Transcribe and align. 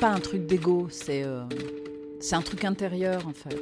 pas 0.00 0.08
un 0.08 0.20
truc 0.20 0.46
d'ego, 0.46 0.86
c'est 0.90 1.24
euh, 1.24 1.42
c'est 2.20 2.34
un 2.34 2.40
truc 2.40 2.64
intérieur 2.64 3.28
en 3.28 3.34
fait. 3.34 3.56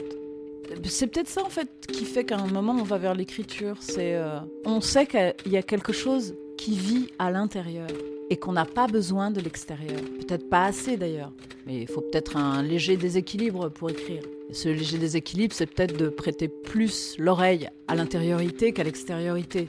C'est 0.84 1.08
peut-être 1.08 1.28
ça 1.28 1.44
en 1.44 1.50
fait 1.50 1.68
qui 1.92 2.04
fait 2.04 2.24
qu'à 2.24 2.38
un 2.38 2.46
moment 2.46 2.76
on 2.78 2.84
va 2.84 2.96
vers 2.96 3.14
l'écriture. 3.14 3.76
C'est 3.80 4.14
euh, 4.14 4.38
on 4.64 4.80
sait 4.80 5.06
qu'il 5.06 5.52
y 5.52 5.56
a 5.56 5.62
quelque 5.62 5.92
chose 5.92 6.36
qui 6.56 6.76
vit 6.76 7.08
à 7.18 7.32
l'intérieur 7.32 7.88
et 8.30 8.36
qu'on 8.36 8.52
n'a 8.52 8.66
pas 8.66 8.86
besoin 8.86 9.32
de 9.32 9.40
l'extérieur. 9.40 10.00
Peut-être 10.20 10.48
pas 10.48 10.66
assez 10.66 10.96
d'ailleurs, 10.96 11.32
mais 11.66 11.80
il 11.80 11.88
faut 11.88 12.02
peut-être 12.02 12.36
un 12.36 12.62
léger 12.62 12.96
déséquilibre 12.96 13.68
pour 13.70 13.90
écrire. 13.90 14.22
Ce 14.52 14.68
léger 14.68 14.98
déséquilibre, 14.98 15.54
c'est 15.54 15.66
peut-être 15.66 15.96
de 15.96 16.08
prêter 16.08 16.46
plus 16.46 17.16
l'oreille 17.18 17.68
à 17.88 17.96
l'intériorité 17.96 18.72
qu'à 18.72 18.84
l'extériorité. 18.84 19.68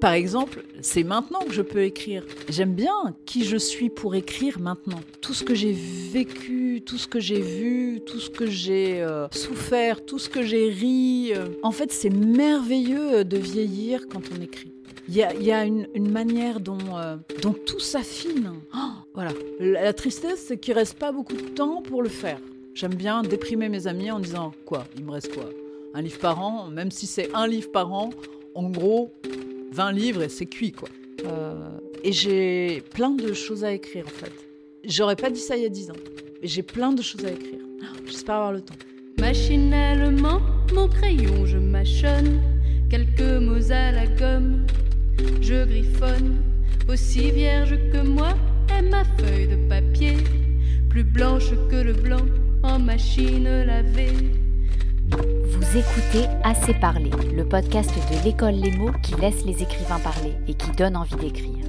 Par 0.00 0.14
exemple, 0.14 0.64
c'est 0.80 1.04
maintenant 1.04 1.40
que 1.40 1.52
je 1.52 1.60
peux 1.60 1.82
écrire. 1.82 2.24
J'aime 2.48 2.72
bien 2.72 3.14
qui 3.26 3.44
je 3.44 3.58
suis 3.58 3.90
pour 3.90 4.14
écrire 4.14 4.58
maintenant. 4.58 5.00
Tout 5.20 5.34
ce 5.34 5.44
que 5.44 5.54
j'ai 5.54 5.72
vécu, 5.72 6.82
tout 6.84 6.96
ce 6.96 7.06
que 7.06 7.20
j'ai 7.20 7.42
vu, 7.42 8.00
tout 8.06 8.18
ce 8.18 8.30
que 8.30 8.46
j'ai 8.46 9.02
euh, 9.02 9.28
souffert, 9.30 10.04
tout 10.04 10.18
ce 10.18 10.30
que 10.30 10.42
j'ai 10.42 10.70
ri. 10.70 11.32
euh. 11.36 11.48
En 11.62 11.70
fait, 11.70 11.92
c'est 11.92 12.08
merveilleux 12.08 13.24
de 13.24 13.36
vieillir 13.36 14.06
quand 14.10 14.22
on 14.34 14.40
écrit. 14.40 14.72
Il 15.08 15.16
y 15.16 15.52
a, 15.52 15.64
une, 15.64 15.86
manière 16.10 16.60
dont, 16.60 16.78
euh, 16.96 17.16
dont 17.42 17.52
tout 17.52 17.80
s'affine. 17.80 18.52
Oh, 18.74 18.78
voilà. 19.12 19.32
La, 19.58 19.82
la 19.82 19.92
tristesse, 19.92 20.44
c'est 20.46 20.56
qu'il 20.56 20.74
reste 20.74 20.98
pas 20.98 21.12
beaucoup 21.12 21.34
de 21.36 21.48
temps 21.48 21.82
pour 21.82 22.02
le 22.02 22.08
faire. 22.08 22.38
J'aime 22.74 22.94
bien 22.94 23.22
déprimer 23.22 23.68
mes 23.68 23.86
amis 23.86 24.10
en 24.10 24.20
disant 24.20 24.52
quoi? 24.64 24.86
Il 24.96 25.04
me 25.04 25.10
reste 25.10 25.34
quoi? 25.34 25.50
Un 25.92 26.00
livre 26.00 26.20
par 26.20 26.40
an, 26.40 26.68
même 26.68 26.90
si 26.90 27.06
c'est 27.06 27.34
un 27.34 27.48
livre 27.48 27.70
par 27.72 27.92
an, 27.92 28.10
en 28.54 28.70
gros, 28.70 29.12
20 29.72 29.92
livres 29.92 30.22
et 30.22 30.28
c'est 30.28 30.46
cuit 30.46 30.72
quoi. 30.72 30.88
Euh, 31.24 31.54
et 32.02 32.12
j'ai 32.12 32.82
plein 32.94 33.10
de 33.10 33.32
choses 33.32 33.64
à 33.64 33.72
écrire 33.72 34.06
en 34.06 34.10
fait. 34.10 34.32
J'aurais 34.84 35.16
pas 35.16 35.30
dit 35.30 35.40
ça 35.40 35.56
il 35.56 35.62
y 35.62 35.66
a 35.66 35.68
10 35.68 35.90
ans. 35.90 35.96
Mais 36.40 36.48
j'ai 36.48 36.62
plein 36.62 36.92
de 36.92 37.02
choses 37.02 37.24
à 37.24 37.30
écrire. 37.30 37.60
J'espère 38.06 38.36
avoir 38.36 38.52
le 38.52 38.60
temps. 38.60 38.74
Machinalement, 39.18 40.40
mon 40.74 40.88
crayon, 40.88 41.44
je 41.44 41.58
mâchonne 41.58 42.40
quelques 42.88 43.20
mots 43.20 43.70
à 43.70 43.92
la 43.92 44.06
gomme. 44.06 44.66
Je 45.40 45.64
griffonne, 45.66 46.38
aussi 46.88 47.30
vierge 47.30 47.76
que 47.92 48.06
moi 48.06 48.34
est 48.76 48.82
ma 48.82 49.04
feuille 49.04 49.48
de 49.48 49.68
papier, 49.68 50.16
plus 50.88 51.04
blanche 51.04 51.50
que 51.70 51.76
le 51.76 51.92
blanc 51.92 52.24
en 52.62 52.78
machine 52.78 53.44
lavée. 53.44 54.39
Vous 55.70 55.78
écoutez 55.78 56.26
Assez 56.42 56.74
parler, 56.74 57.10
le 57.32 57.44
podcast 57.44 57.92
de 57.94 58.24
l'école 58.24 58.54
Les 58.54 58.72
mots 58.72 58.90
qui 59.04 59.14
laisse 59.14 59.44
les 59.44 59.62
écrivains 59.62 60.00
parler 60.00 60.32
et 60.48 60.54
qui 60.54 60.68
donne 60.72 60.96
envie 60.96 61.14
d'écrire. 61.14 61.64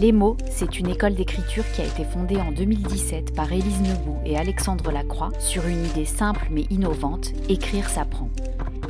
Les 0.00 0.12
mots, 0.12 0.38
c'est 0.50 0.78
une 0.78 0.88
école 0.88 1.14
d'écriture 1.14 1.64
qui 1.74 1.82
a 1.82 1.84
été 1.84 2.04
fondée 2.04 2.38
en 2.38 2.52
2017 2.52 3.34
par 3.34 3.52
Élise 3.52 3.82
Nebout 3.82 4.18
et 4.24 4.38
Alexandre 4.38 4.90
Lacroix 4.90 5.28
sur 5.38 5.66
une 5.66 5.84
idée 5.84 6.06
simple 6.06 6.46
mais 6.50 6.64
innovante, 6.70 7.32
écrire 7.50 7.90
s'apprend. 7.90 8.30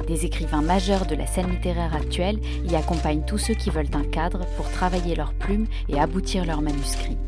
Des 0.06 0.24
écrivains 0.24 0.62
majeurs 0.62 1.06
de 1.06 1.16
la 1.16 1.27
scène 1.27 1.50
littéraire 1.50 1.96
actuelle 1.96 2.39
y 2.64 2.77
accompagnent 2.77 3.24
tous 3.27 3.39
ceux 3.39 3.55
qui 3.55 3.70
veulent 3.70 3.86
un 3.94 4.05
cadre 4.05 4.46
pour 4.56 4.70
travailler 4.70 5.16
leurs 5.16 5.34
plumes 5.34 5.66
et 5.89 5.98
aboutir 5.98 6.44
leurs 6.44 6.62
manuscrits. 6.62 7.18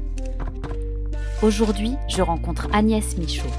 Aujourd'hui, 1.42 1.94
je 2.08 2.22
rencontre 2.22 2.68
Agnès 2.72 3.18
Michaud. 3.18 3.50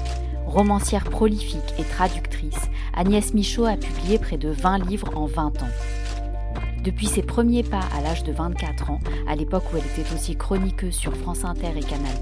Romancière 0.46 1.04
prolifique 1.04 1.74
et 1.78 1.84
traductrice, 1.84 2.70
Agnès 2.94 3.34
Michaud 3.34 3.66
a 3.66 3.76
publié 3.76 4.18
près 4.18 4.36
de 4.36 4.48
20 4.48 4.78
livres 4.86 5.16
en 5.16 5.26
20 5.26 5.62
ans. 5.62 5.68
Depuis 6.84 7.06
ses 7.06 7.22
premiers 7.22 7.62
pas 7.62 7.82
à 7.96 8.00
l'âge 8.00 8.24
de 8.24 8.32
24 8.32 8.90
ans, 8.90 9.00
à 9.26 9.34
l'époque 9.34 9.64
où 9.72 9.76
elle 9.76 9.84
était 9.84 10.14
aussi 10.14 10.36
chroniqueuse 10.36 10.94
sur 10.94 11.14
France 11.16 11.44
Inter 11.44 11.72
et 11.76 11.80
Canal+, 11.80 12.14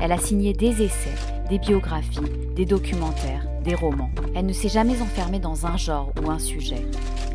elle 0.00 0.12
a 0.12 0.18
signé 0.18 0.52
des 0.52 0.82
essais, 0.82 1.14
des 1.48 1.58
biographies, 1.58 2.20
des 2.54 2.64
documentaires, 2.64 3.46
des 3.64 3.74
romans. 3.74 4.10
Elle 4.34 4.46
ne 4.46 4.52
s'est 4.52 4.68
jamais 4.68 5.02
enfermée 5.02 5.40
dans 5.40 5.66
un 5.66 5.76
genre 5.76 6.12
ou 6.22 6.30
un 6.30 6.38
sujet. 6.38 6.86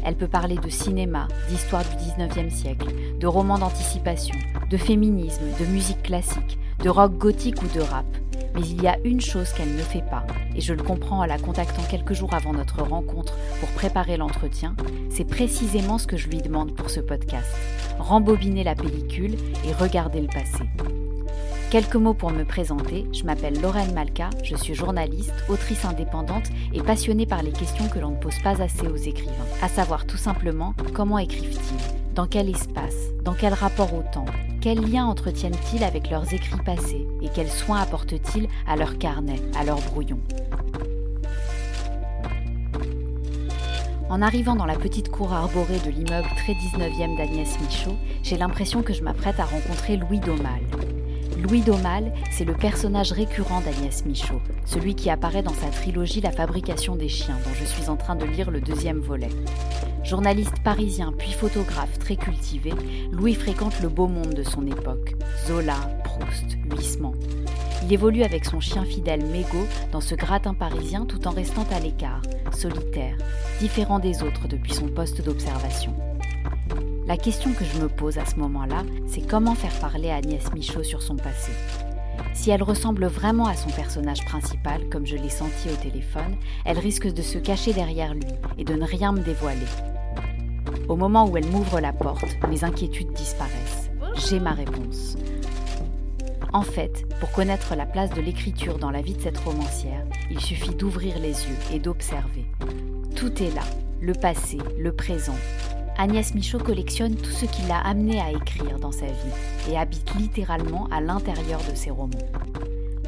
Elle 0.03 0.15
peut 0.15 0.27
parler 0.27 0.55
de 0.55 0.69
cinéma, 0.69 1.27
d'histoire 1.49 1.83
du 1.83 1.95
19e 2.23 2.49
siècle, 2.49 2.87
de 3.19 3.27
romans 3.27 3.59
d'anticipation, 3.59 4.35
de 4.69 4.77
féminisme, 4.77 5.43
de 5.59 5.65
musique 5.65 6.03
classique, 6.03 6.57
de 6.83 6.89
rock 6.89 7.17
gothique 7.17 7.61
ou 7.61 7.67
de 7.75 7.81
rap. 7.81 8.05
Mais 8.55 8.61
il 8.61 8.81
y 8.81 8.87
a 8.87 8.97
une 9.03 9.19
chose 9.19 9.51
qu'elle 9.51 9.75
ne 9.75 9.81
fait 9.81 10.03
pas, 10.09 10.25
et 10.55 10.61
je 10.61 10.73
le 10.73 10.81
comprends 10.81 11.19
en 11.19 11.25
la 11.25 11.37
contactant 11.37 11.83
quelques 11.83 12.13
jours 12.13 12.33
avant 12.33 12.53
notre 12.53 12.81
rencontre 12.81 13.33
pour 13.59 13.69
préparer 13.69 14.15
l'entretien, 14.15 14.75
c'est 15.09 15.25
précisément 15.25 15.97
ce 15.97 16.07
que 16.07 16.15
je 16.15 16.29
lui 16.29 16.37
demande 16.37 16.73
pour 16.73 16.89
ce 16.89 17.01
podcast. 17.01 17.53
Rembobiner 17.99 18.63
la 18.63 18.75
pellicule 18.75 19.35
et 19.67 19.73
regarder 19.73 20.21
le 20.21 20.27
passé. 20.27 20.63
Quelques 21.69 21.95
mots 21.95 22.13
pour 22.13 22.31
me 22.31 22.45
présenter, 22.45 23.05
je 23.11 23.23
m'appelle 23.23 23.59
Lorraine 23.59 23.93
Malka, 23.93 24.29
je 24.43 24.55
suis 24.55 24.73
journaliste, 24.73 25.33
autrice 25.49 25.83
indépendante 25.83 26.45
et 26.73 26.81
passionnée 26.81 27.25
par 27.25 27.43
les 27.43 27.51
questions 27.51 27.89
que 27.89 27.99
l'on 27.99 28.11
ne 28.11 28.17
pose 28.17 28.39
pas 28.39 28.61
assez 28.61 28.87
aux 28.87 28.95
écrivains, 28.95 29.33
à 29.61 29.67
savoir 29.67 30.05
tout 30.05 30.17
simplement 30.17 30.73
comment 30.93 31.17
écrivent-ils, 31.17 32.04
dans 32.15 32.27
quel 32.27 32.49
espace, 32.49 33.11
dans 33.23 33.33
quel 33.33 33.53
rapport 33.53 33.93
au 33.93 34.01
temps, 34.13 34.25
quels 34.61 34.79
liens 34.79 35.05
entretiennent-ils 35.05 35.83
avec 35.83 36.09
leurs 36.09 36.33
écrits 36.33 36.63
passés 36.65 37.05
et 37.21 37.27
quels 37.27 37.49
soins 37.49 37.81
apportent-ils 37.81 38.47
à 38.65 38.77
leur 38.77 38.97
carnet, 38.97 39.41
à 39.59 39.65
leur 39.65 39.81
brouillon? 39.81 40.19
En 44.09 44.21
arrivant 44.21 44.55
dans 44.55 44.65
la 44.65 44.75
petite 44.75 45.09
cour 45.09 45.33
arborée 45.33 45.79
de 45.79 45.89
l'immeuble 45.89 46.29
très 46.37 46.53
19e 46.53 47.17
d'Agnès 47.17 47.59
Michaud, 47.59 47.97
j'ai 48.23 48.37
l'impression 48.37 48.81
que 48.81 48.93
je 48.93 49.03
m'apprête 49.03 49.39
à 49.41 49.45
rencontrer 49.45 49.97
Louis 49.97 50.19
Daumal. 50.19 50.61
Louis 51.47 51.61
Daumal, 51.61 52.11
c'est 52.31 52.43
le 52.43 52.55
personnage 52.55 53.11
récurrent 53.11 53.61
d'Agnès 53.61 54.03
Michaud, 54.05 54.41
celui 54.65 54.95
qui 54.95 55.11
apparaît 55.11 55.43
dans 55.43 55.53
sa 55.53 55.67
trilogie 55.67 56.19
La 56.19 56.31
fabrication 56.31 56.95
des 56.95 57.07
chiens, 57.07 57.37
dont 57.45 57.53
je 57.53 57.65
suis 57.65 57.87
en 57.87 57.97
train 57.97 58.15
de 58.15 58.25
lire 58.25 58.49
le 58.49 58.61
deuxième 58.61 58.97
volet. 58.97 59.29
Journaliste 60.03 60.59
parisien 60.63 61.13
puis 61.15 61.33
photographe 61.33 61.99
très 61.99 62.15
cultivé, 62.15 62.73
Louis 63.11 63.35
fréquente 63.35 63.79
le 63.83 63.89
beau 63.89 64.07
monde 64.07 64.33
de 64.33 64.41
son 64.41 64.65
époque. 64.65 65.13
Zola, 65.45 65.77
Proust, 66.03 66.57
Huysmans. 66.71 67.13
Il 67.83 67.93
évolue 67.93 68.23
avec 68.23 68.43
son 68.45 68.59
chien 68.59 68.83
fidèle 68.83 69.23
Mégo 69.23 69.67
dans 69.91 70.01
ce 70.01 70.15
gratin 70.15 70.55
parisien 70.55 71.05
tout 71.05 71.27
en 71.27 71.31
restant 71.31 71.67
à 71.71 71.79
l'écart, 71.79 72.23
solitaire, 72.53 73.17
différent 73.59 73.99
des 73.99 74.23
autres 74.23 74.47
depuis 74.47 74.73
son 74.73 74.87
poste 74.87 75.23
d'observation. 75.23 75.93
La 77.07 77.17
question 77.17 77.53
que 77.53 77.63
je 77.63 77.79
me 77.79 77.87
pose 77.87 78.17
à 78.17 78.25
ce 78.25 78.37
moment-là, 78.37 78.83
c'est 79.05 79.21
comment 79.21 79.53
faire 79.53 79.77
parler 79.79 80.09
Agnès 80.09 80.51
Michaud 80.53 80.81
sur 80.81 81.03
son 81.03 81.15
passé. 81.15 81.51
Si 82.33 82.49
elle 82.49 82.63
ressemble 82.63 83.05
vraiment 83.05 83.45
à 83.45 83.53
son 83.53 83.69
personnage 83.69 84.25
principal, 84.25 84.89
comme 84.89 85.05
je 85.05 85.15
l'ai 85.15 85.29
senti 85.29 85.69
au 85.69 85.75
téléphone, 85.75 86.35
elle 86.65 86.79
risque 86.79 87.07
de 87.07 87.21
se 87.21 87.37
cacher 87.37 87.73
derrière 87.73 88.15
lui 88.15 88.25
et 88.57 88.63
de 88.63 88.73
ne 88.73 88.85
rien 88.85 89.11
me 89.11 89.19
dévoiler. 89.19 89.67
Au 90.89 90.95
moment 90.95 91.29
où 91.29 91.37
elle 91.37 91.45
m'ouvre 91.45 91.79
la 91.79 91.93
porte, 91.93 92.25
mes 92.49 92.63
inquiétudes 92.63 93.13
disparaissent. 93.13 93.91
J'ai 94.27 94.39
ma 94.39 94.53
réponse. 94.53 95.15
En 96.53 96.63
fait, 96.63 97.05
pour 97.19 97.31
connaître 97.31 97.75
la 97.75 97.85
place 97.85 98.09
de 98.09 98.21
l'écriture 98.21 98.79
dans 98.79 98.91
la 98.91 99.01
vie 99.01 99.13
de 99.13 99.21
cette 99.21 99.37
romancière, 99.37 100.05
il 100.31 100.39
suffit 100.39 100.73
d'ouvrir 100.73 101.19
les 101.19 101.33
yeux 101.33 101.57
et 101.71 101.77
d'observer. 101.77 102.45
Tout 103.15 103.43
est 103.43 103.53
là, 103.53 103.63
le 104.01 104.13
passé, 104.13 104.57
le 104.79 104.91
présent. 104.91 105.35
Agnès 105.97 106.35
Michaud 106.35 106.59
collectionne 106.59 107.15
tout 107.15 107.31
ce 107.31 107.45
qui 107.45 107.61
l'a 107.69 107.79
amené 107.79 108.19
à 108.19 108.31
écrire 108.31 108.79
dans 108.79 108.91
sa 108.91 109.05
vie 109.05 109.71
et 109.71 109.77
habite 109.77 110.13
littéralement 110.15 110.89
à 110.91 110.99
l'intérieur 110.99 111.61
de 111.69 111.75
ses 111.75 111.89
romans. 111.89 112.11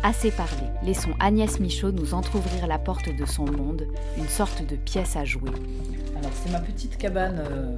Assez 0.04 0.32
parlé, 0.32 0.64
laissons 0.84 1.12
Agnès 1.20 1.60
Michaud 1.60 1.92
nous 1.92 2.14
entr'ouvrir 2.14 2.66
la 2.68 2.80
porte 2.80 3.10
de 3.14 3.26
son 3.26 3.46
monde, 3.46 3.84
une 4.18 4.28
sorte 4.28 4.66
de 4.66 4.76
pièce 4.76 5.18
à 5.18 5.26
jouer. 5.26 5.52
Alors 6.18 6.32
c'est 6.34 6.52
ma 6.52 6.60
petite 6.60 6.98
cabane 6.98 7.40
euh, 7.40 7.72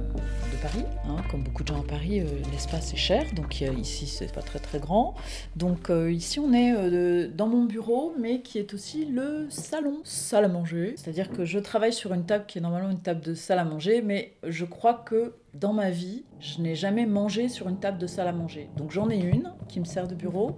de 0.52 0.56
Paris. 0.62 0.84
hein. 1.08 1.16
Comme 1.30 1.42
beaucoup 1.42 1.62
de 1.62 1.68
gens 1.68 1.80
à 1.80 1.84
Paris, 1.84 2.20
euh, 2.20 2.24
l'espace 2.52 2.94
est 2.94 2.98
cher, 2.98 3.24
donc 3.34 3.60
euh, 3.62 3.72
ici 3.74 4.06
c'est 4.06 4.32
pas 4.32 4.42
très 4.42 4.60
très 4.60 4.78
grand. 4.78 5.14
Donc 5.56 5.90
ici 6.10 6.38
on 6.38 6.52
est 6.52 7.28
dans 7.28 7.48
mon 7.48 7.64
bureau, 7.64 8.14
mais 8.18 8.42
qui 8.42 8.58
est 8.58 8.74
aussi 8.74 9.06
le 9.06 9.46
salon, 9.50 10.00
salle 10.04 10.44
à 10.44 10.48
manger. 10.48 10.94
C'est-à-dire 10.96 11.30
que 11.30 11.44
je 11.44 11.58
travaille 11.58 11.92
sur 11.92 12.12
une 12.14 12.24
table 12.24 12.44
qui 12.46 12.58
est 12.58 12.62
normalement 12.62 12.90
une 12.90 13.00
table 13.00 13.20
de 13.20 13.34
salle 13.34 13.58
à 13.58 13.64
manger, 13.64 14.02
mais 14.02 14.34
je 14.46 14.64
crois 14.64 14.94
que 14.94 15.34
dans 15.54 15.72
ma 15.72 15.90
vie, 15.90 16.24
je 16.38 16.60
n'ai 16.60 16.76
jamais 16.76 17.06
mangé 17.06 17.48
sur 17.48 17.68
une 17.68 17.80
table 17.80 17.98
de 17.98 18.06
salle 18.06 18.28
à 18.28 18.32
manger. 18.32 18.70
Donc 18.76 18.92
j'en 18.92 19.10
ai 19.10 19.18
une 19.18 19.52
qui 19.68 19.80
me 19.80 19.84
sert 19.84 20.06
de 20.06 20.14
bureau. 20.14 20.56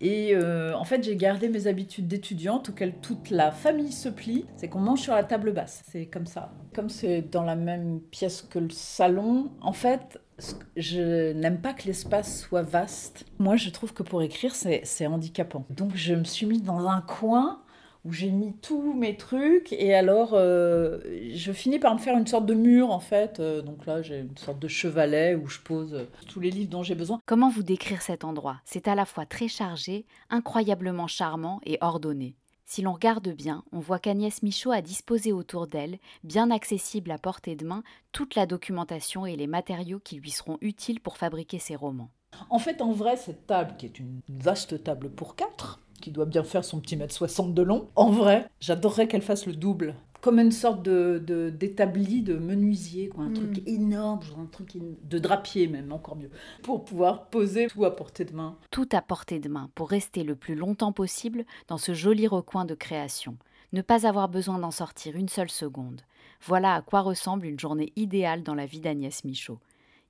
Et 0.00 0.34
euh, 0.34 0.74
en 0.76 0.84
fait, 0.84 1.02
j'ai 1.02 1.16
gardé 1.16 1.48
mes 1.48 1.66
habitudes 1.66 2.08
d'étudiante 2.08 2.68
auxquelles 2.70 2.94
toute 3.00 3.30
la 3.30 3.50
famille 3.50 3.92
se 3.92 4.08
plie. 4.08 4.44
C'est 4.56 4.68
qu'on 4.68 4.80
mange 4.80 5.00
sur 5.00 5.14
la 5.14 5.24
table 5.24 5.52
basse. 5.52 5.82
C'est 5.88 6.06
comme 6.06 6.26
ça. 6.26 6.52
Comme 6.74 6.88
c'est 6.88 7.22
dans 7.22 7.42
la 7.42 7.56
même 7.56 8.00
pièce 8.10 8.42
que 8.42 8.58
le 8.58 8.70
salon, 8.70 9.50
en 9.60 9.72
fait, 9.72 10.20
je 10.76 11.32
n'aime 11.32 11.60
pas 11.60 11.72
que 11.72 11.86
l'espace 11.86 12.40
soit 12.40 12.62
vaste. 12.62 13.24
Moi, 13.38 13.56
je 13.56 13.70
trouve 13.70 13.92
que 13.92 14.02
pour 14.02 14.22
écrire, 14.22 14.54
c'est 14.54 15.06
handicapant. 15.06 15.64
Donc, 15.70 15.92
je 15.94 16.14
me 16.14 16.24
suis 16.24 16.46
mis 16.46 16.60
dans 16.60 16.88
un 16.88 17.00
coin 17.00 17.60
où 18.04 18.12
j'ai 18.12 18.30
mis 18.30 18.52
tous 18.54 18.92
mes 18.92 19.16
trucs 19.16 19.72
et 19.72 19.94
alors 19.94 20.30
euh, 20.34 21.00
je 21.32 21.52
finis 21.52 21.78
par 21.78 21.94
me 21.94 21.98
faire 21.98 22.16
une 22.16 22.26
sorte 22.26 22.46
de 22.46 22.54
mur 22.54 22.90
en 22.90 23.00
fait. 23.00 23.40
Euh, 23.40 23.62
donc 23.62 23.86
là 23.86 24.02
j'ai 24.02 24.20
une 24.20 24.36
sorte 24.36 24.58
de 24.58 24.68
chevalet 24.68 25.34
où 25.34 25.48
je 25.48 25.60
pose 25.60 25.94
euh, 25.94 26.04
tous 26.28 26.40
les 26.40 26.50
livres 26.50 26.70
dont 26.70 26.82
j'ai 26.82 26.94
besoin. 26.94 27.20
Comment 27.26 27.48
vous 27.48 27.62
décrire 27.62 28.02
cet 28.02 28.24
endroit? 28.24 28.60
C'est 28.64 28.88
à 28.88 28.94
la 28.94 29.06
fois 29.06 29.26
très 29.26 29.48
chargé, 29.48 30.04
incroyablement 30.30 31.06
charmant 31.06 31.60
et 31.64 31.78
ordonné. 31.80 32.36
Si 32.66 32.80
l'on 32.80 32.94
regarde 32.94 33.28
bien, 33.28 33.62
on 33.72 33.78
voit 33.78 33.98
qu'Agnès 33.98 34.42
Michaud 34.42 34.72
a 34.72 34.80
disposé 34.80 35.32
autour 35.32 35.66
d'elle, 35.66 35.98
bien 36.24 36.50
accessible 36.50 37.10
à 37.10 37.18
portée 37.18 37.56
de 37.56 37.66
main, 37.66 37.82
toute 38.10 38.34
la 38.34 38.46
documentation 38.46 39.26
et 39.26 39.36
les 39.36 39.46
matériaux 39.46 40.00
qui 40.02 40.16
lui 40.16 40.30
seront 40.30 40.56
utiles 40.62 41.00
pour 41.00 41.18
fabriquer 41.18 41.58
ses 41.58 41.76
romans. 41.76 42.10
En 42.50 42.58
fait, 42.58 42.80
en 42.82 42.92
vrai, 42.92 43.16
cette 43.16 43.46
table, 43.46 43.74
qui 43.78 43.86
est 43.86 43.98
une 43.98 44.20
vaste 44.28 44.82
table 44.84 45.10
pour 45.10 45.36
quatre, 45.36 45.80
qui 46.00 46.10
doit 46.10 46.26
bien 46.26 46.44
faire 46.44 46.64
son 46.64 46.80
petit 46.80 46.96
mètre 46.96 47.14
60 47.14 47.54
de 47.54 47.62
long, 47.62 47.88
en 47.96 48.10
vrai, 48.10 48.48
j'adorerais 48.60 49.08
qu'elle 49.08 49.22
fasse 49.22 49.46
le 49.46 49.54
double. 49.54 49.94
Comme 50.20 50.38
une 50.38 50.52
sorte 50.52 50.82
de, 50.82 51.18
d'établi 51.54 52.22
de, 52.22 52.34
menuisier, 52.36 53.08
quoi, 53.10 53.24
un 53.24 53.28
Hmm. 53.28 53.34
truc 53.34 53.62
énorme, 53.68 54.20
un 54.40 54.46
truc 54.46 54.72
de 54.76 55.18
drapier 55.18 55.66
même, 55.68 55.92
encore 55.92 56.16
mieux, 56.16 56.30
pour 56.62 56.84
pouvoir 56.84 57.26
poser 57.26 57.66
tout 57.66 57.84
à 57.84 57.90
portée 57.94 58.24
de 58.24 58.34
main. 58.34 58.56
Tout 58.70 58.88
à 58.92 59.02
portée 59.02 59.38
de 59.38 59.50
main 59.50 59.68
pour 59.74 59.90
rester 59.90 60.24
le 60.24 60.34
plus 60.34 60.54
longtemps 60.54 60.92
possible 60.92 61.44
dans 61.68 61.76
ce 61.76 61.92
joli 61.92 62.26
recoin 62.26 62.64
de 62.64 62.74
création. 62.74 63.36
Ne 63.74 63.82
pas 63.82 64.06
avoir 64.06 64.28
besoin 64.30 64.58
d'en 64.58 64.70
sortir 64.70 65.14
une 65.16 65.28
seule 65.28 65.50
seconde. 65.50 66.00
Voilà 66.46 66.74
à 66.74 66.80
quoi 66.80 67.00
ressemble 67.02 67.44
une 67.46 67.60
journée 67.60 67.92
idéale 67.96 68.42
dans 68.42 68.54
la 68.54 68.64
vie 68.66 68.80
d'Agnès 68.80 69.24
Michaud. 69.24 69.58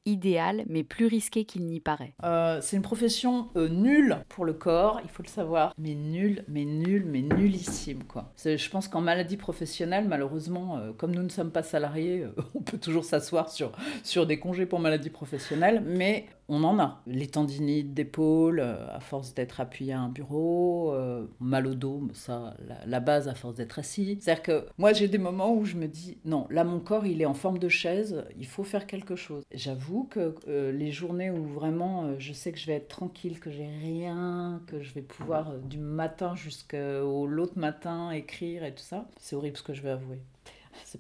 Idéale, 0.06 0.65
mais 0.69 0.85
plus 0.85 1.06
risquée 1.06 1.45
qu'il 1.45 1.65
n'y 1.67 1.81
paraît. 1.81 2.15
Euh, 2.25 2.61
c'est 2.61 2.77
une 2.77 2.83
profession 2.83 3.49
euh, 3.56 3.69
nulle 3.69 4.19
pour 4.29 4.45
le 4.45 4.53
corps, 4.53 5.01
il 5.03 5.09
faut 5.09 5.23
le 5.23 5.29
savoir, 5.29 5.75
mais 5.79 5.95
nulle, 5.95 6.45
mais 6.49 6.65
nulle, 6.65 7.05
mais 7.06 7.23
nullissime 7.23 8.05
quoi. 8.05 8.33
Je 8.45 8.69
pense 8.71 8.89
qu'en 8.89 9.01
maladie 9.01 9.37
professionnelle, 9.37 10.06
malheureusement, 10.06 10.77
euh, 10.77 10.93
comme 10.93 11.15
nous 11.15 11.23
ne 11.23 11.29
sommes 11.29 11.51
pas 11.51 11.62
salariés, 11.62 12.27
on 12.55 12.61
peut 12.61 12.79
toujours 12.79 13.05
s'asseoir 13.05 13.51
sur 13.51 14.27
des 14.27 14.39
congés 14.39 14.67
pour 14.67 14.79
maladie 14.79 15.11
professionnelle, 15.11 15.83
mais 15.87 16.27
on 16.49 16.62
en 16.64 16.79
a. 16.79 17.02
Les 17.06 17.26
tendinites 17.26 17.94
d'épaule, 17.94 18.61
euh, 18.61 18.94
à 18.94 19.00
force 19.00 19.35
d'être 19.35 19.61
appuyé 19.61 19.93
à 19.93 20.00
un 20.00 20.08
bureau, 20.08 20.93
euh, 20.93 21.26
mal 21.41 21.67
au 21.67 21.75
dos, 21.75 22.08
ça, 22.12 22.56
la, 22.87 23.00
base 23.00 23.29
à 23.29 23.35
force 23.35 23.55
d'être 23.55 23.79
assis. 23.79 24.19
C'est-à-dire 24.20 24.43
que 24.43 24.67
moi 24.79 24.93
j'ai 24.93 25.08
des 25.08 25.19
moments 25.19 25.55
où 25.55 25.64
je 25.64 25.76
me 25.76 25.87
dis, 25.87 26.19
non, 26.25 26.46
là 26.50 26.64
mon 26.64 26.81
corps 26.81 27.06
il 27.06 27.20
est 27.20 27.26
en 27.26 27.35
forme 27.35 27.58
de 27.58 27.69
chaise, 27.69 28.25
il 28.38 28.46
faut 28.46 28.64
faire 28.64 28.87
quelque 28.87 29.17
chose. 29.17 29.44
J'avoue 29.52 30.05
que 30.05 30.35
euh, 30.49 30.73
les 30.73 30.91
journées 30.91 31.31
où 31.31 31.44
vraiment 31.44 32.19
je 32.19 32.32
sais 32.32 32.52
que 32.52 32.58
je 32.58 32.67
vais 32.67 32.75
être 32.75 32.88
tranquille, 32.88 33.41
que 33.41 33.50
j'ai 33.50 33.67
rien, 33.67 34.62
que 34.67 34.82
je 34.82 34.94
vais 34.94 35.02
pouvoir 35.02 35.55
du 35.58 35.79
matin 35.79 36.35
jusqu'au 36.35 37.26
l'autre 37.26 37.58
matin 37.58 38.11
écrire 38.11 38.64
et 38.64 38.75
tout 38.75 38.82
ça, 38.82 39.08
c'est 39.19 39.37
horrible 39.37 39.56
ce 39.56 39.62
que 39.62 39.75
je 39.75 39.82
vais 39.82 39.91
avouer. 39.91 40.19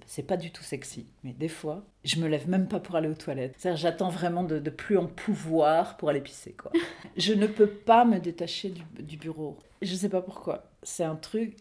C'est- 0.06 0.22
pas 0.22 0.36
du 0.36 0.50
tout 0.50 0.62
sexy, 0.62 1.06
mais 1.22 1.32
des 1.32 1.48
fois, 1.48 1.84
je 2.04 2.16
me 2.20 2.28
lève 2.28 2.48
même 2.48 2.68
pas 2.68 2.80
pour 2.80 2.96
aller 2.96 3.08
aux 3.08 3.14
toilettes. 3.14 3.54
C'est-à-dire, 3.58 3.80
j'attends 3.80 4.08
vraiment 4.08 4.42
de, 4.44 4.58
de 4.58 4.70
plus 4.70 4.96
en 4.98 5.06
pouvoir 5.06 5.96
pour 5.96 6.08
aller 6.08 6.20
pisser, 6.20 6.52
quoi. 6.52 6.72
je 7.16 7.32
ne 7.32 7.46
peux 7.46 7.66
pas 7.68 8.04
me 8.04 8.18
détacher 8.18 8.70
du, 8.70 8.82
du 9.02 9.16
bureau. 9.16 9.58
Je 9.82 9.94
sais 9.94 10.08
pas 10.08 10.22
pourquoi. 10.22 10.64
C'est 10.82 11.04
un 11.04 11.16
truc 11.16 11.56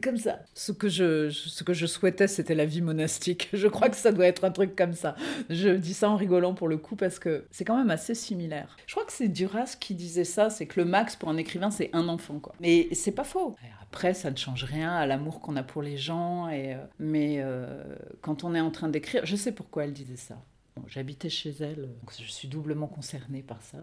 comme 0.00 0.16
ça. 0.16 0.40
Ce 0.54 0.72
que 0.72 0.88
je, 0.88 1.30
ce 1.30 1.64
que 1.64 1.72
je 1.72 1.86
souhaitais, 1.86 2.28
c'était 2.28 2.54
la 2.54 2.64
vie 2.64 2.82
monastique. 2.82 3.48
Je 3.52 3.68
crois 3.68 3.88
que 3.88 3.96
ça 3.96 4.12
doit 4.12 4.26
être 4.26 4.44
un 4.44 4.50
truc 4.50 4.76
comme 4.76 4.92
ça. 4.92 5.14
Je 5.50 5.70
dis 5.70 5.94
ça 5.94 6.10
en 6.10 6.16
rigolant 6.16 6.54
pour 6.54 6.68
le 6.68 6.76
coup 6.76 6.96
parce 6.96 7.18
que 7.18 7.44
c'est 7.50 7.64
quand 7.64 7.76
même 7.76 7.90
assez 7.90 8.14
similaire. 8.14 8.76
Je 8.86 8.94
crois 8.94 9.04
que 9.04 9.12
c'est 9.12 9.28
Duras 9.28 9.76
qui 9.78 9.94
disait 9.94 10.24
ça, 10.24 10.50
c'est 10.50 10.66
que 10.66 10.80
le 10.80 10.86
max 10.86 11.16
pour 11.16 11.28
un 11.28 11.36
écrivain, 11.36 11.70
c'est 11.70 11.90
un 11.92 12.08
enfant, 12.08 12.38
quoi. 12.38 12.54
Mais 12.60 12.88
c'est 12.92 13.12
pas 13.12 13.24
faux. 13.24 13.56
Après, 13.82 14.12
ça 14.14 14.30
ne 14.30 14.36
change 14.36 14.64
rien 14.64 14.92
à 14.94 15.06
l'amour 15.06 15.40
qu'on 15.40 15.56
a 15.56 15.62
pour 15.62 15.82
les 15.82 15.96
gens. 15.96 16.48
Et, 16.48 16.74
euh, 16.74 16.78
mais 16.98 17.36
euh, 17.38 17.84
quand 18.20 18.44
on 18.44 18.54
est 18.54 18.60
en 18.60 18.70
train 18.70 18.88
d'écrire, 18.88 19.24
je 19.24 19.36
sais 19.36 19.52
pourquoi 19.52 19.84
elle 19.84 19.92
disait 19.92 20.16
ça. 20.16 20.36
Bon, 20.78 20.84
J'habitais 20.86 21.28
chez 21.28 21.50
elle, 21.60 21.82
donc 22.00 22.12
je 22.20 22.30
suis 22.30 22.46
doublement 22.48 22.86
concernée 22.86 23.42
par 23.42 23.62
ça. 23.62 23.78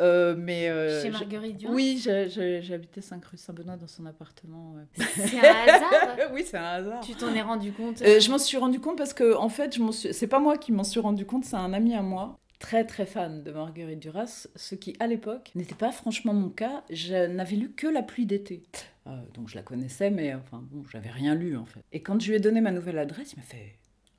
Euh, 0.00 0.34
mais 0.38 0.68
euh, 0.68 1.02
Chez 1.02 1.10
Marguerite 1.10 1.58
Duras 1.58 1.72
Oui, 1.74 2.02
j'habitais 2.02 3.00
5 3.00 3.24
rue 3.24 3.36
Saint-Benoît 3.36 3.76
dans 3.76 3.86
son 3.88 4.06
appartement. 4.06 4.74
ouais. 4.74 5.04
C'est 5.16 5.38
un 5.38 5.74
hasard 5.74 6.30
oui, 6.32 6.44
c'est 6.46 6.56
un 6.56 6.64
hasard. 6.64 7.00
Tu 7.00 7.14
t'en 7.14 7.34
es 7.34 7.42
rendu 7.42 7.72
compte 7.72 8.00
Euh, 8.02 8.18
je 8.20 8.30
m'en 8.30 8.38
suis 8.38 8.56
rendu 8.56 8.80
compte 8.80 8.96
parce 8.96 9.12
que, 9.14 9.36
en 9.36 9.48
fait, 9.48 9.76
je 9.76 9.92
suis... 9.92 10.14
c'est 10.14 10.26
pas 10.26 10.40
moi 10.40 10.56
qui 10.56 10.72
m'en 10.72 10.84
suis 10.84 11.00
rendu 11.00 11.26
compte, 11.26 11.44
c'est 11.44 11.56
un 11.56 11.72
ami 11.72 11.94
à 11.94 12.02
moi, 12.02 12.38
très 12.58 12.84
très 12.86 13.06
fan 13.06 13.42
de 13.42 13.50
Marguerite 13.50 13.98
Duras, 13.98 14.46
ce 14.56 14.74
qui 14.74 14.96
à 15.00 15.06
l'époque 15.06 15.50
n'était 15.54 15.74
pas 15.74 15.92
franchement 15.92 16.32
mon 16.32 16.48
cas. 16.48 16.84
Je 16.90 17.26
n'avais 17.26 17.56
lu 17.56 17.72
que 17.72 17.86
La 17.88 18.02
pluie 18.02 18.24
d'été. 18.24 18.62
Euh, 19.08 19.10
donc 19.34 19.48
je 19.48 19.56
la 19.56 19.62
connaissais, 19.62 20.10
mais 20.10 20.32
enfin 20.34 20.62
bon, 20.70 20.84
j'avais 20.90 21.10
rien 21.10 21.34
lu 21.34 21.56
en 21.56 21.64
fait. 21.66 21.80
Et 21.92 22.02
quand 22.02 22.20
je 22.20 22.28
lui 22.28 22.36
ai 22.36 22.40
donné 22.40 22.60
ma 22.60 22.70
nouvelle 22.70 22.98
adresse, 22.98 23.32
il 23.32 23.36
m'a 23.38 23.42
fait 23.42 23.74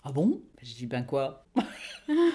Ah 0.06 0.12
bon? 0.12 0.42
J'ai 0.62 0.76
dit 0.76 0.86
Ben 0.86 1.06
quoi? 1.06 1.46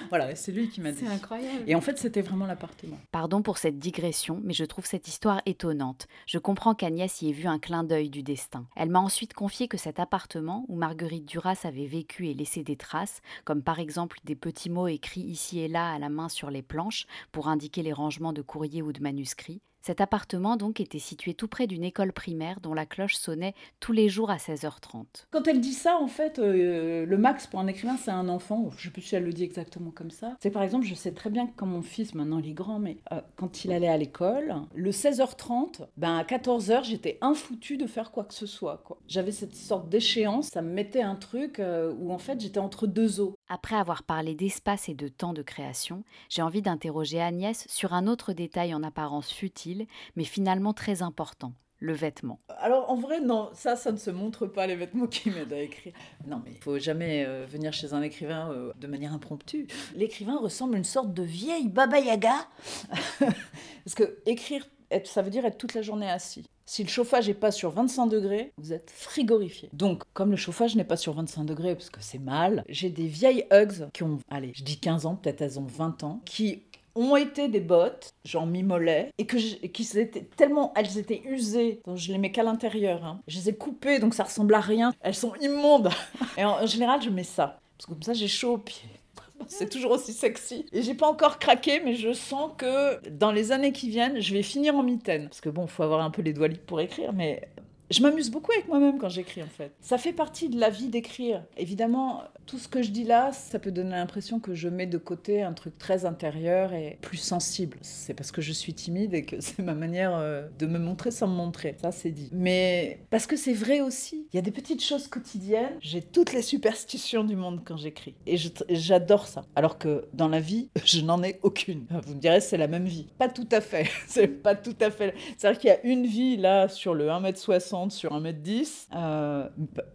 Voilà, 0.09 0.33
c'est 0.33 0.51
lui 0.51 0.69
qui 0.69 0.81
m'a 0.81 0.91
dit. 0.91 0.99
C'est 0.99 1.07
incroyable. 1.07 1.63
Et 1.67 1.75
en 1.75 1.81
fait, 1.81 1.99
c'était 1.99 2.23
vraiment 2.23 2.47
l'appartement. 2.47 2.97
Pardon 3.11 3.43
pour 3.43 3.59
cette 3.59 3.77
digression, 3.77 4.41
mais 4.43 4.53
je 4.53 4.65
trouve 4.65 4.87
cette 4.87 5.07
histoire 5.07 5.43
étonnante. 5.45 6.07
Je 6.25 6.39
comprends 6.39 6.73
qu'Agnès 6.73 7.21
y 7.21 7.29
ait 7.29 7.33
vu 7.33 7.45
un 7.45 7.59
clin 7.59 7.83
d'œil 7.83 8.09
du 8.09 8.23
destin. 8.23 8.65
Elle 8.75 8.89
m'a 8.89 8.99
ensuite 8.99 9.35
confié 9.35 9.67
que 9.67 9.77
cet 9.77 9.99
appartement, 9.99 10.65
où 10.67 10.75
Marguerite 10.75 11.25
Duras 11.25 11.59
avait 11.65 11.85
vécu 11.85 12.27
et 12.27 12.33
laissé 12.33 12.63
des 12.63 12.77
traces, 12.77 13.21
comme 13.45 13.61
par 13.61 13.77
exemple 13.77 14.17
des 14.23 14.35
petits 14.35 14.71
mots 14.71 14.87
écrits 14.87 15.21
ici 15.21 15.59
et 15.59 15.67
là 15.67 15.91
à 15.91 15.99
la 15.99 16.09
main 16.09 16.29
sur 16.29 16.49
les 16.49 16.63
planches 16.63 17.05
pour 17.31 17.47
indiquer 17.47 17.83
les 17.83 17.93
rangements 17.93 18.33
de 18.33 18.41
courriers 18.41 18.81
ou 18.81 18.91
de 18.91 19.01
manuscrits, 19.01 19.61
cet 19.81 20.01
appartement 20.01 20.57
donc 20.57 20.79
était 20.79 20.99
situé 20.99 21.33
tout 21.33 21.47
près 21.47 21.67
d'une 21.67 21.83
école 21.83 22.13
primaire 22.13 22.59
dont 22.59 22.73
la 22.73 22.85
cloche 22.85 23.15
sonnait 23.15 23.53
tous 23.79 23.91
les 23.91 24.09
jours 24.09 24.29
à 24.29 24.37
16h30. 24.37 25.05
Quand 25.31 25.47
elle 25.47 25.61
dit 25.61 25.73
ça, 25.73 25.97
en 25.97 26.07
fait, 26.07 26.39
euh, 26.39 27.05
le 27.05 27.17
max 27.17 27.47
pour 27.47 27.59
un 27.59 27.67
écrivain, 27.67 27.97
c'est 27.97 28.11
un 28.11 28.29
enfant. 28.29 28.69
Je 28.77 28.83
sais 28.83 28.89
plus 28.89 29.01
si 29.01 29.15
elle 29.15 29.23
le 29.23 29.33
dit 29.33 29.43
exactement 29.43 29.91
comme 29.91 30.11
ça. 30.11 30.35
C'est 30.41 30.51
par 30.51 30.63
exemple, 30.63 30.85
je 30.85 30.95
sais 30.95 31.13
très 31.13 31.29
bien 31.29 31.47
que 31.47 31.53
quand 31.55 31.65
mon 31.65 31.81
fils, 31.81 32.13
maintenant 32.13 32.39
il 32.39 32.49
est 32.49 32.53
grand, 32.53 32.79
mais 32.79 32.97
euh, 33.11 33.21
quand 33.35 33.63
il 33.63 33.71
allait 33.71 33.87
à 33.87 33.97
l'école, 33.97 34.55
le 34.73 34.91
16h30, 34.91 35.87
ben 35.97 36.17
à 36.17 36.23
14h, 36.23 36.83
j'étais 36.83 37.17
infoutu 37.21 37.77
de 37.77 37.87
faire 37.87 38.11
quoi 38.11 38.23
que 38.23 38.33
ce 38.33 38.45
soit. 38.45 38.81
quoi. 38.85 38.99
J'avais 39.07 39.31
cette 39.31 39.55
sorte 39.55 39.89
d'échéance, 39.89 40.47
ça 40.47 40.61
me 40.61 40.71
mettait 40.71 41.01
un 41.01 41.15
truc 41.15 41.59
euh, 41.59 41.93
où 41.99 42.11
en 42.11 42.17
fait 42.17 42.39
j'étais 42.39 42.59
entre 42.59 42.87
deux 42.87 43.19
eaux. 43.19 43.35
Après 43.47 43.75
avoir 43.75 44.03
parlé 44.03 44.35
d'espace 44.35 44.89
et 44.89 44.93
de 44.93 45.07
temps 45.07 45.33
de 45.33 45.41
création, 45.41 46.03
j'ai 46.29 46.41
envie 46.41 46.61
d'interroger 46.61 47.21
Agnès 47.21 47.65
sur 47.67 47.93
un 47.93 48.07
autre 48.07 48.33
détail 48.33 48.73
en 48.73 48.83
apparence 48.83 49.31
futile, 49.31 49.68
mais 50.15 50.23
finalement 50.23 50.73
très 50.73 51.01
important, 51.01 51.53
le 51.79 51.93
vêtement. 51.93 52.39
Alors 52.59 52.89
en 52.89 52.95
vrai, 52.95 53.21
non, 53.21 53.49
ça, 53.53 53.75
ça 53.75 53.91
ne 53.91 53.97
se 53.97 54.11
montre 54.11 54.45
pas 54.47 54.67
les 54.67 54.75
vêtements 54.75 55.07
qui 55.07 55.29
m'aident 55.29 55.53
à 55.53 55.61
écrire. 55.61 55.93
Non, 56.27 56.41
mais 56.43 56.51
il 56.51 56.57
faut 56.57 56.79
jamais 56.79 57.25
euh, 57.25 57.45
venir 57.45 57.73
chez 57.73 57.93
un 57.93 58.01
écrivain 58.01 58.51
euh, 58.51 58.73
de 58.79 58.87
manière 58.87 59.13
impromptue. 59.13 59.67
L'écrivain 59.95 60.37
ressemble 60.37 60.75
à 60.75 60.77
une 60.77 60.83
sorte 60.83 61.13
de 61.13 61.23
vieille 61.23 61.69
baba 61.69 61.99
yaga. 61.99 62.47
Parce 63.19 63.95
que 63.95 64.19
écrire, 64.25 64.67
ça 65.05 65.21
veut 65.21 65.29
dire 65.29 65.45
être 65.45 65.57
toute 65.57 65.73
la 65.73 65.81
journée 65.81 66.09
assis. 66.09 66.45
Si 66.69 66.83
le 66.83 66.89
chauffage 66.89 67.27
n'est 67.27 67.33
pas 67.33 67.49
sur 67.49 67.71
25 67.71 68.05
degrés, 68.05 68.53
vous 68.57 68.73
êtes 68.73 68.91
frigorifié. 68.91 69.71
Donc, 69.73 70.03
comme 70.13 70.29
le 70.29 70.37
chauffage 70.37 70.75
n'est 70.75 70.83
pas 70.83 70.97
sur 70.97 71.13
25 71.13 71.43
degrés, 71.45 71.73
parce 71.73 71.89
que 71.89 71.99
c'est 71.99 72.19
mal, 72.19 72.63
j'ai 72.69 72.91
des 72.91 73.07
vieilles 73.07 73.45
Hugs 73.51 73.89
qui 73.91 74.03
ont, 74.03 74.19
allez, 74.29 74.51
je 74.53 74.63
dis 74.63 74.79
15 74.79 75.07
ans, 75.07 75.15
peut-être 75.15 75.41
elles 75.41 75.59
ont 75.59 75.65
20 75.65 76.03
ans, 76.03 76.21
qui 76.25 76.61
ont 76.95 77.15
été 77.15 77.47
des 77.47 77.59
bottes, 77.59 78.13
genre 78.25 78.45
mi-mollet, 78.45 79.11
et 79.17 79.25
que 79.25 79.37
je- 79.37 79.55
étaient 79.99 80.27
tellement, 80.37 80.73
elles 80.75 80.97
étaient 80.97 81.21
usées, 81.25 81.81
donc 81.85 81.97
je 81.97 82.11
les 82.11 82.17
mets 82.17 82.31
qu'à 82.31 82.43
l'intérieur. 82.43 83.03
hein. 83.05 83.21
Je 83.27 83.37
les 83.37 83.49
ai 83.49 83.53
coupées, 83.55 83.99
donc 83.99 84.13
ça 84.13 84.23
ressemble 84.23 84.53
à 84.55 84.59
rien. 84.59 84.93
Elles 85.01 85.15
sont 85.15 85.33
immondes. 85.41 85.89
Et 86.37 86.43
en, 86.45 86.61
en 86.63 86.65
général, 86.65 87.01
je 87.01 87.09
mets 87.09 87.23
ça, 87.23 87.59
parce 87.77 87.85
que 87.87 87.91
comme 87.93 88.03
ça, 88.03 88.13
j'ai 88.13 88.27
chaud 88.27 88.53
aux 88.53 88.57
pieds. 88.57 88.89
C'est 89.47 89.69
toujours 89.69 89.91
aussi 89.91 90.11
sexy. 90.13 90.65
Et 90.73 90.81
j'ai 90.81 90.93
pas 90.95 91.07
encore 91.07 91.39
craqué, 91.39 91.81
mais 91.83 91.95
je 91.95 92.11
sens 92.13 92.51
que 92.57 93.07
dans 93.09 93.31
les 93.31 93.51
années 93.53 93.71
qui 93.71 93.89
viennent, 93.89 94.19
je 94.19 94.33
vais 94.33 94.43
finir 94.43 94.75
en 94.75 94.83
mitaine. 94.83 95.29
Parce 95.29 95.39
que 95.41 95.49
bon, 95.49 95.65
faut 95.67 95.83
avoir 95.83 96.01
un 96.01 96.09
peu 96.11 96.21
les 96.21 96.33
doigts 96.33 96.49
libres 96.49 96.65
pour 96.65 96.81
écrire, 96.81 97.13
mais 97.13 97.47
je 97.89 98.01
m'amuse 98.03 98.29
beaucoup 98.29 98.51
avec 98.51 98.67
moi-même 98.67 98.97
quand 98.99 99.07
j'écris 99.09 99.41
en 99.41 99.47
fait. 99.47 99.71
Ça 99.81 99.97
fait 99.97 100.11
partie 100.13 100.49
de 100.49 100.59
la 100.59 100.69
vie 100.69 100.87
d'écrire. 100.89 101.43
Évidemment, 101.57 102.21
tout 102.49 102.57
ce 102.57 102.67
que 102.67 102.81
je 102.81 102.89
dis 102.89 103.03
là, 103.03 103.31
ça 103.31 103.59
peut 103.59 103.71
donner 103.71 103.91
l'impression 103.91 104.39
que 104.39 104.55
je 104.55 104.69
mets 104.69 104.87
de 104.87 104.97
côté 104.97 105.43
un 105.43 105.53
truc 105.53 105.77
très 105.77 106.05
intérieur 106.05 106.73
et 106.73 106.97
plus 106.99 107.17
sensible. 107.17 107.77
C'est 107.81 108.15
parce 108.15 108.31
que 108.31 108.41
je 108.41 108.51
suis 108.51 108.73
timide 108.73 109.13
et 109.13 109.23
que 109.23 109.35
c'est 109.39 109.59
ma 109.59 109.75
manière 109.75 110.15
euh, 110.15 110.47
de 110.57 110.65
me 110.65 110.79
montrer 110.79 111.11
sans 111.11 111.27
me 111.27 111.35
montrer. 111.35 111.77
Ça, 111.79 111.91
c'est 111.91 112.09
dit. 112.09 112.29
Mais 112.31 113.01
parce 113.11 113.27
que 113.27 113.35
c'est 113.35 113.53
vrai 113.53 113.81
aussi. 113.81 114.25
Il 114.33 114.35
y 114.35 114.39
a 114.39 114.41
des 114.41 114.49
petites 114.49 114.83
choses 114.83 115.07
quotidiennes. 115.07 115.77
J'ai 115.79 116.01
toutes 116.01 116.33
les 116.33 116.41
superstitions 116.41 117.23
du 117.23 117.35
monde 117.35 117.61
quand 117.63 117.77
j'écris. 117.77 118.15
Et 118.25 118.37
j'adore 118.69 119.27
ça. 119.27 119.43
Alors 119.55 119.77
que 119.77 120.05
dans 120.13 120.27
la 120.27 120.39
vie, 120.39 120.71
je 120.85 121.01
n'en 121.01 121.21
ai 121.21 121.39
aucune. 121.43 121.85
Vous 122.03 122.15
me 122.15 122.19
direz, 122.19 122.41
c'est 122.41 122.57
la 122.57 122.67
même 122.67 122.85
vie. 122.85 123.09
Pas 123.19 123.29
tout 123.29 123.47
à 123.51 123.61
fait. 123.61 123.87
C'est 124.07 124.27
pas 124.27 124.55
tout 124.55 124.75
à 124.81 124.89
fait. 124.89 125.13
C'est-à-dire 125.37 125.59
qu'il 125.59 125.69
y 125.69 125.73
a 125.73 125.85
une 125.85 126.07
vie 126.07 126.35
là 126.35 126.67
sur 126.67 126.95
le 126.95 127.09
1m60 127.09 127.91
sur 127.91 128.11
1m10 128.19 128.87
euh, 128.95 129.47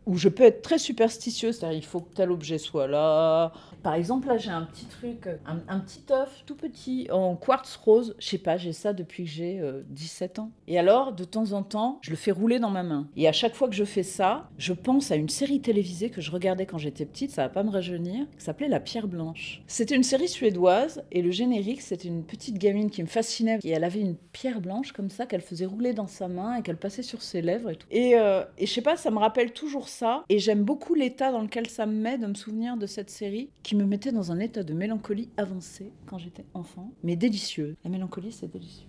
où 0.06 0.16
je 0.16 0.28
peux 0.28 0.44
être 0.44 0.62
très 0.62 0.78
superstitieuse. 0.78 1.58
C'est-à-dire 1.58 1.78
il 1.78 1.84
faut 1.84 2.00
que 2.00 2.14
tel 2.14 2.30
objet 2.30 2.43
soit 2.58 2.86
là. 2.86 3.52
Par 3.82 3.94
exemple, 3.94 4.28
là 4.28 4.38
j'ai 4.38 4.50
un 4.50 4.62
petit 4.62 4.86
truc, 4.86 5.28
un, 5.46 5.78
petit 5.80 6.02
œuf 6.10 6.42
tout 6.46 6.54
petit 6.54 7.08
en 7.10 7.36
quartz 7.36 7.76
rose. 7.76 8.14
Je 8.18 8.28
sais 8.28 8.38
pas, 8.38 8.56
j'ai 8.56 8.72
ça 8.72 8.92
depuis 8.92 9.24
que 9.24 9.30
j'ai 9.30 9.60
euh, 9.60 9.82
17 9.88 10.38
ans. 10.38 10.50
Et 10.68 10.78
alors, 10.78 11.12
de 11.12 11.24
temps 11.24 11.52
en 11.52 11.62
temps, 11.62 11.98
je 12.02 12.10
le 12.10 12.16
fais 12.16 12.30
rouler 12.30 12.58
dans 12.58 12.70
ma 12.70 12.82
main. 12.82 13.08
Et 13.16 13.28
à 13.28 13.32
chaque 13.32 13.54
fois 13.54 13.68
que 13.68 13.74
je 13.74 13.84
fais 13.84 14.02
ça, 14.02 14.48
je 14.58 14.72
pense 14.72 15.10
à 15.10 15.16
une 15.16 15.28
série 15.28 15.60
télévisée 15.60 16.10
que 16.10 16.20
je 16.20 16.30
regardais 16.30 16.66
quand 16.66 16.78
j'étais 16.78 17.04
petite, 17.04 17.30
ça 17.30 17.42
va 17.42 17.48
pas 17.48 17.62
me 17.62 17.70
rajeunir, 17.70 18.26
qui 18.38 18.44
s'appelait 18.44 18.68
La 18.68 18.80
Pierre 18.80 19.08
Blanche. 19.08 19.62
C'était 19.66 19.96
une 19.96 20.02
série 20.02 20.28
suédoise 20.28 21.02
et 21.12 21.22
le 21.22 21.30
générique, 21.30 21.82
c'était 21.82 22.08
une 22.08 22.24
petite 22.24 22.58
gamine 22.58 22.90
qui 22.90 23.02
me 23.02 23.08
fascinait. 23.08 23.58
Et 23.64 23.70
elle 23.70 23.84
avait 23.84 24.00
une 24.00 24.16
pierre 24.16 24.60
blanche 24.60 24.92
comme 24.92 25.10
ça 25.10 25.26
qu'elle 25.26 25.40
faisait 25.40 25.66
rouler 25.66 25.92
dans 25.92 26.06
sa 26.06 26.28
main 26.28 26.56
et 26.56 26.62
qu'elle 26.62 26.76
passait 26.76 27.02
sur 27.02 27.22
ses 27.22 27.42
lèvres 27.42 27.70
et 27.70 27.76
tout. 27.76 27.86
Et, 27.90 28.16
euh, 28.16 28.44
et 28.58 28.66
je 28.66 28.72
sais 28.72 28.82
pas, 28.82 28.96
ça 28.96 29.10
me 29.10 29.18
rappelle 29.18 29.52
toujours 29.52 29.88
ça. 29.88 30.24
Et 30.28 30.38
j'aime 30.38 30.62
beaucoup 30.62 30.94
l'état 30.94 31.32
dans 31.32 31.42
lequel 31.42 31.68
ça 31.68 31.86
me 31.86 31.94
met 31.94 32.18
de 32.18 32.26
me 32.26 32.33
souvenir 32.36 32.76
de 32.76 32.86
cette 32.86 33.10
série 33.10 33.50
qui 33.62 33.76
me 33.76 33.84
mettait 33.84 34.12
dans 34.12 34.32
un 34.32 34.38
état 34.40 34.62
de 34.62 34.72
mélancolie 34.74 35.28
avancée 35.36 35.92
quand 36.06 36.18
j'étais 36.18 36.44
enfant, 36.54 36.90
mais 37.02 37.16
délicieux. 37.16 37.76
La 37.84 37.90
mélancolie, 37.90 38.32
c'est 38.32 38.50
délicieux. 38.50 38.88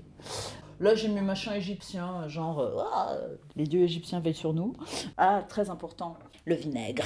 Là, 0.79 0.95
j'ai 0.95 1.07
mes 1.07 1.21
machins 1.21 1.53
égyptiens, 1.53 2.27
genre 2.27 2.59
euh, 2.59 2.77
Ah, 2.93 3.17
les 3.55 3.65
dieux 3.65 3.81
égyptiens 3.81 4.19
veillent 4.19 4.33
sur 4.33 4.53
nous. 4.53 4.73
Ah, 5.17 5.43
très 5.47 5.69
important, 5.69 6.17
le 6.45 6.55
vinaigre. 6.55 7.05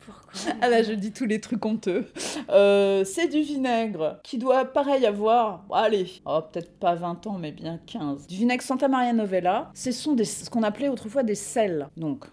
Pourquoi 0.00 0.32
Ah 0.60 0.68
là, 0.68 0.82
je 0.82 0.92
dis 0.92 1.12
tous 1.12 1.26
les 1.26 1.40
trucs 1.40 1.64
honteux. 1.66 2.06
Euh, 2.50 3.04
c'est 3.04 3.28
du 3.28 3.40
vinaigre 3.42 4.20
qui 4.22 4.38
doit, 4.38 4.64
pareil, 4.64 5.04
avoir, 5.04 5.64
allez, 5.72 6.06
oh, 6.26 6.40
peut-être 6.52 6.72
pas 6.78 6.94
20 6.94 7.26
ans, 7.26 7.38
mais 7.38 7.52
bien 7.52 7.78
15. 7.86 8.26
Du 8.26 8.36
vinaigre 8.36 8.62
Santa 8.62 8.86
Maria 8.88 9.12
Novella. 9.12 9.70
Ce 9.74 9.90
sont 9.92 10.14
des, 10.14 10.24
ce 10.24 10.48
qu'on 10.48 10.62
appelait 10.62 10.88
autrefois 10.88 11.22
des 11.24 11.34
sels. 11.34 11.88
Donc, 11.96 12.24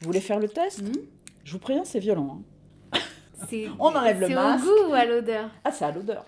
vous 0.00 0.06
voulez 0.06 0.20
faire 0.20 0.38
le 0.38 0.48
test? 0.48 0.82
Hmm? 0.82 0.92
Je 1.44 1.52
vous 1.52 1.58
préviens, 1.58 1.84
c'est 1.84 1.98
violent. 1.98 2.38
hein. 2.38 2.42
C'est- 3.48 3.68
On 3.78 3.94
enlève 3.94 4.20
le 4.20 4.26
C'est 4.28 4.34
masque. 4.34 4.64
au 4.64 4.68
goût 4.68 4.90
ou 4.90 4.94
à 4.94 5.04
l'odeur 5.04 5.50
Ah, 5.64 5.70
c'est 5.70 5.84
à 5.84 5.92
l'odeur. 5.92 6.24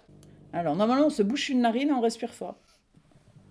Alors, 0.53 0.77
normalement, 0.77 1.07
on 1.07 1.11
se 1.11 1.23
bouche 1.23 1.49
une 1.49 1.61
narine 1.61 1.89
et 1.89 1.93
on 1.93 2.01
respire 2.01 2.33
fort. 2.33 2.57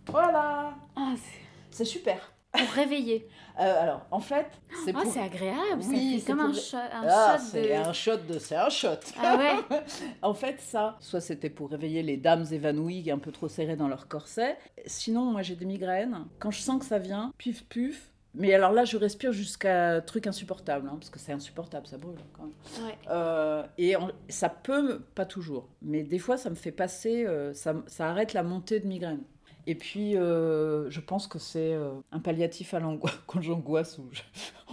Voilà 0.08 0.74
Ah, 0.96 1.14
c'est 1.16 1.40
C'est 1.72 1.86
super. 1.86 2.34
pour 2.52 2.68
réveiller. 2.70 3.28
Euh, 3.60 3.84
alors, 3.84 4.06
en 4.12 4.22
fait, 4.22 4.46
c'est 4.86 4.94
Ah, 4.96 5.02
pour... 5.02 5.12
c'est 5.12 5.20
agréable. 5.20 5.82
Oui, 5.90 6.22
c'est 6.22 6.32
comme 6.32 6.40
un 6.40 6.54
shot, 6.54 6.78
un 6.78 7.04
Ah, 7.06 7.36
shot 7.38 7.44
c'est 7.52 7.68
de. 7.68 7.74
un 7.74 7.92
shot 7.92 8.16
de... 8.26 8.40
C'est 8.40 8.56
un 8.56 8.70
shot 8.70 8.88
Ah 9.22 9.36
ouais 9.36 9.78
En 10.22 10.34
fait, 10.34 10.62
ça, 10.62 10.96
soit 11.02 11.20
c'était 11.20 11.50
pour 11.50 11.70
réveiller 11.70 12.02
les 12.02 12.16
dames 12.16 12.46
évanouies 12.54 13.12
un 13.12 13.18
peu 13.18 13.34
trop 13.34 13.50
serrées 13.50 13.76
dans 13.76 13.90
leur 13.90 14.08
corset. 14.08 14.58
Sinon, 14.86 15.26
moi, 15.26 15.42
j'ai 15.42 15.58
des 15.58 15.66
migraines. 15.66 16.20
Quand 16.40 16.52
je 16.52 16.62
sens 16.62 16.80
que 16.80 16.86
ça 16.86 17.00
vient, 17.00 17.34
puf, 17.38 17.66
puf. 17.66 18.14
Mais 18.40 18.54
alors 18.54 18.72
là, 18.72 18.86
je 18.86 18.96
respire 18.96 19.34
jusqu'à 19.34 20.00
truc 20.02 20.26
insupportable, 20.26 20.88
hein, 20.88 20.96
parce 20.98 21.10
que 21.10 21.20
c'est 21.20 21.34
insupportable, 21.34 21.86
ça 21.88 21.98
brûle 21.98 22.16
quand 22.34 22.44
même. 22.44 22.86
Ouais. 22.88 22.98
Euh, 23.10 23.64
et 23.78 23.96
ça 24.30 24.48
peut, 24.48 25.02
pas 25.14 25.26
toujours, 25.26 25.68
mais 25.82 26.04
des 26.04 26.20
fois, 26.20 26.38
ça 26.38 26.50
me 26.50 26.56
fait 26.56 26.72
passer, 26.72 27.26
euh, 27.26 27.54
ça, 27.54 27.76
ça 27.88 28.08
arrête 28.10 28.32
la 28.34 28.42
montée 28.44 28.80
de 28.80 28.88
migraine. 28.88 29.22
Et 29.68 29.76
puis, 29.76 30.16
euh, 30.16 30.90
je 30.90 31.02
pense 31.02 31.28
que 31.28 31.38
c'est 31.38 31.78
un 32.14 32.20
palliatif 32.20 32.74
à 32.74 32.80
l'angoisse. 32.80 33.20
Quand 33.28 33.42
j'angoisse, 33.42 34.00
je- 34.12 34.22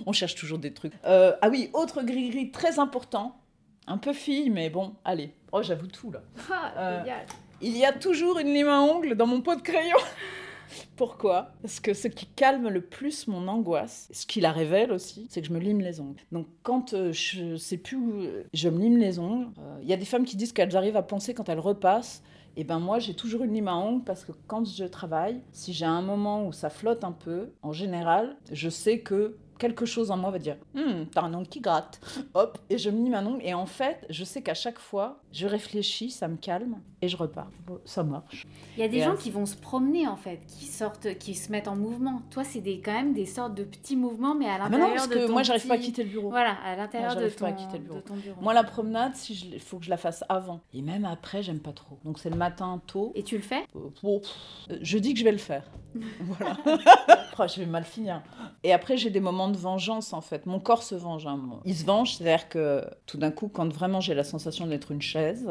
on 0.06 0.12
cherche 0.12 0.36
toujours 0.36 0.58
des 0.60 0.72
trucs. 0.72 0.92
Ah 1.04 1.48
oui, 1.50 1.68
autre 1.74 2.02
gris-gris 2.04 2.52
très 2.52 2.78
important. 2.78 3.36
Un 3.88 3.98
peu 3.98 4.12
fille, 4.12 4.48
mais 4.48 4.70
bon, 4.70 4.94
allez. 5.04 5.32
Oh, 5.50 5.62
j'avoue 5.62 5.88
tout, 5.88 6.12
là. 6.12 6.22
Ah. 6.52 7.04
Il 7.60 7.76
y 7.76 7.84
a 7.84 7.92
toujours 7.92 8.38
une 8.38 8.52
lime 8.54 8.68
à 8.68 8.80
ongles 8.80 9.16
dans 9.16 9.26
mon 9.26 9.40
pot 9.40 9.56
de 9.56 9.62
crayon. 9.62 9.96
Pourquoi? 10.96 11.52
Parce 11.62 11.80
que 11.80 11.94
ce 11.94 12.08
qui 12.08 12.26
calme 12.26 12.68
le 12.68 12.80
plus 12.80 13.26
mon 13.28 13.48
angoisse, 13.48 14.08
ce 14.12 14.26
qui 14.26 14.40
la 14.40 14.52
révèle 14.52 14.92
aussi, 14.92 15.26
c'est 15.30 15.40
que 15.40 15.46
je 15.46 15.52
me 15.52 15.58
lime 15.58 15.80
les 15.80 16.00
ongles. 16.00 16.20
Donc 16.32 16.46
quand 16.62 16.94
euh, 16.94 17.12
je 17.12 17.56
sais 17.56 17.76
plus 17.76 17.96
où 17.96 18.20
euh, 18.20 18.44
je 18.52 18.68
me 18.68 18.78
lime 18.78 18.98
les 18.98 19.18
ongles, 19.18 19.48
euh, 19.58 19.78
il 19.82 19.88
y 19.88 19.92
a 19.92 19.96
des 19.96 20.04
femmes 20.04 20.24
qui 20.24 20.36
disent 20.36 20.52
qu'elles 20.52 20.76
arrivent 20.76 20.96
à 20.96 21.02
penser 21.02 21.34
quand 21.34 21.48
elles 21.48 21.60
repassent. 21.60 22.22
Et 22.58 22.64
ben 22.64 22.78
moi 22.78 22.98
j'ai 22.98 23.14
toujours 23.14 23.42
une 23.42 23.52
lime 23.52 23.68
à 23.68 23.76
ongles 23.76 24.04
parce 24.04 24.24
que 24.24 24.32
quand 24.46 24.64
je 24.64 24.84
travaille, 24.84 25.42
si 25.52 25.74
j'ai 25.74 25.84
un 25.84 26.00
moment 26.00 26.46
où 26.46 26.52
ça 26.52 26.70
flotte 26.70 27.04
un 27.04 27.12
peu, 27.12 27.50
en 27.62 27.72
général, 27.72 28.36
je 28.50 28.70
sais 28.70 29.00
que 29.00 29.36
quelque 29.58 29.86
chose 29.86 30.10
en 30.10 30.16
moi 30.16 30.30
va 30.30 30.38
dire 30.38 30.56
Hum, 30.76 31.06
t'as 31.12 31.22
un 31.22 31.34
ongle 31.34 31.48
qui 31.48 31.60
gratte 31.60 32.00
hop 32.34 32.58
et 32.70 32.78
je 32.78 32.90
me 32.90 33.02
lime 33.04 33.14
un 33.14 33.26
ongle 33.26 33.40
et 33.44 33.54
en 33.54 33.66
fait 33.66 34.04
je 34.10 34.24
sais 34.24 34.42
qu'à 34.42 34.54
chaque 34.54 34.78
fois 34.78 35.20
je 35.32 35.46
réfléchis 35.46 36.10
ça 36.10 36.28
me 36.28 36.36
calme 36.36 36.78
et 37.02 37.08
je 37.08 37.16
repars 37.16 37.50
Bon, 37.66 37.78
ça 37.84 38.02
marche 38.02 38.46
Il 38.76 38.80
y 38.80 38.82
a 38.84 38.88
des 38.88 38.98
et 38.98 39.02
gens 39.02 39.12
à- 39.14 39.16
qui 39.16 39.30
vont 39.30 39.44
se 39.46 39.56
promener 39.56 40.06
en 40.08 40.16
fait, 40.16 40.40
qui 40.46 40.64
sortent, 40.66 41.18
qui 41.18 41.34
se 41.34 41.52
mettent 41.52 41.68
en 41.68 41.76
mouvement. 41.76 42.22
Toi, 42.30 42.42
c'est 42.44 42.60
des, 42.60 42.80
quand 42.80 42.92
même 42.92 43.12
des 43.12 43.26
sortes 43.26 43.54
de 43.54 43.64
petits 43.64 43.96
mouvements, 43.96 44.34
mais 44.34 44.46
à 44.46 44.54
Ah, 44.54 44.68
mais 44.70 44.78
l'intérieur 44.78 44.88
non 44.88 44.94
parce 44.94 45.08
de 45.08 45.14
que 45.14 45.26
ton 45.26 45.32
moi 45.32 45.42
j'arrive 45.42 45.66
pas 45.66 45.74
à 45.74 45.76
petit- 45.76 45.86
quitter 45.86 46.04
le 46.04 46.08
bureau 46.10 46.30
Voilà, 46.30 46.52
à 46.64 46.74
l'intérieur 46.76 47.12
Ah, 47.16 47.20
de, 47.20 47.28
ton, 47.28 47.44
pas 47.44 47.46
à 47.48 47.52
quitter 47.52 47.78
le 47.78 47.84
bureau. 47.84 47.96
de 47.96 48.00
ton 48.02 48.14
bureau. 48.14 48.40
moi 48.40 48.54
la 48.54 48.64
promenade 48.64 49.14
si 49.14 49.34
je 49.34 49.46
il 49.46 49.60
faut 49.60 49.78
que 49.78 49.84
je 49.84 49.90
la 49.90 49.96
fasse 49.96 50.24
avant 50.28 50.60
et 50.72 50.80
même 50.82 51.04
après 51.04 51.42
j'aime 51.42 51.60
pas 51.60 51.72
trop 51.72 51.98
donc 52.04 52.18
c'est 52.18 52.30
le 52.30 52.36
matin 52.36 52.80
tôt 52.86 53.12
Et 53.14 53.22
tu 53.22 53.36
le 53.36 53.42
fais? 53.42 53.64
Euh, 53.76 53.80
bon, 54.02 54.20
euh, 54.70 54.78
je 54.80 54.98
dis 54.98 55.12
que 55.12 55.18
je 55.20 55.24
vais 55.24 55.32
le 55.32 55.38
faire. 55.38 55.64
voilà. 56.20 56.56
Je 57.46 57.60
vais 57.60 57.66
mal 57.66 57.84
finir. 57.84 58.22
Et 58.64 58.72
après, 58.72 58.96
j'ai 58.96 59.10
des 59.10 59.20
moments 59.20 59.48
de 59.48 59.56
vengeance, 59.56 60.12
en 60.12 60.20
fait. 60.20 60.46
Mon 60.46 60.60
corps 60.60 60.82
se 60.82 60.94
venge 60.94 61.26
à 61.26 61.30
un 61.30 61.36
moment. 61.36 61.60
Il 61.64 61.76
se 61.76 61.84
venge, 61.84 62.14
c'est-à-dire 62.14 62.48
que 62.48 62.84
tout 63.06 63.18
d'un 63.18 63.30
coup, 63.30 63.48
quand 63.48 63.70
vraiment 63.72 64.00
j'ai 64.00 64.14
la 64.14 64.24
sensation 64.24 64.66
d'être 64.66 64.92
une 64.92 65.02
chaise, 65.02 65.48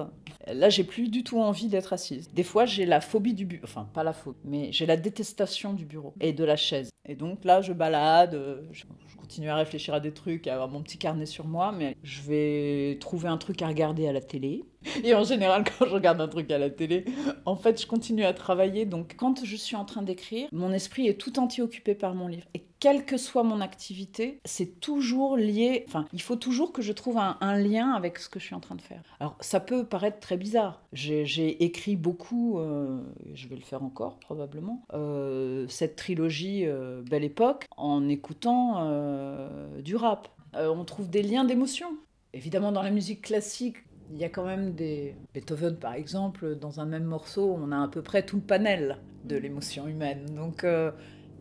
là, 0.47 0.69
j'ai 0.69 0.83
plus 0.83 1.09
du 1.09 1.23
tout 1.23 1.39
envie 1.39 1.67
d'être 1.67 1.93
assise. 1.93 2.29
Des 2.33 2.43
fois, 2.43 2.65
j'ai 2.65 2.85
la 2.85 3.01
phobie 3.01 3.33
du 3.33 3.45
bureau. 3.45 3.63
Enfin, 3.63 3.87
pas 3.93 4.03
la 4.03 4.13
phobie, 4.13 4.39
mais 4.43 4.71
j'ai 4.71 4.85
la 4.85 4.97
détestation 4.97 5.73
du 5.73 5.85
bureau 5.85 6.13
et 6.19 6.33
de 6.33 6.43
la 6.43 6.55
chaise. 6.55 6.89
Et 7.07 7.15
donc 7.15 7.45
là, 7.45 7.61
je 7.61 7.73
balade, 7.73 8.33
euh, 8.33 8.61
je 8.71 8.85
continue 9.25 9.49
à 9.49 9.55
réfléchir 9.55 9.95
à 9.95 9.99
des 9.99 10.11
trucs, 10.11 10.45
à 10.47 10.53
avoir 10.53 10.69
mon 10.69 10.83
petit 10.83 10.99
carnet 10.99 11.25
sur 11.25 11.47
moi, 11.47 11.71
mais 11.71 11.97
je 12.03 12.21
vais 12.21 12.97
trouver 12.99 13.27
un 13.27 13.37
truc 13.37 13.63
à 13.63 13.67
regarder 13.67 14.07
à 14.07 14.13
la 14.13 14.21
télé. 14.21 14.63
Et 15.03 15.15
en 15.15 15.23
général, 15.23 15.63
quand 15.79 15.85
je 15.87 15.91
regarde 15.91 16.21
un 16.21 16.27
truc 16.27 16.51
à 16.51 16.59
la 16.59 16.69
télé, 16.69 17.05
en 17.45 17.55
fait, 17.55 17.81
je 17.81 17.87
continue 17.87 18.23
à 18.23 18.33
travailler. 18.33 18.85
Donc, 18.85 19.15
quand 19.17 19.43
je 19.43 19.55
suis 19.55 19.75
en 19.75 19.83
train 19.83 20.03
d'écrire, 20.03 20.47
mon 20.51 20.71
esprit 20.71 21.07
est 21.07 21.19
tout 21.19 21.39
entier 21.39 21.63
occupé 21.63 21.95
par 21.95 22.13
mon 22.13 22.27
livre. 22.27 22.45
Quelle 22.85 23.03
que 23.03 23.17
soit 23.17 23.41
mon 23.41 23.61
activité, 23.61 24.39
c'est 24.45 24.79
toujours 24.79 25.37
lié. 25.37 25.85
Enfin, 25.87 26.05
il 26.13 26.21
faut 26.21 26.35
toujours 26.35 26.71
que 26.71 26.83
je 26.83 26.93
trouve 26.93 27.17
un, 27.17 27.57
lien 27.57 27.93
avec 27.93 28.19
ce 28.19 28.29
que 28.29 28.39
je 28.39 28.45
suis 28.45 28.53
en 28.53 28.59
train 28.59 28.75
de 28.75 28.81
faire. 28.81 29.01
Alors, 29.19 29.35
ça 29.39 29.59
peut 29.59 29.85
paraître 29.85 30.19
très 30.19 30.37
bizarre. 30.37 30.83
J'ai 30.93 31.63
écrit 31.63 31.95
beaucoup, 31.95 32.59
euh, 32.59 33.01
je 33.33 33.47
vais 33.47 33.55
le 33.55 33.63
faire 33.63 33.81
encore 33.81 34.19
probablement, 34.19 34.83
euh, 34.93 35.65
cette 35.67 35.95
trilogie 35.95 36.67
euh, 36.67 37.01
Belle 37.01 37.23
Époque 37.23 37.65
en 37.75 38.07
écoutant 38.07 38.75
euh, 38.77 39.81
du 39.81 39.95
rap. 39.95 40.27
On 40.53 40.85
trouve 40.85 41.09
des 41.09 41.23
liens 41.23 41.43
d'émotion. 41.43 41.87
Évidemment, 42.35 42.71
dans 42.71 42.83
la 42.83 42.91
musique 42.91 43.23
classique, 43.23 43.77
il 44.11 44.19
y 44.19 44.23
a 44.25 44.29
quand 44.29 44.45
même 44.45 44.75
des. 44.75 45.15
Beethoven, 45.33 45.77
par 45.77 45.95
exemple, 45.95 46.55
dans 46.55 46.79
un 46.81 46.85
même 46.85 47.05
morceau, 47.05 47.57
on 47.59 47.71
a 47.71 47.81
à 47.81 47.87
peu 47.87 48.03
près 48.03 48.23
tout 48.23 48.35
le 48.35 48.43
panel 48.43 48.99
de 49.23 49.37
l'émotion 49.37 49.87
humaine. 49.87 50.27
Donc, 50.35 50.63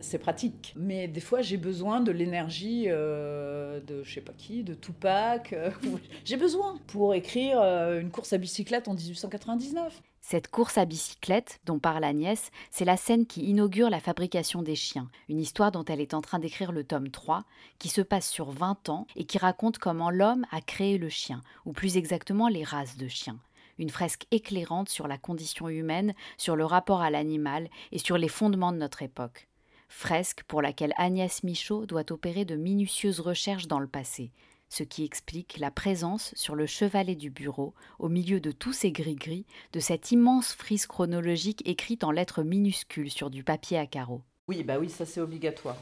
c'est 0.05 0.19
pratique. 0.19 0.73
Mais 0.75 1.07
des 1.07 1.19
fois, 1.19 1.41
j'ai 1.41 1.57
besoin 1.57 1.99
de 1.99 2.11
l'énergie 2.11 2.85
euh, 2.87 3.79
de 3.81 4.03
je 4.03 4.13
sais 4.13 4.21
pas 4.21 4.33
qui, 4.33 4.63
de 4.63 4.73
Tupac. 4.73 5.53
euh, 5.53 5.71
j'ai 6.25 6.37
besoin 6.37 6.77
pour 6.87 7.13
écrire 7.13 7.59
euh, 7.61 7.99
une 7.99 8.11
course 8.11 8.33
à 8.33 8.37
bicyclette 8.37 8.87
en 8.87 8.93
1899. 8.93 10.01
Cette 10.21 10.47
course 10.47 10.79
à 10.79 10.85
bicyclette, 10.85 11.59
dont 11.65 11.77
parle 11.77 12.03
Agnès, 12.03 12.49
c'est 12.71 12.85
la 12.85 12.97
scène 12.97 13.27
qui 13.27 13.43
inaugure 13.43 13.91
la 13.91 13.99
fabrication 13.99 14.63
des 14.63 14.75
chiens, 14.75 15.07
une 15.29 15.39
histoire 15.39 15.71
dont 15.71 15.85
elle 15.85 16.01
est 16.01 16.15
en 16.15 16.21
train 16.21 16.39
d'écrire 16.39 16.71
le 16.71 16.83
tome 16.83 17.11
3, 17.11 17.43
qui 17.77 17.89
se 17.89 18.01
passe 18.01 18.27
sur 18.27 18.49
20 18.49 18.89
ans 18.89 19.05
et 19.15 19.25
qui 19.25 19.37
raconte 19.37 19.77
comment 19.77 20.09
l'homme 20.09 20.47
a 20.51 20.61
créé 20.61 20.97
le 20.97 21.09
chien, 21.09 21.41
ou 21.65 21.73
plus 21.73 21.97
exactement 21.97 22.47
les 22.47 22.63
races 22.63 22.97
de 22.97 23.07
chiens. 23.07 23.37
Une 23.77 23.89
fresque 23.89 24.25
éclairante 24.31 24.89
sur 24.89 25.07
la 25.07 25.17
condition 25.19 25.69
humaine, 25.69 26.15
sur 26.37 26.55
le 26.55 26.65
rapport 26.65 27.01
à 27.01 27.11
l'animal 27.11 27.69
et 27.91 27.99
sur 27.99 28.17
les 28.17 28.29
fondements 28.29 28.71
de 28.71 28.77
notre 28.77 29.03
époque. 29.03 29.47
Fresque 29.87 30.43
pour 30.47 30.61
laquelle 30.61 30.93
Agnès 30.97 31.43
Michaud 31.43 31.85
doit 31.85 32.11
opérer 32.11 32.45
de 32.45 32.55
minutieuses 32.55 33.19
recherches 33.19 33.67
dans 33.67 33.79
le 33.79 33.87
passé, 33.87 34.31
ce 34.67 34.83
qui 34.83 35.03
explique 35.05 35.57
la 35.59 35.71
présence 35.71 36.33
sur 36.35 36.55
le 36.55 36.65
chevalet 36.65 37.15
du 37.15 37.29
bureau, 37.29 37.73
au 37.99 38.09
milieu 38.09 38.39
de 38.39 38.51
tous 38.51 38.73
ces 38.73 38.91
gris-gris, 38.91 39.45
de 39.73 39.79
cette 39.79 40.11
immense 40.11 40.53
frise 40.53 40.85
chronologique 40.85 41.61
écrite 41.67 42.03
en 42.03 42.11
lettres 42.11 42.43
minuscules 42.43 43.11
sur 43.11 43.29
du 43.29 43.43
papier 43.43 43.77
à 43.77 43.85
carreaux. 43.85 44.21
Oui, 44.47 44.63
bah 44.63 44.77
oui, 44.79 44.89
ça 44.89 45.05
c'est 45.05 45.21
obligatoire. 45.21 45.77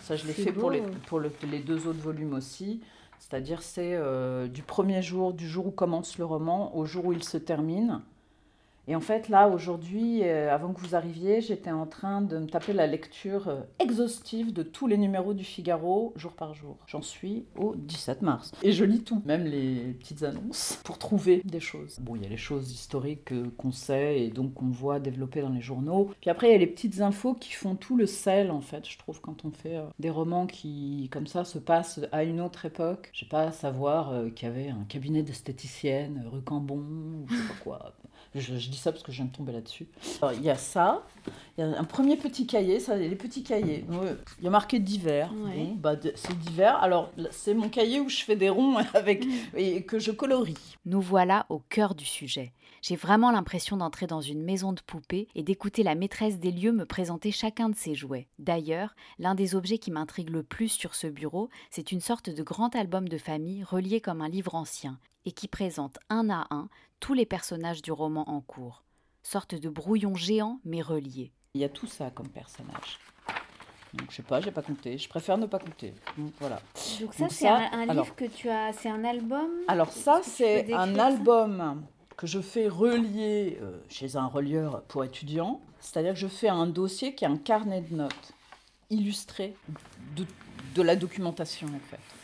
Ça, 0.00 0.16
je 0.16 0.26
l'ai 0.26 0.32
fait 0.32 0.52
pour, 0.52 0.70
les, 0.70 0.82
pour 1.06 1.18
le- 1.18 1.32
les 1.50 1.60
deux 1.60 1.86
autres 1.86 2.00
volumes 2.00 2.34
aussi. 2.34 2.80
C'est-à-dire, 3.18 3.62
c'est 3.62 3.94
euh, 3.94 4.46
du 4.46 4.62
premier 4.62 5.02
jour, 5.02 5.32
du 5.32 5.48
jour 5.48 5.66
où 5.66 5.70
commence 5.70 6.16
le 6.18 6.24
roman, 6.24 6.76
au 6.76 6.84
jour 6.84 7.06
où 7.06 7.12
il 7.12 7.24
se 7.24 7.36
termine. 7.38 8.02
Et 8.88 8.94
en 8.94 9.00
fait, 9.00 9.28
là, 9.28 9.48
aujourd'hui, 9.48 10.22
euh, 10.22 10.54
avant 10.54 10.72
que 10.72 10.80
vous 10.80 10.94
arriviez, 10.94 11.40
j'étais 11.40 11.72
en 11.72 11.86
train 11.86 12.22
de 12.22 12.38
me 12.38 12.46
taper 12.46 12.72
la 12.72 12.86
lecture 12.86 13.48
euh, 13.48 13.60
exhaustive 13.80 14.52
de 14.52 14.62
tous 14.62 14.86
les 14.86 14.96
numéros 14.96 15.34
du 15.34 15.42
Figaro, 15.42 16.12
jour 16.14 16.32
par 16.32 16.54
jour. 16.54 16.76
J'en 16.86 17.02
suis 17.02 17.46
au 17.56 17.74
17 17.74 18.22
mars. 18.22 18.52
Et 18.62 18.70
je 18.70 18.84
lis 18.84 19.02
tout, 19.02 19.22
même 19.24 19.44
les 19.44 19.94
petites 19.98 20.22
annonces, 20.22 20.80
pour 20.84 20.98
trouver 20.98 21.42
des 21.44 21.58
choses. 21.58 21.98
Bon, 22.00 22.14
il 22.14 22.22
y 22.22 22.26
a 22.26 22.28
les 22.28 22.36
choses 22.36 22.70
historiques 22.70 23.32
euh, 23.32 23.50
qu'on 23.56 23.72
sait 23.72 24.20
et 24.20 24.30
donc 24.30 24.54
qu'on 24.54 24.70
voit 24.70 25.00
développer 25.00 25.40
dans 25.40 25.48
les 25.48 25.60
journaux. 25.60 26.10
Puis 26.20 26.30
après, 26.30 26.48
il 26.48 26.52
y 26.52 26.54
a 26.54 26.58
les 26.58 26.66
petites 26.68 27.00
infos 27.00 27.34
qui 27.34 27.52
font 27.52 27.74
tout 27.74 27.96
le 27.96 28.06
sel, 28.06 28.52
en 28.52 28.60
fait, 28.60 28.88
je 28.88 28.98
trouve, 28.98 29.20
quand 29.20 29.44
on 29.44 29.50
fait 29.50 29.80
des 29.98 30.10
romans 30.10 30.46
qui, 30.46 31.08
comme 31.10 31.26
ça, 31.26 31.44
se 31.44 31.58
passent 31.58 32.00
à 32.12 32.22
une 32.22 32.40
autre 32.40 32.66
époque. 32.66 33.10
Je 33.12 33.20
sais 33.20 33.28
pas, 33.28 33.50
savoir 33.50 34.12
qu'il 34.34 34.48
y 34.48 34.50
avait 34.50 34.68
un 34.68 34.84
cabinet 34.88 35.22
d'esthéticienne 35.22 36.24
rue 36.30 36.42
Cambon, 36.42 36.76
ou 36.76 37.26
je 37.28 37.34
sais 37.34 37.48
pas 37.48 37.54
quoi. 37.64 37.92
Je, 38.36 38.54
dis 38.54 38.76
ça 38.76 38.92
parce 38.92 39.02
que 39.02 39.12
je 39.12 39.16
viens 39.18 39.26
de 39.26 39.34
tomber 39.34 39.52
là-dessus. 39.52 39.88
Il 40.34 40.42
y 40.42 40.50
a 40.50 40.56
ça, 40.56 41.06
il 41.56 41.60
y 41.60 41.64
a 41.64 41.78
un 41.78 41.84
premier 41.84 42.16
petit 42.16 42.46
cahier, 42.46 42.80
ça, 42.80 42.96
les 42.96 43.16
petits 43.16 43.42
cahiers. 43.42 43.84
Il 44.38 44.44
y 44.44 44.46
a 44.46 44.50
marqué 44.50 44.78
d'hiver. 44.78 45.32
bah, 45.76 45.96
c'est 46.14 46.38
d'hiver. 46.38 46.76
Alors, 46.76 47.10
c'est 47.30 47.54
mon 47.54 47.68
cahier 47.68 48.00
où 48.00 48.08
je 48.08 48.22
fais 48.22 48.36
des 48.36 48.50
ronds 48.50 48.76
avec, 48.94 49.26
mm. 49.26 49.30
et 49.56 49.82
que 49.84 49.98
je 49.98 50.10
colorie. 50.10 50.56
Nous 50.84 51.00
voilà 51.00 51.46
au 51.48 51.58
cœur 51.58 51.94
du 51.94 52.04
sujet. 52.04 52.52
J'ai 52.82 52.96
vraiment 52.96 53.32
l'impression 53.32 53.76
d'entrer 53.76 54.06
dans 54.06 54.20
une 54.20 54.42
maison 54.42 54.72
de 54.72 54.80
poupées 54.80 55.28
et 55.34 55.42
d'écouter 55.42 55.82
la 55.82 55.94
maîtresse 55.94 56.38
des 56.38 56.52
lieux 56.52 56.72
me 56.72 56.86
présenter 56.86 57.32
chacun 57.32 57.68
de 57.68 57.74
ses 57.74 57.94
jouets. 57.94 58.28
D'ailleurs, 58.38 58.94
l'un 59.18 59.34
des 59.34 59.54
objets 59.54 59.78
qui 59.78 59.90
m'intrigue 59.90 60.30
le 60.30 60.42
plus 60.42 60.68
sur 60.68 60.94
ce 60.94 61.06
bureau, 61.06 61.48
c'est 61.70 61.90
une 61.90 62.00
sorte 62.00 62.30
de 62.30 62.42
grand 62.42 62.76
album 62.76 63.08
de 63.08 63.18
famille 63.18 63.64
relié 63.64 64.00
comme 64.00 64.20
un 64.20 64.28
livre 64.28 64.54
ancien 64.54 64.98
et 65.24 65.32
qui 65.32 65.48
présente 65.48 65.98
un 66.08 66.30
à 66.30 66.46
un 66.50 66.68
tous 67.00 67.14
les 67.14 67.26
personnages 67.26 67.82
du 67.82 67.92
roman 67.92 68.28
en 68.28 68.40
cours. 68.40 68.84
Sorte 69.22 69.54
de 69.54 69.68
brouillon 69.68 70.14
géant 70.14 70.60
mais 70.64 70.82
relié. 70.82 71.32
Il 71.54 71.60
y 71.60 71.64
a 71.64 71.68
tout 71.68 71.86
ça 71.86 72.10
comme 72.10 72.28
personnage. 72.28 72.98
Donc, 73.94 74.10
je 74.10 74.16
sais 74.16 74.22
pas, 74.22 74.40
j'ai 74.40 74.50
pas 74.50 74.62
compté. 74.62 74.98
Je 74.98 75.08
préfère 75.08 75.38
ne 75.38 75.46
pas 75.46 75.58
compter. 75.58 75.94
Donc 76.18 76.32
voilà. 76.38 76.60
Donc 77.00 77.14
ça, 77.14 77.28
c'est 77.30 77.48
un, 77.48 77.86
livre 77.86 78.14
que 78.14 78.26
tu 78.26 78.50
as, 78.50 78.72
c'est 78.72 78.90
un 78.90 79.04
album? 79.04 79.48
Alors 79.68 79.90
ça, 79.90 80.20
c'est 80.22 80.72
un 80.72 80.98
album 80.98 81.82
que 82.16 82.26
je 82.26 82.40
fais 82.40 82.68
relier 82.68 83.58
euh, 83.62 83.78
chez 83.88 84.16
un 84.16 84.26
relieur 84.26 84.82
pour 84.82 85.04
étudiants. 85.04 85.60
C'est-à-dire 85.80 86.14
que 86.14 86.18
je 86.18 86.26
fais 86.26 86.48
un 86.48 86.66
dossier 86.66 87.14
qui 87.14 87.24
est 87.24 87.28
un 87.28 87.36
carnet 87.36 87.80
de 87.82 87.94
notes 87.94 88.32
illustré 88.90 89.56
de, 90.16 90.24
de 90.74 90.82
la 90.82 90.96
documentation 90.96 91.68
en 91.68 91.80
fait. 91.90 92.15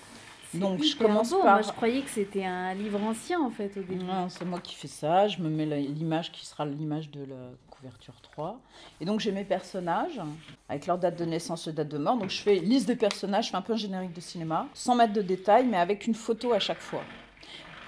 Donc 0.55 0.83
je 0.83 0.97
commence 0.97 1.31
par. 1.31 1.43
Moi, 1.43 1.63
je 1.63 1.73
croyais 1.73 2.03
que 2.03 2.11
c'était 2.11 2.45
un 2.45 2.75
livre 2.75 3.03
ancien 3.03 3.41
en 3.41 3.51
fait 3.51 3.77
au 3.77 3.83
début. 3.83 4.05
Non, 4.05 4.29
c'est 4.29 4.45
moi 4.45 4.61
qui 4.61 4.75
fais 4.75 4.89
ça. 4.89 5.29
Je 5.29 5.41
me 5.41 5.49
mets 5.49 5.67
l'image 5.67 6.33
qui 6.33 6.47
sera 6.47 6.67
l'image 6.67 7.11
de 7.11 7.25
la 7.25 7.51
couverture 7.71 8.21
3. 8.21 8.61
Et 9.01 9.05
donc 9.05 9.21
j'ai 9.21 9.33
mes 9.33 9.45
personnages 9.45 10.21
avec 10.69 10.87
leur 10.87 10.99
date 10.99 11.19
de 11.19 11.25
naissance 11.25 11.67
et 11.67 11.73
date 11.73 11.89
de 11.89 11.99
mort. 11.99 12.17
Donc 12.17 12.31
je 12.31 12.41
fais 12.41 12.57
liste 12.57 12.87
des 12.87 12.97
personnages, 12.97 13.47
je 13.47 13.51
fais 13.51 13.57
un 13.57 13.63
peu 13.63 13.73
un 13.73 13.77
générique 13.77 14.13
de 14.13 14.21
cinéma, 14.21 14.67
sans 14.75 14.95
mettre 14.95 15.13
de 15.13 15.23
détails, 15.23 15.67
mais 15.67 15.79
avec 15.79 16.07
une 16.07 16.15
photo 16.15 16.53
à 16.53 16.59
chaque 16.59 16.81
fois. 16.81 17.03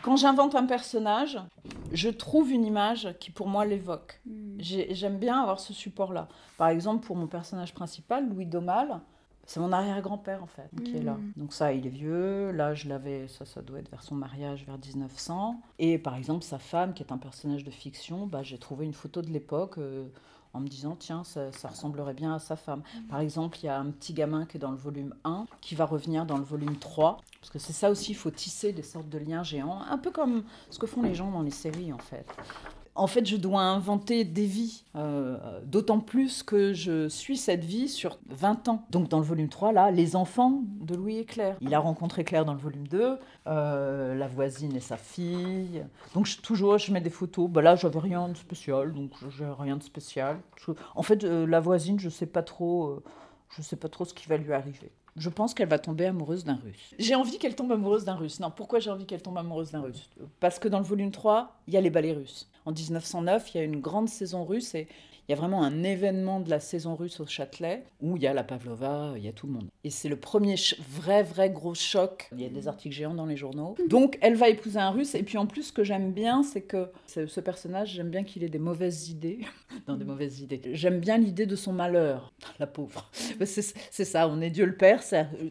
Quand 0.02 0.16
j'invente 0.16 0.54
un 0.54 0.66
personnage, 0.66 1.38
je 1.92 2.10
trouve 2.10 2.50
une 2.50 2.66
image 2.66 3.14
qui 3.20 3.30
pour 3.30 3.48
moi 3.48 3.64
l'évoque. 3.64 4.20
Hmm. 4.26 4.56
J'aime 4.58 5.18
bien 5.18 5.40
avoir 5.40 5.60
ce 5.60 5.72
support-là. 5.72 6.28
Par 6.58 6.68
exemple, 6.68 7.06
pour 7.06 7.16
mon 7.16 7.26
personnage 7.26 7.72
principal, 7.72 8.28
Louis 8.28 8.44
Domal, 8.44 9.00
c'est 9.46 9.60
mon 9.60 9.72
arrière-grand-père 9.72 10.42
en 10.42 10.46
fait 10.46 10.70
qui 10.84 10.96
est 10.96 11.02
là. 11.02 11.14
Hmm. 11.14 11.32
Donc 11.36 11.52
ça, 11.52 11.72
il 11.72 11.86
est 11.86 11.90
vieux. 11.90 12.50
Là, 12.52 12.74
je 12.74 12.88
l'avais, 12.88 13.28
ça, 13.28 13.44
ça 13.44 13.62
doit 13.62 13.78
être 13.78 13.90
vers 13.90 14.02
son 14.02 14.14
mariage 14.14 14.64
vers 14.66 14.78
1900. 14.78 15.60
Et 15.78 15.98
par 15.98 16.16
exemple, 16.16 16.44
sa 16.44 16.58
femme, 16.58 16.94
qui 16.94 17.02
est 17.02 17.12
un 17.12 17.18
personnage 17.18 17.64
de 17.64 17.70
fiction, 17.70 18.26
bah, 18.26 18.42
j'ai 18.42 18.58
trouvé 18.58 18.86
une 18.86 18.94
photo 18.94 19.22
de 19.22 19.30
l'époque. 19.30 19.78
Euh, 19.78 20.06
en 20.56 20.60
me 20.60 20.68
disant, 20.68 20.94
tiens, 20.96 21.24
ça, 21.24 21.50
ressemblerait 21.68 22.14
bien 22.14 22.32
à 22.32 22.38
sa 22.38 22.54
femme. 22.54 22.78
Hmm. 22.94 23.08
Par 23.08 23.18
exemple, 23.18 23.58
il 23.60 23.66
y 23.66 23.68
a 23.68 23.76
un 23.76 23.90
petit 23.90 24.12
gamin 24.12 24.46
qui 24.46 24.56
est 24.56 24.60
dans 24.60 24.70
le 24.70 24.76
volume 24.76 25.12
1, 25.24 25.46
qui 25.60 25.74
va 25.74 25.84
revenir 25.84 26.26
dans 26.26 26.38
le 26.38 26.44
volume 26.44 26.76
3, 26.76 27.16
parce 27.40 27.50
que 27.50 27.58
c'est 27.58 27.72
ça 27.72 27.90
aussi, 27.90 28.12
il 28.12 28.14
faut 28.14 28.30
tisser 28.30 28.72
des 28.72 28.84
sortes 28.84 29.08
de 29.08 29.18
liens 29.18 29.42
géants, 29.42 29.82
un 29.82 29.98
peu 29.98 30.12
comme 30.12 30.44
ce 30.70 30.78
que 30.78 30.86
font 30.86 31.02
les 31.02 31.16
gens 31.16 31.28
dans 31.32 31.42
les 31.42 31.50
séries, 31.50 31.92
en 31.92 31.98
fait 31.98 32.24
en 32.96 33.06
fait, 33.08 33.26
je 33.26 33.36
dois 33.36 33.62
inventer 33.62 34.24
des 34.24 34.46
vies, 34.46 34.84
euh, 34.94 35.60
d'autant 35.64 35.98
plus 35.98 36.42
que 36.42 36.72
je 36.72 37.08
suis 37.08 37.36
cette 37.36 37.64
vie 37.64 37.88
sur 37.88 38.18
20 38.28 38.68
ans. 38.68 38.86
Donc, 38.90 39.08
dans 39.08 39.18
le 39.18 39.24
volume 39.24 39.48
3, 39.48 39.72
là, 39.72 39.90
les 39.90 40.14
enfants 40.14 40.62
de 40.80 40.94
Louis 40.94 41.18
et 41.18 41.24
Claire. 41.24 41.56
Il 41.60 41.74
a 41.74 41.80
rencontré 41.80 42.22
Claire 42.22 42.44
dans 42.44 42.52
le 42.52 42.60
volume 42.60 42.86
2, 42.86 43.18
euh, 43.46 44.14
la 44.14 44.28
voisine 44.28 44.76
et 44.76 44.80
sa 44.80 44.96
fille. 44.96 45.84
Donc, 46.14 46.26
je, 46.26 46.40
toujours, 46.40 46.78
je 46.78 46.92
mets 46.92 47.00
des 47.00 47.10
photos. 47.10 47.50
Bah, 47.50 47.62
là, 47.62 47.74
j'avais 47.74 47.98
rien 47.98 48.28
de 48.28 48.36
spécial, 48.36 48.92
donc 48.92 49.10
j'ai 49.28 49.46
rien 49.58 49.76
de 49.76 49.82
spécial. 49.82 50.38
en 50.94 51.02
fait, 51.02 51.24
euh, 51.24 51.46
la 51.46 51.58
voisine, 51.60 51.98
je 51.98 52.08
sais 52.08 52.26
pas 52.26 52.42
trop, 52.42 53.02
je 53.56 53.62
sais 53.62 53.76
pas 53.76 53.88
trop 53.88 54.04
ce 54.04 54.14
qui 54.14 54.28
va 54.28 54.36
lui 54.36 54.52
arriver. 54.52 54.92
Je 55.16 55.28
pense 55.28 55.54
qu'elle 55.54 55.68
va 55.68 55.78
tomber 55.78 56.06
amoureuse 56.06 56.44
d'un 56.44 56.56
russe. 56.56 56.94
J'ai 56.98 57.14
envie 57.14 57.38
qu'elle 57.38 57.54
tombe 57.54 57.70
amoureuse 57.70 58.04
d'un 58.04 58.16
russe. 58.16 58.40
Non, 58.40 58.50
pourquoi 58.50 58.80
j'ai 58.80 58.90
envie 58.90 59.06
qu'elle 59.06 59.22
tombe 59.22 59.38
amoureuse 59.38 59.70
d'un 59.70 59.82
russe? 59.82 60.10
Parce 60.40 60.58
que 60.58 60.66
dans 60.66 60.80
le 60.80 60.84
volume 60.84 61.12
3, 61.12 61.60
il 61.68 61.74
y 61.74 61.76
a 61.76 61.80
les 61.80 61.90
ballets 61.90 62.12
russes. 62.12 62.50
En 62.64 62.72
1909, 62.72 63.54
il 63.54 63.58
y 63.58 63.60
a 63.60 63.64
une 63.64 63.80
grande 63.80 64.08
saison 64.08 64.44
russe 64.44 64.74
et 64.74 64.88
il 65.28 65.30
y 65.30 65.34
a 65.34 65.36
vraiment 65.36 65.62
un 65.62 65.84
événement 65.84 66.40
de 66.40 66.50
la 66.50 66.58
saison 66.58 66.96
russe 66.96 67.20
au 67.20 67.26
Châtelet 67.26 67.84
où 68.00 68.16
il 68.16 68.22
y 68.22 68.26
a 68.26 68.34
la 68.34 68.44
Pavlova, 68.44 69.14
il 69.16 69.24
y 69.24 69.28
a 69.28 69.32
tout 69.32 69.46
le 69.46 69.52
monde. 69.52 69.68
Et 69.86 69.90
c'est 69.90 70.08
le 70.08 70.16
premier 70.16 70.54
vrai, 70.88 71.22
vrai 71.22 71.50
gros 71.50 71.74
choc. 71.74 72.30
Il 72.32 72.40
y 72.40 72.46
a 72.46 72.48
des 72.48 72.68
articles 72.68 72.94
géants 72.94 73.12
dans 73.12 73.26
les 73.26 73.36
journaux. 73.36 73.76
Donc 73.88 74.18
elle 74.22 74.34
va 74.34 74.48
épouser 74.48 74.78
un 74.78 74.90
russe. 74.90 75.14
Et 75.14 75.22
puis 75.22 75.36
en 75.36 75.44
plus, 75.46 75.64
ce 75.64 75.72
que 75.72 75.84
j'aime 75.84 76.12
bien, 76.12 76.42
c'est 76.42 76.62
que 76.62 76.88
ce 77.06 77.40
personnage, 77.40 77.90
j'aime 77.90 78.08
bien 78.08 78.24
qu'il 78.24 78.42
ait 78.44 78.48
des 78.48 78.58
mauvaises 78.58 79.10
idées. 79.10 79.40
non, 79.88 79.96
des 79.96 80.06
mauvaises 80.06 80.40
idées. 80.40 80.60
J'aime 80.72 81.00
bien 81.00 81.18
l'idée 81.18 81.44
de 81.44 81.54
son 81.54 81.74
malheur, 81.74 82.32
la 82.58 82.66
pauvre. 82.66 83.10
C'est 83.44 84.04
ça, 84.04 84.26
on 84.26 84.40
est 84.40 84.48
Dieu 84.48 84.64
le 84.64 84.74
Père. 84.74 85.02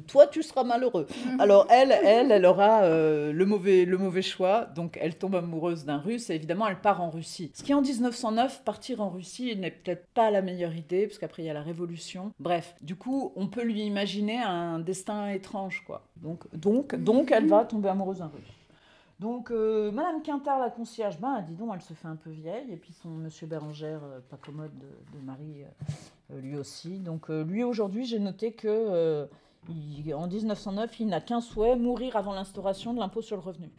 Toi, 0.08 0.26
tu 0.26 0.41
seras 0.41 0.63
malheureux. 0.63 1.06
Alors 1.38 1.67
elle, 1.69 1.91
elle, 1.91 2.32
elle 2.32 2.46
aura 2.48 2.86
euh, 2.86 3.32
le, 3.32 3.46
mauvais, 3.46 3.86
le 3.86 4.00
mauvais 4.00 4.24
choix. 4.24 4.65
Donc 4.76 4.98
elle 5.00 5.15
tombe 5.15 5.36
amoureuse 5.36 5.86
d'un 5.86 6.00
russe 6.00 6.32
et 6.32 6.36
évidemment, 6.36 6.67
elle 6.67 6.82
part 6.82 7.02
en 7.02 7.12
Russie. 7.12 7.52
Ce 7.54 7.62
qui 7.62 7.72
est 7.72 7.76
en 7.76 7.82
1909, 7.82 8.63
partir 8.63 9.00
en 9.02 9.10
Russie, 9.10 9.56
n'est 9.56 9.69
peut-être 9.69 10.08
pas 10.15 10.32
la 10.32 10.41
meilleure 10.41 10.76
idée, 10.76 11.06
parce 11.06 11.19
qu'après 11.19 11.43
il 11.43 11.46
y 11.46 11.50
a 11.50 11.54
la 11.54 11.62
révolution. 11.62 12.32
Bref, 12.39 12.76
du 12.82 12.96
coup, 12.96 13.32
on 13.36 13.48
peut 13.48 13.63
lui 13.63 13.84
imaginer 13.84 14.22
un 14.31 14.79
destin 14.79 15.29
étrange, 15.29 15.83
quoi. 15.86 16.03
Donc, 16.17 16.43
donc, 16.55 16.95
donc 16.95 17.31
elle 17.31 17.47
va 17.47 17.65
tomber 17.65 17.89
amoureuse 17.89 18.19
d'un 18.19 18.27
russe. 18.27 18.53
Donc, 19.19 19.51
euh, 19.51 19.91
Madame 19.91 20.21
Quintard, 20.21 20.59
la 20.59 20.69
concierge, 20.69 21.19
ben, 21.19 21.41
dis 21.47 21.55
donc, 21.55 21.71
elle 21.73 21.81
se 21.81 21.93
fait 21.93 22.07
un 22.07 22.15
peu 22.15 22.29
vieille. 22.29 22.71
Et 22.71 22.75
puis 22.75 22.93
son 22.93 23.09
Monsieur 23.09 23.47
Bérangère, 23.47 24.01
euh, 24.03 24.19
pas 24.29 24.38
commode 24.38 24.71
de, 24.77 25.19
Marie, 25.25 25.63
euh, 26.31 26.41
lui 26.41 26.57
aussi. 26.57 26.99
Donc, 26.99 27.29
lui, 27.29 27.63
aujourd'hui, 27.63 28.05
j'ai 28.05 28.19
noté 28.19 28.53
que 28.53 29.27
en 30.13 30.27
1909, 30.27 30.99
il 30.99 31.07
n'a 31.07 31.21
qu'un 31.21 31.39
souhait, 31.39 31.77
mourir 31.77 32.17
avant 32.17 32.33
l'instauration 32.33 32.93
de 32.93 32.99
l'impôt 32.99 33.21
sur 33.21 33.38
le 33.38 33.41
revenu. 33.41 33.69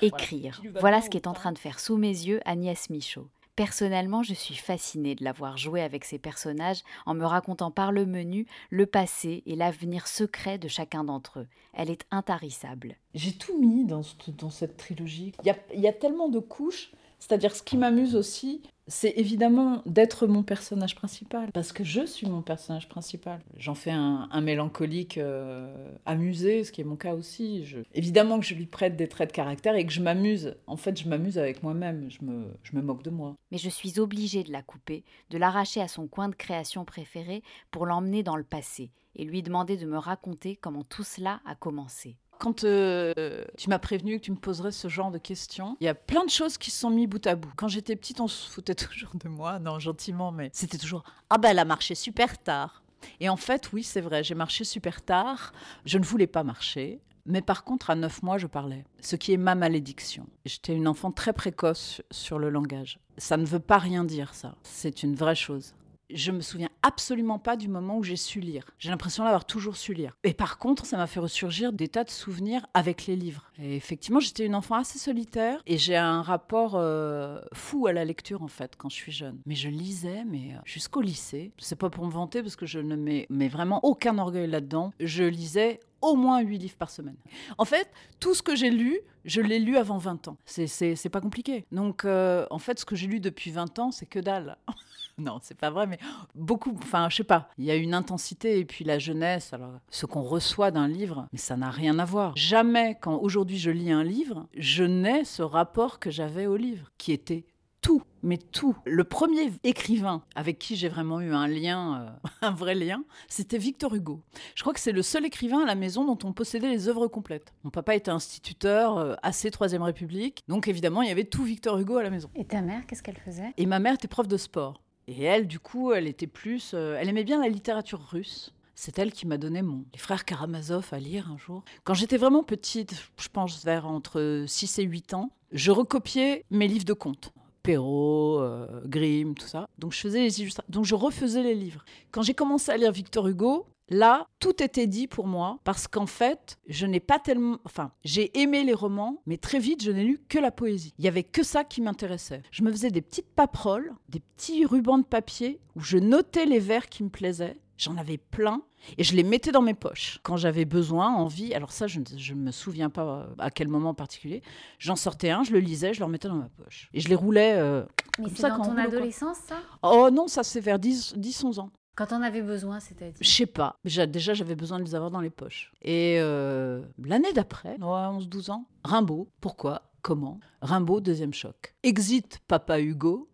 Écrire. 0.00 0.62
Voilà, 0.80 1.02
ce 1.02 1.10
qui 1.10 1.18
est 1.18 1.26
en 1.26 1.34
train 1.34 1.52
de 1.52 1.58
faire 1.58 1.80
sous 1.80 1.98
mes 1.98 2.08
yeux 2.08 2.40
Agnès 2.46 2.88
Michaud. 2.88 3.28
Personnellement, 3.58 4.22
je 4.22 4.34
suis 4.34 4.54
fascinée 4.54 5.16
de 5.16 5.24
l'avoir 5.24 5.56
joué 5.56 5.82
avec 5.82 6.04
ces 6.04 6.20
personnages 6.20 6.84
en 7.06 7.14
me 7.14 7.24
racontant 7.24 7.72
par 7.72 7.90
le 7.90 8.06
menu 8.06 8.46
le 8.70 8.86
passé 8.86 9.42
et 9.46 9.56
l'avenir 9.56 10.06
secret 10.06 10.58
de 10.58 10.68
chacun 10.68 11.02
d'entre 11.02 11.40
eux. 11.40 11.48
Elle 11.72 11.90
est 11.90 12.06
intarissable. 12.12 12.94
J'ai 13.14 13.32
tout 13.32 13.58
mis 13.58 13.84
dans, 13.84 14.04
cette 14.04 14.76
trilogie. 14.76 15.32
Il 15.44 15.56
il 15.74 15.80
y 15.80 15.88
a 15.88 15.92
tellement 15.92 16.28
de 16.28 16.38
couches 16.38 16.92
c'est-à-dire, 17.18 17.54
ce 17.54 17.62
qui 17.62 17.76
m'amuse 17.76 18.14
aussi, 18.14 18.62
c'est 18.88 19.12
évidemment 19.16 19.82
d'être 19.86 20.26
mon 20.26 20.42
personnage 20.42 20.94
principal, 20.94 21.52
parce 21.52 21.72
que 21.72 21.84
je 21.84 22.04
suis 22.06 22.26
mon 22.26 22.42
personnage 22.42 22.88
principal. 22.88 23.40
J'en 23.56 23.74
fais 23.74 23.90
un, 23.90 24.28
mélancolique 24.40 25.18
euh, 25.18 25.92
amusé, 26.06 26.64
ce 26.64 26.72
qui 26.72 26.80
est 26.80 26.84
mon 26.84 26.96
cas 26.96 27.14
aussi. 27.14 27.64
Évidemment 27.94 28.40
que 28.40 28.46
je 28.46 28.54
lui 28.54 28.66
prête 28.66 28.96
des 28.96 29.08
traits 29.08 29.30
de 29.30 29.34
caractère 29.34 29.74
et 29.74 29.84
que 29.84 29.92
je 29.92 30.00
m'amuse. 30.00 30.56
En 30.66 30.76
fait, 30.76 30.98
je 30.98 31.08
m'amuse 31.08 31.38
avec 31.38 31.62
moi-même, 31.62 32.10
je 32.10 32.24
me, 32.24 32.46
je 32.62 32.74
me 32.76 32.82
moque 32.82 33.02
de 33.02 33.10
moi. 33.10 33.36
Mais 33.50 33.58
je 33.58 33.68
suis 33.68 34.00
obligée 34.00 34.42
de 34.42 34.52
la 34.52 34.62
couper, 34.62 35.04
de 35.30 35.38
l'arracher 35.38 35.80
à 35.80 35.88
son 35.88 36.06
coin 36.06 36.28
de 36.28 36.34
création 36.34 36.84
préféré 36.84 37.42
pour 37.70 37.84
l'emmener 37.84 38.22
dans 38.22 38.36
le 38.36 38.44
passé 38.44 38.90
et 39.16 39.24
lui 39.24 39.42
demander 39.42 39.76
de 39.76 39.86
me 39.86 39.98
raconter 39.98 40.56
comment 40.56 40.84
tout 40.84 41.04
cela 41.04 41.40
a 41.44 41.54
commencé. 41.54 42.16
Quand 42.38 42.64
euh, 42.64 43.44
tu 43.56 43.68
m'as 43.68 43.78
prévenu 43.78 44.18
que 44.18 44.24
tu 44.24 44.30
me 44.30 44.36
poserais 44.36 44.72
ce 44.72 44.88
genre 44.88 45.10
de 45.10 45.18
questions, 45.18 45.76
il 45.80 45.84
y 45.84 45.88
a 45.88 45.94
plein 45.94 46.24
de 46.24 46.30
choses 46.30 46.56
qui 46.58 46.70
se 46.70 46.80
sont 46.80 46.90
mis 46.90 47.06
bout 47.06 47.26
à 47.26 47.34
bout. 47.34 47.50
Quand 47.56 47.68
j'étais 47.68 47.96
petite, 47.96 48.20
on 48.20 48.28
se 48.28 48.48
foutait 48.48 48.74
toujours 48.76 49.10
de 49.14 49.28
moi, 49.28 49.58
non, 49.58 49.78
gentiment, 49.78 50.32
mais 50.32 50.50
c'était 50.52 50.78
toujours 50.78 51.04
Ah 51.30 51.38
ben, 51.38 51.50
elle 51.50 51.58
a 51.58 51.64
marché 51.64 51.94
super 51.94 52.38
tard. 52.38 52.82
Et 53.20 53.28
en 53.28 53.36
fait, 53.36 53.72
oui, 53.72 53.82
c'est 53.82 54.00
vrai, 54.00 54.24
j'ai 54.24 54.34
marché 54.34 54.64
super 54.64 55.02
tard. 55.02 55.52
Je 55.84 55.98
ne 55.98 56.04
voulais 56.04 56.26
pas 56.26 56.42
marcher. 56.42 57.00
Mais 57.26 57.42
par 57.42 57.62
contre, 57.62 57.90
à 57.90 57.94
9 57.94 58.22
mois, 58.22 58.38
je 58.38 58.46
parlais, 58.46 58.84
ce 59.00 59.14
qui 59.14 59.34
est 59.34 59.36
ma 59.36 59.54
malédiction. 59.54 60.26
J'étais 60.46 60.74
une 60.74 60.88
enfant 60.88 61.12
très 61.12 61.34
précoce 61.34 62.00
sur 62.10 62.38
le 62.38 62.48
langage. 62.48 62.98
Ça 63.18 63.36
ne 63.36 63.44
veut 63.44 63.60
pas 63.60 63.76
rien 63.76 64.02
dire, 64.04 64.32
ça. 64.34 64.54
C'est 64.62 65.02
une 65.02 65.14
vraie 65.14 65.34
chose. 65.34 65.74
Je 66.10 66.32
me 66.32 66.40
souviens 66.40 66.68
absolument 66.82 67.38
pas 67.38 67.56
du 67.56 67.68
moment 67.68 67.98
où 67.98 68.02
j'ai 68.02 68.16
su 68.16 68.40
lire. 68.40 68.64
J'ai 68.78 68.90
l'impression 68.90 69.24
d'avoir 69.24 69.44
toujours 69.44 69.76
su 69.76 69.92
lire. 69.92 70.16
Et 70.24 70.34
par 70.34 70.58
contre, 70.58 70.86
ça 70.86 70.96
m'a 70.96 71.06
fait 71.06 71.20
ressurgir 71.20 71.72
des 71.72 71.88
tas 71.88 72.04
de 72.04 72.10
souvenirs 72.10 72.66
avec 72.74 73.06
les 73.06 73.16
livres. 73.16 73.50
Et 73.58 73.76
effectivement, 73.76 74.20
j'étais 74.20 74.46
une 74.46 74.54
enfant 74.54 74.76
assez 74.76 74.98
solitaire 74.98 75.60
et 75.66 75.78
j'ai 75.78 75.96
un 75.96 76.22
rapport 76.22 76.72
euh, 76.74 77.40
fou 77.52 77.86
à 77.86 77.92
la 77.92 78.04
lecture 78.04 78.42
en 78.42 78.48
fait 78.48 78.76
quand 78.76 78.88
je 78.88 78.96
suis 78.96 79.12
jeune. 79.12 79.38
Mais 79.46 79.54
je 79.54 79.68
lisais, 79.68 80.24
mais 80.24 80.54
euh, 80.54 80.58
jusqu'au 80.64 81.00
lycée. 81.00 81.52
C'est 81.58 81.76
pas 81.76 81.90
pour 81.90 82.06
me 82.06 82.10
vanter 82.10 82.42
parce 82.42 82.56
que 82.56 82.66
je 82.66 82.78
ne 82.78 82.96
mets, 82.96 83.26
mets 83.30 83.48
vraiment 83.48 83.80
aucun 83.84 84.18
orgueil 84.18 84.48
là-dedans. 84.48 84.92
Je 85.00 85.24
lisais 85.24 85.80
au 86.00 86.14
moins 86.14 86.40
8 86.40 86.58
livres 86.58 86.76
par 86.76 86.90
semaine. 86.90 87.16
En 87.58 87.64
fait, 87.64 87.90
tout 88.20 88.34
ce 88.34 88.42
que 88.42 88.54
j'ai 88.54 88.70
lu, 88.70 89.00
je 89.24 89.40
l'ai 89.40 89.58
lu 89.58 89.76
avant 89.76 89.98
20 89.98 90.28
ans. 90.28 90.36
C'est 90.46 91.08
pas 91.10 91.20
compliqué. 91.20 91.66
Donc, 91.72 92.04
euh, 92.04 92.46
en 92.50 92.58
fait, 92.58 92.78
ce 92.78 92.84
que 92.84 92.96
j'ai 92.96 93.06
lu 93.06 93.20
depuis 93.20 93.50
20 93.50 93.78
ans, 93.78 93.90
c'est 93.90 94.06
que 94.06 94.18
dalle. 94.18 94.56
non, 95.22 95.38
c'est 95.42 95.58
pas 95.58 95.70
vrai, 95.70 95.86
mais 95.86 95.98
beaucoup. 96.34 96.76
Enfin, 96.82 97.08
je 97.10 97.16
sais 97.16 97.24
pas. 97.24 97.48
Il 97.58 97.64
y 97.64 97.70
a 97.70 97.76
une 97.76 97.94
intensité 97.94 98.58
et 98.58 98.64
puis 98.64 98.84
la 98.84 98.98
jeunesse. 98.98 99.52
Alors, 99.52 99.72
ce 99.90 100.06
qu'on 100.06 100.22
reçoit 100.22 100.70
d'un 100.70 100.88
livre, 100.88 101.26
mais 101.32 101.38
ça 101.38 101.56
n'a 101.56 101.70
rien 101.70 101.98
à 101.98 102.04
voir. 102.04 102.36
Jamais, 102.36 102.96
quand 103.00 103.16
aujourd'hui 103.16 103.58
je 103.58 103.70
lis 103.70 103.90
un 103.90 104.04
livre, 104.04 104.46
je 104.56 104.84
n'ai 104.84 105.24
ce 105.24 105.42
rapport 105.42 105.98
que 105.98 106.10
j'avais 106.10 106.46
au 106.46 106.56
livre, 106.56 106.90
qui 106.98 107.12
était 107.12 107.44
tout, 107.80 108.02
mais 108.22 108.38
tout. 108.38 108.76
Le 108.84 109.04
premier 109.04 109.52
écrivain 109.62 110.22
avec 110.34 110.58
qui 110.58 110.76
j'ai 110.76 110.88
vraiment 110.88 111.20
eu 111.20 111.32
un 111.32 111.46
lien, 111.46 112.02
euh, 112.02 112.28
un 112.46 112.50
vrai 112.50 112.74
lien, 112.74 113.04
c'était 113.28 113.58
Victor 113.58 113.94
Hugo. 113.94 114.22
Je 114.54 114.62
crois 114.62 114.74
que 114.74 114.80
c'est 114.80 114.92
le 114.92 115.02
seul 115.02 115.24
écrivain 115.24 115.62
à 115.62 115.66
la 115.66 115.74
maison 115.74 116.04
dont 116.04 116.18
on 116.28 116.32
possédait 116.32 116.68
les 116.68 116.88
œuvres 116.88 117.06
complètes. 117.06 117.54
Mon 117.64 117.70
papa 117.70 117.94
était 117.94 118.10
instituteur, 118.10 118.98
euh, 118.98 119.14
assez 119.22 119.50
Troisième 119.50 119.82
République, 119.82 120.42
donc 120.48 120.68
évidemment 120.68 121.02
il 121.02 121.08
y 121.08 121.12
avait 121.12 121.24
tout 121.24 121.44
Victor 121.44 121.78
Hugo 121.78 121.96
à 121.96 122.02
la 122.02 122.10
maison. 122.10 122.30
Et 122.34 122.44
ta 122.44 122.62
mère, 122.62 122.86
qu'est-ce 122.86 123.02
qu'elle 123.02 123.18
faisait? 123.18 123.52
Et 123.56 123.66
ma 123.66 123.78
mère 123.78 123.94
était 123.94 124.08
prof 124.08 124.26
de 124.26 124.36
sport. 124.36 124.82
Et 125.08 125.22
elle, 125.24 125.46
du 125.46 125.58
coup, 125.58 125.92
elle 125.92 126.06
était 126.06 126.26
plus, 126.26 126.72
euh, 126.74 126.98
elle 127.00 127.08
aimait 127.08 127.24
bien 127.24 127.40
la 127.40 127.48
littérature 127.48 128.06
russe. 128.10 128.52
C'est 128.74 128.98
elle 128.98 129.10
qui 129.10 129.26
m'a 129.26 129.38
donné 129.38 129.62
mon 129.62 129.86
Les 129.94 129.98
Frères 129.98 130.26
Karamazov 130.26 130.86
à 130.92 130.98
lire 130.98 131.30
un 131.32 131.38
jour. 131.38 131.64
Quand 131.82 131.94
j'étais 131.94 132.18
vraiment 132.18 132.42
petite, 132.42 132.94
je 133.18 133.28
pense 133.28 133.64
vers 133.64 133.86
entre 133.86 134.44
6 134.46 134.78
et 134.78 134.82
8 134.82 135.14
ans, 135.14 135.30
je 135.50 135.70
recopiais 135.70 136.44
mes 136.50 136.68
livres 136.68 136.84
de 136.84 136.92
contes. 136.92 137.32
Perrault, 137.62 138.38
euh, 138.40 138.82
Grimm, 138.84 139.34
tout 139.34 139.46
ça. 139.46 139.66
Donc 139.78 139.92
je 139.94 139.98
faisais 139.98 140.20
les 140.20 140.42
illustrations. 140.42 140.70
Donc 140.70 140.84
je 140.84 140.94
refaisais 140.94 141.42
les 141.42 141.54
livres. 141.54 141.84
Quand 142.12 142.20
j'ai 142.20 142.34
commencé 142.34 142.70
à 142.70 142.76
lire 142.76 142.92
Victor 142.92 143.26
Hugo, 143.28 143.66
Là, 143.90 144.26
tout 144.38 144.62
était 144.62 144.86
dit 144.86 145.06
pour 145.06 145.26
moi 145.26 145.58
parce 145.64 145.88
qu'en 145.88 146.06
fait, 146.06 146.58
je 146.68 146.86
n'ai 146.86 147.00
pas 147.00 147.18
tellement. 147.18 147.58
Enfin, 147.64 147.92
j'ai 148.04 148.38
aimé 148.38 148.64
les 148.64 148.74
romans, 148.74 149.22
mais 149.26 149.38
très 149.38 149.58
vite, 149.58 149.82
je 149.82 149.90
n'ai 149.90 150.04
lu 150.04 150.20
que 150.28 150.38
la 150.38 150.50
poésie. 150.50 150.94
Il 150.98 151.04
y 151.04 151.08
avait 151.08 151.22
que 151.22 151.42
ça 151.42 151.64
qui 151.64 151.80
m'intéressait. 151.80 152.42
Je 152.50 152.62
me 152.62 152.70
faisais 152.70 152.90
des 152.90 153.02
petites 153.02 153.30
paperoles, 153.34 153.94
des 154.08 154.20
petits 154.20 154.66
rubans 154.66 154.98
de 154.98 155.04
papier 155.04 155.60
où 155.74 155.80
je 155.80 155.96
notais 155.96 156.44
les 156.44 156.58
vers 156.58 156.88
qui 156.88 157.02
me 157.02 157.08
plaisaient. 157.08 157.58
J'en 157.78 157.96
avais 157.96 158.18
plein 158.18 158.62
et 158.96 159.04
je 159.04 159.14
les 159.14 159.22
mettais 159.22 159.52
dans 159.52 159.62
mes 159.62 159.74
poches. 159.74 160.18
Quand 160.24 160.36
j'avais 160.36 160.64
besoin, 160.64 161.14
envie, 161.14 161.54
alors 161.54 161.70
ça, 161.70 161.86
je 161.86 162.00
ne 162.00 162.34
me 162.40 162.50
souviens 162.50 162.90
pas 162.90 163.02
euh, 163.02 163.26
à 163.38 163.50
quel 163.50 163.68
moment 163.68 163.90
en 163.90 163.94
particulier, 163.94 164.42
j'en 164.80 164.96
sortais 164.96 165.30
un, 165.30 165.44
je 165.44 165.52
le 165.52 165.60
lisais, 165.60 165.94
je 165.94 166.00
le 166.00 166.06
remettais 166.06 166.26
dans 166.26 166.34
ma 166.34 166.48
poche. 166.48 166.88
Et 166.92 167.00
je 167.00 167.08
les 167.08 167.14
roulais. 167.14 167.54
Euh, 167.56 167.84
Mais 168.18 168.30
c'est 168.34 168.48
dans 168.48 168.62
ton 168.62 168.76
adolescence, 168.76 169.38
ça? 169.46 169.58
Oh 169.82 170.10
non, 170.12 170.26
ça 170.26 170.42
c'est 170.42 170.60
vers 170.60 170.78
10-11 170.78 171.60
ans. 171.60 171.70
Quand 171.98 172.12
on 172.12 172.22
avait 172.22 172.42
besoin, 172.42 172.78
c'est-à-dire? 172.78 173.18
Je 173.20 173.28
sais 173.28 173.44
pas. 173.44 173.74
Déjà, 173.84 174.32
j'avais 174.32 174.54
besoin 174.54 174.78
de 174.78 174.84
les 174.84 174.94
avoir 174.94 175.10
dans 175.10 175.20
les 175.20 175.30
poches. 175.30 175.72
Et 175.82 176.18
euh, 176.20 176.84
l'année 177.02 177.32
d'après, 177.32 177.76
11-12 177.78 178.52
ans, 178.52 178.68
Rimbaud. 178.84 179.28
Pourquoi? 179.40 179.90
Comment? 180.00 180.38
Rimbaud, 180.62 181.00
deuxième 181.00 181.34
choc. 181.34 181.74
Exit 181.82 182.38
Papa 182.46 182.80
Hugo. 182.80 183.28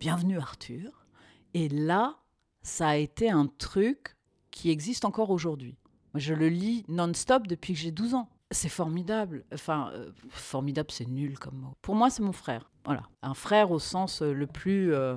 Bienvenue 0.00 0.38
Arthur. 0.38 1.04
Et 1.52 1.68
là, 1.68 2.16
ça 2.62 2.88
a 2.88 2.96
été 2.96 3.28
un 3.28 3.46
truc 3.46 4.16
qui 4.50 4.70
existe 4.70 5.04
encore 5.04 5.28
aujourd'hui. 5.28 5.76
Je 6.14 6.32
le 6.32 6.48
lis 6.48 6.86
non-stop 6.88 7.46
depuis 7.46 7.74
que 7.74 7.78
j'ai 7.78 7.92
12 7.92 8.14
ans. 8.14 8.30
C'est 8.50 8.70
formidable. 8.70 9.44
Enfin, 9.52 9.90
euh, 9.92 10.10
formidable, 10.30 10.90
c'est 10.90 11.06
nul 11.06 11.38
comme 11.38 11.56
mot. 11.56 11.74
Pour 11.82 11.94
moi, 11.94 12.08
c'est 12.08 12.22
mon 12.22 12.32
frère. 12.32 12.70
Voilà, 12.86 13.02
un 13.20 13.34
frère 13.34 13.70
au 13.70 13.78
sens 13.78 14.22
euh, 14.22 14.32
le 14.32 14.46
plus 14.46 14.94
euh, 14.94 15.16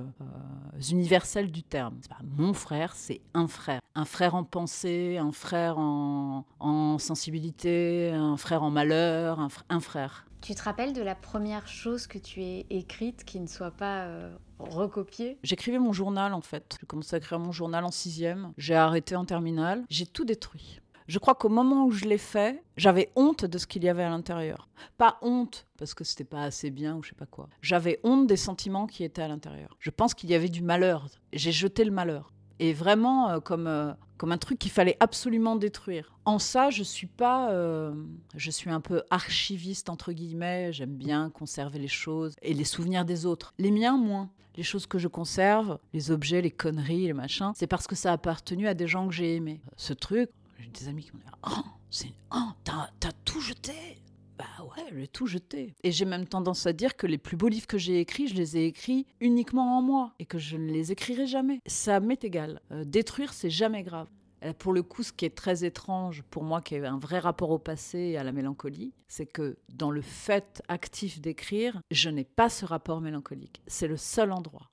universel 0.90 1.50
du 1.50 1.64
terme. 1.64 1.98
mon 2.38 2.54
frère, 2.54 2.94
c'est 2.94 3.22
un 3.34 3.48
frère. 3.48 3.80
Un 3.96 4.04
frère 4.04 4.36
en 4.36 4.44
pensée, 4.44 5.18
un 5.18 5.32
frère 5.32 5.78
en, 5.78 6.44
sensibilité, 7.00 8.12
un 8.14 8.36
frère 8.36 8.64
en 8.64 8.70
malheur, 8.70 9.40
un, 9.70 9.80
frère. 9.80 10.26
Tu 10.42 10.54
te 10.54 10.64
rappelles 10.64 10.92
de 10.92 11.02
la 11.02 11.16
première 11.16 11.68
chose 11.68 12.08
que 12.08 12.18
tu 12.18 12.44
aies 12.44 12.66
écrite 12.70 13.24
qui 13.24 13.40
ne 13.40 13.48
soit 13.48 13.72
pas 13.72 14.08
recopiée? 14.60 15.38
J'écrivais 15.44 15.80
mon 15.80 15.94
journal 15.94 16.34
en 16.34 16.42
fait. 16.42 16.78
J'ai 16.80 16.88
commencé 16.88 17.16
à 17.16 17.20
écrire 17.20 17.40
mon 17.40 17.52
journal 17.52 17.86
en 17.86 17.92
sixième. 17.92 18.52
J'ai 18.58 18.76
arrêté 18.76 19.16
en 19.16 19.26
terminale. 19.26 19.84
J'ai 19.90 20.06
tout 20.06 20.26
détruit. 20.26 20.81
Je 21.12 21.20
crois 21.20 21.36
qu'au 21.36 21.50
moment 21.50 21.88
où 21.88 21.92
je 21.92 22.06
l'ai 22.06 22.18
fait, 22.18 22.64
j'avais 22.78 23.12
honte 23.18 23.44
de 23.44 23.58
ce 23.58 23.68
qu'il 23.68 23.84
y 23.84 23.90
avait 23.90 24.04
à 24.04 24.10
l'intérieur. 24.10 24.70
Pas 24.98 25.18
honte 25.22 25.68
parce 25.78 25.94
que 25.94 26.06
c'était 26.06 26.24
pas 26.24 26.44
assez 26.44 26.72
bien 26.72 26.96
ou 26.96 27.04
je 27.04 27.10
sais 27.10 27.16
pas 27.16 27.26
quoi. 27.26 27.50
J'avais 27.62 28.00
honte 28.06 28.28
des 28.28 28.38
sentiments 28.38 28.88
qui 28.88 29.04
étaient 29.04 29.22
à 29.22 29.28
l'intérieur. 29.28 29.76
Je 29.80 29.90
pense 29.90 30.14
qu'il 30.14 30.30
y 30.30 30.36
avait 30.36 30.48
du 30.48 30.62
malheur. 30.62 31.08
J'ai 31.34 31.52
jeté 31.52 31.84
le 31.84 31.92
malheur. 31.92 32.32
Et 32.60 32.72
vraiment 32.72 33.30
euh, 33.30 33.40
comme, 33.42 33.68
euh, 33.68 33.92
comme 34.16 34.32
un 34.32 34.38
truc 34.38 34.58
qu'il 34.58 34.72
fallait 34.72 34.96
absolument 35.02 35.58
détruire. 35.58 36.16
En 36.24 36.40
ça, 36.40 36.70
je 36.70 36.82
suis 36.82 37.08
pas, 37.08 37.52
euh, 37.52 37.94
je 38.38 38.50
suis 38.50 38.70
un 38.70 38.80
peu 38.80 39.04
archiviste 39.10 39.90
entre 39.90 40.14
guillemets. 40.14 40.72
J'aime 40.72 40.96
bien 40.96 41.30
conserver 41.30 41.80
les 41.80 41.90
choses 41.90 42.36
et 42.42 42.54
les 42.54 42.64
souvenirs 42.64 43.04
des 43.04 43.26
autres. 43.26 43.54
Les 43.58 43.72
miens 43.72 43.98
moins. 43.98 44.30
Les 44.56 44.64
choses 44.64 44.86
que 44.86 44.98
je 44.98 45.08
conserve, 45.08 45.78
les 45.94 46.12
objets, 46.12 46.42
les 46.42 46.52
conneries, 46.52 47.08
les 47.08 47.14
machins, 47.14 47.52
c'est 47.56 47.68
parce 47.68 47.88
que 47.88 47.96
ça 47.96 48.12
a 48.12 48.14
appartenu 48.14 48.68
à 48.68 48.74
des 48.74 48.86
gens 48.86 49.08
que 49.08 49.14
j'ai 49.14 49.38
aimés. 49.38 49.62
Ce 49.78 49.94
truc, 49.94 50.30
j'ai 50.62 50.70
des 50.70 50.88
amis 50.88 51.04
qui 51.04 51.12
m'ont 51.14 51.20
dit 51.20 51.26
Oh, 51.44 51.70
c'est, 51.90 52.14
oh 52.34 52.50
t'as, 52.64 53.12
tout 53.26 53.42
jeté 53.42 53.74
Bah 54.38 54.46
ouais, 54.64 54.86
j'ai 54.96 55.08
tout 55.08 55.28
jeté. 55.28 55.74
Et 55.84 55.92
j'ai 55.92 56.06
même 56.06 56.28
tendance 56.28 56.66
à 56.66 56.74
dire 56.74 56.96
que 56.96 57.08
les 57.08 57.18
plus 57.18 57.38
beaux 57.38 57.48
livres 57.48 57.68
que 57.68 57.78
j'ai 57.78 58.00
écrits, 58.00 58.28
je 58.28 58.36
les 58.36 58.58
ai 58.58 58.66
écrits 58.66 59.06
uniquement 59.20 59.78
en 59.78 59.82
moi 59.82 60.14
et 60.20 60.26
que 60.26 60.40
je 60.40 60.58
ne 60.58 60.72
les 60.72 60.92
écrirai 60.92 61.28
jamais. 61.28 61.60
Ça 61.66 62.00
m'est 62.00 62.24
égal. 62.24 62.62
Euh, 62.72 62.84
détruire, 62.86 63.34
c'est 63.34 63.50
jamais 63.50 63.84
grave. 63.84 64.08
Euh, 64.44 64.54
pour 64.54 64.74
le 64.74 64.84
coup, 64.84 65.04
ce 65.04 65.12
qui 65.12 65.26
est 65.26 65.36
très 65.36 65.64
étrange 65.64 66.24
pour 66.30 66.44
moi, 66.44 66.62
qui 66.62 66.76
est 66.76 66.86
un 66.86 66.98
vrai 66.98 67.20
rapport 67.20 67.52
au 67.52 67.60
passé 67.60 68.00
et 68.00 68.18
à 68.18 68.24
la 68.24 68.32
mélancolie, 68.32 68.94
c'est 69.08 69.26
que 69.26 69.58
dans 69.70 69.92
le 69.92 70.02
fait 70.02 70.64
actif 70.68 71.22
d'écrire, 71.22 71.82
je 71.92 72.10
n'ai 72.10 72.24
pas 72.24 72.50
ce 72.50 72.66
rapport 72.66 73.02
mélancolique. 73.02 73.62
C'est 73.68 73.88
le 73.88 73.98
seul 73.98 74.32
endroit. 74.32 74.71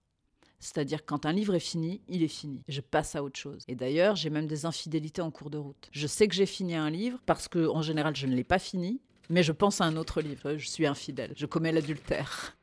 C'est-à-dire 0.60 1.04
quand 1.04 1.26
un 1.26 1.32
livre 1.32 1.54
est 1.54 1.60
fini, 1.60 2.00
il 2.08 2.22
est 2.22 2.28
fini. 2.28 2.62
Je 2.68 2.80
passe 2.80 3.14
à 3.14 3.22
autre 3.22 3.38
chose. 3.38 3.62
Et 3.68 3.74
d'ailleurs, 3.74 4.16
j'ai 4.16 4.30
même 4.30 4.46
des 4.46 4.66
infidélités 4.66 5.22
en 5.22 5.30
cours 5.30 5.50
de 5.50 5.58
route. 5.58 5.88
Je 5.92 6.06
sais 6.06 6.26
que 6.26 6.34
j'ai 6.34 6.46
fini 6.46 6.74
un 6.74 6.90
livre 6.90 7.20
parce 7.26 7.48
que 7.48 7.68
en 7.68 7.82
général, 7.82 8.16
je 8.16 8.26
ne 8.26 8.34
l'ai 8.34 8.44
pas 8.44 8.58
fini, 8.58 9.00
mais 9.30 9.42
je 9.42 9.52
pense 9.52 9.80
à 9.80 9.84
un 9.84 9.96
autre 9.96 10.20
livre. 10.20 10.56
Je 10.56 10.68
suis 10.68 10.86
infidèle. 10.86 11.32
Je 11.36 11.46
commets 11.46 11.72
l'adultère. 11.72 12.56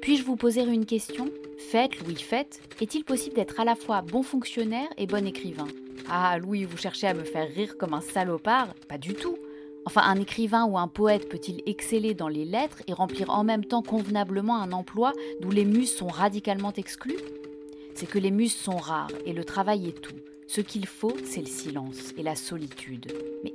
Puis-je 0.00 0.24
vous 0.24 0.36
poser 0.36 0.62
une 0.62 0.84
question? 0.84 1.30
Faites, 1.70 2.00
Louis, 2.00 2.16
faites. 2.16 2.60
Est-il 2.80 3.04
possible 3.04 3.36
d'être 3.36 3.60
à 3.60 3.64
la 3.64 3.76
fois 3.76 4.02
bon 4.02 4.24
fonctionnaire 4.24 4.88
et 4.96 5.06
bon 5.06 5.24
écrivain? 5.24 5.68
Ah, 6.08 6.36
Louis, 6.38 6.64
vous 6.64 6.76
cherchez 6.76 7.06
à 7.06 7.14
me 7.14 7.22
faire 7.22 7.48
rire 7.48 7.78
comme 7.78 7.94
un 7.94 8.00
salopard? 8.00 8.74
Pas 8.88 8.98
du 8.98 9.14
tout. 9.14 9.36
Enfin, 9.84 10.02
un 10.04 10.20
écrivain 10.20 10.64
ou 10.64 10.78
un 10.78 10.86
poète 10.86 11.28
peut-il 11.28 11.62
exceller 11.66 12.14
dans 12.14 12.28
les 12.28 12.44
lettres 12.44 12.82
et 12.86 12.92
remplir 12.92 13.30
en 13.30 13.42
même 13.42 13.64
temps 13.64 13.82
convenablement 13.82 14.56
un 14.56 14.72
emploi 14.72 15.12
d'où 15.40 15.50
les 15.50 15.64
muses 15.64 15.92
sont 15.92 16.06
radicalement 16.06 16.72
exclues? 16.72 17.18
C'est 17.94 18.06
que 18.06 18.18
les 18.18 18.30
muses 18.30 18.54
sont 18.54 18.76
rares 18.76 19.10
et 19.26 19.32
le 19.32 19.44
travail 19.44 19.88
est 19.88 20.00
tout. 20.00 20.14
Ce 20.46 20.60
qu'il 20.60 20.86
faut, 20.86 21.16
c'est 21.24 21.40
le 21.40 21.46
silence 21.46 22.12
et 22.16 22.22
la 22.22 22.36
solitude. 22.36 23.12
Mais 23.42 23.54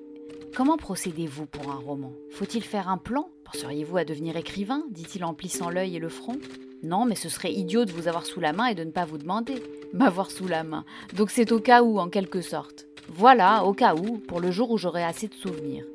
comment 0.54 0.78
procédez-vous 0.78 1.46
pour 1.46 1.72
un 1.72 1.80
roman? 1.80 2.12
Faut-il 2.32 2.64
faire 2.64 2.90
un 2.90 2.98
plan? 2.98 3.30
Penseriez-vous 3.46 3.98
à 3.98 4.04
devenir 4.04 4.36
écrivain? 4.36 4.84
dit-il 4.92 5.24
en 5.24 5.34
plissant 5.34 5.70
l'œil 5.70 5.96
et 5.96 6.00
le 6.00 6.10
front. 6.10 6.40
Non, 6.84 7.06
mais 7.06 7.16
ce 7.16 7.30
serait 7.30 7.54
idiot 7.54 7.86
de 7.86 7.92
vous 7.92 8.08
avoir 8.08 8.26
sous 8.26 8.40
la 8.40 8.54
main 8.54 8.68
et 8.68 8.76
de 8.76 8.84
ne 8.84 8.92
pas 8.92 9.06
vous 9.06 9.18
demander. 9.18 9.64
M'avoir 9.94 10.30
sous 10.30 10.48
la 10.48 10.64
main. 10.64 10.84
Donc 11.16 11.32
c'est 11.32 11.52
au 11.52 11.60
cas 11.60 11.84
où, 11.84 12.00
en 12.00 12.10
quelque 12.10 12.42
sorte. 12.42 12.86
Voilà, 13.08 13.64
au 13.64 13.74
cas 13.74 13.96
où, 13.96 14.18
pour 14.18 14.42
le 14.42 14.52
jour 14.52 14.72
où 14.72 14.78
j'aurai 14.78 15.04
assez 15.04 15.30
de 15.30 15.34
souvenirs. 15.34 15.86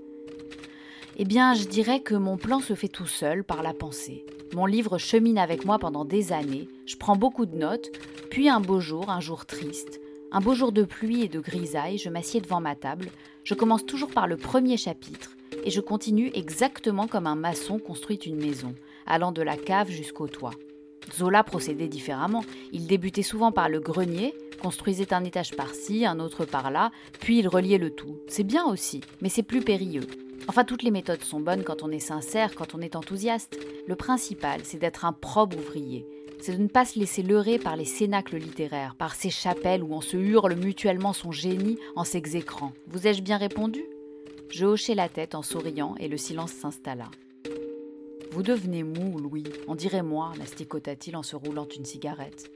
Eh 1.19 1.25
bien, 1.27 1.53
je 1.53 1.65
dirais 1.65 2.01
que 2.01 2.15
mon 2.15 2.39
plan 2.39 2.61
se 2.61 2.75
fait 2.75 2.89
tout 2.89 3.07
seul 3.07 3.45
par 3.45 3.63
la 3.63 3.75
pensée. 3.75 4.25
Mon 4.55 4.65
livre 4.65 4.97
chemine 4.97 5.37
avec 5.37 5.67
moi 5.67 5.79
pendant 5.79 6.07
des 6.07 6.33
années, 6.33 6.69
je 6.87 6.97
prends 6.97 7.17
beaucoup 7.17 7.45
de 7.45 7.57
notes, 7.57 7.91
puis 8.31 8.49
un 8.49 8.61
beau 8.61 8.81
jour, 8.81 9.11
un 9.11 9.21
jour 9.21 9.45
triste, 9.45 10.01
un 10.31 10.41
beau 10.41 10.55
jour 10.55 10.73
de 10.73 10.85
pluie 10.85 11.23
et 11.23 11.29
de 11.29 11.41
grisaille, 11.41 11.99
je 11.99 12.09
m'assieds 12.09 12.41
devant 12.41 12.63
ma 12.63 12.77
table, 12.77 13.09
je 13.45 13.53
commence 13.53 13.85
toujours 13.85 14.11
par 14.11 14.27
le 14.27 14.39
premier 14.39 14.79
chapitre, 14.79 15.37
et 15.65 15.71
je 15.71 15.83
continue 15.83 16.31
exactement 16.33 17.07
comme 17.07 17.27
un 17.27 17.37
maçon 17.37 17.79
construit 17.79 18.17
une 18.17 18.37
maison, 18.37 18.75
allant 19.07 19.33
de 19.33 19.43
la 19.43 19.59
cave 19.59 19.91
jusqu'au 19.91 20.29
toit. 20.29 20.55
Zola 21.15 21.45
procédait 21.45 21.89
différemment. 21.89 22.45
Il 22.73 22.87
débutait 22.87 23.23
souvent 23.23 23.53
par 23.53 23.69
le 23.69 23.81
grenier, 23.81 24.35
construisait 24.63 25.13
un 25.13 25.25
étage 25.25 25.51
par-ci, 25.51 26.07
un 26.07 26.21
autre 26.21 26.47
par-là, 26.47 26.91
puis 27.21 27.39
il 27.39 27.49
reliait 27.49 27.79
le 27.79 27.91
tout. 27.91 28.17
C'est 28.29 28.45
bien 28.45 28.65
aussi, 28.65 29.03
mais 29.21 29.29
c'est 29.29 29.43
plus 29.43 29.61
périlleux. 29.61 30.07
Enfin, 30.49 30.65
toutes 30.65 30.83
les 30.83 30.91
méthodes 30.91 31.23
sont 31.23 31.41
bonnes 31.41 31.63
quand 31.63 31.83
on 31.83 31.91
est 31.91 32.01
sincère, 32.01 32.55
quand 32.55 32.75
on 32.75 32.81
est 32.81 32.97
enthousiaste. 32.97 33.59
Le 33.87 33.97
principal, 33.97 34.61
c'est 34.65 34.79
d'être 34.79 35.05
un 35.05 35.13
probe 35.13 35.55
ouvrier. 35.55 36.07
c'est 36.41 36.57
de 36.57 36.63
ne 36.63 36.69
pas 36.69 36.85
se 36.85 36.99
laisser 36.99 37.23
leurrer 37.23 37.59
par 37.59 37.77
les 37.77 37.85
cénacles 37.85 38.37
littéraires, 38.37 38.97
par 38.97 39.15
ces 39.15 39.31
chapelles 39.31 39.83
où 39.83 39.95
on 39.95 40.01
se 40.01 40.17
hurle 40.17 40.57
mutuellement 40.57 41.13
son 41.13 41.31
génie 41.31 41.79
en 41.95 42.03
s'exécrant. 42.03 42.73
Vous 42.89 43.07
ai-je 43.07 43.23
bien 43.23 43.37
répondu? 43.37 43.85
Je 44.51 44.67
hochai 44.67 44.95
la 44.97 45.09
tête 45.09 45.35
en 45.37 45.43
souriant 45.43 45.95
et 46.01 46.09
le 46.09 46.17
silence 46.17 46.53
s'installa. 46.53 47.11
Vous 48.33 48.43
devenez 48.43 48.83
mou, 48.83 49.19
Louis. 49.19 49.45
On 49.69 49.77
dirait 49.77 50.03
moi, 50.03 50.33
masticota-t-il 50.39 51.17
en 51.17 51.23
se 51.23 51.37
roulant 51.37 51.69
une 51.69 51.85
cigarette. 51.85 52.51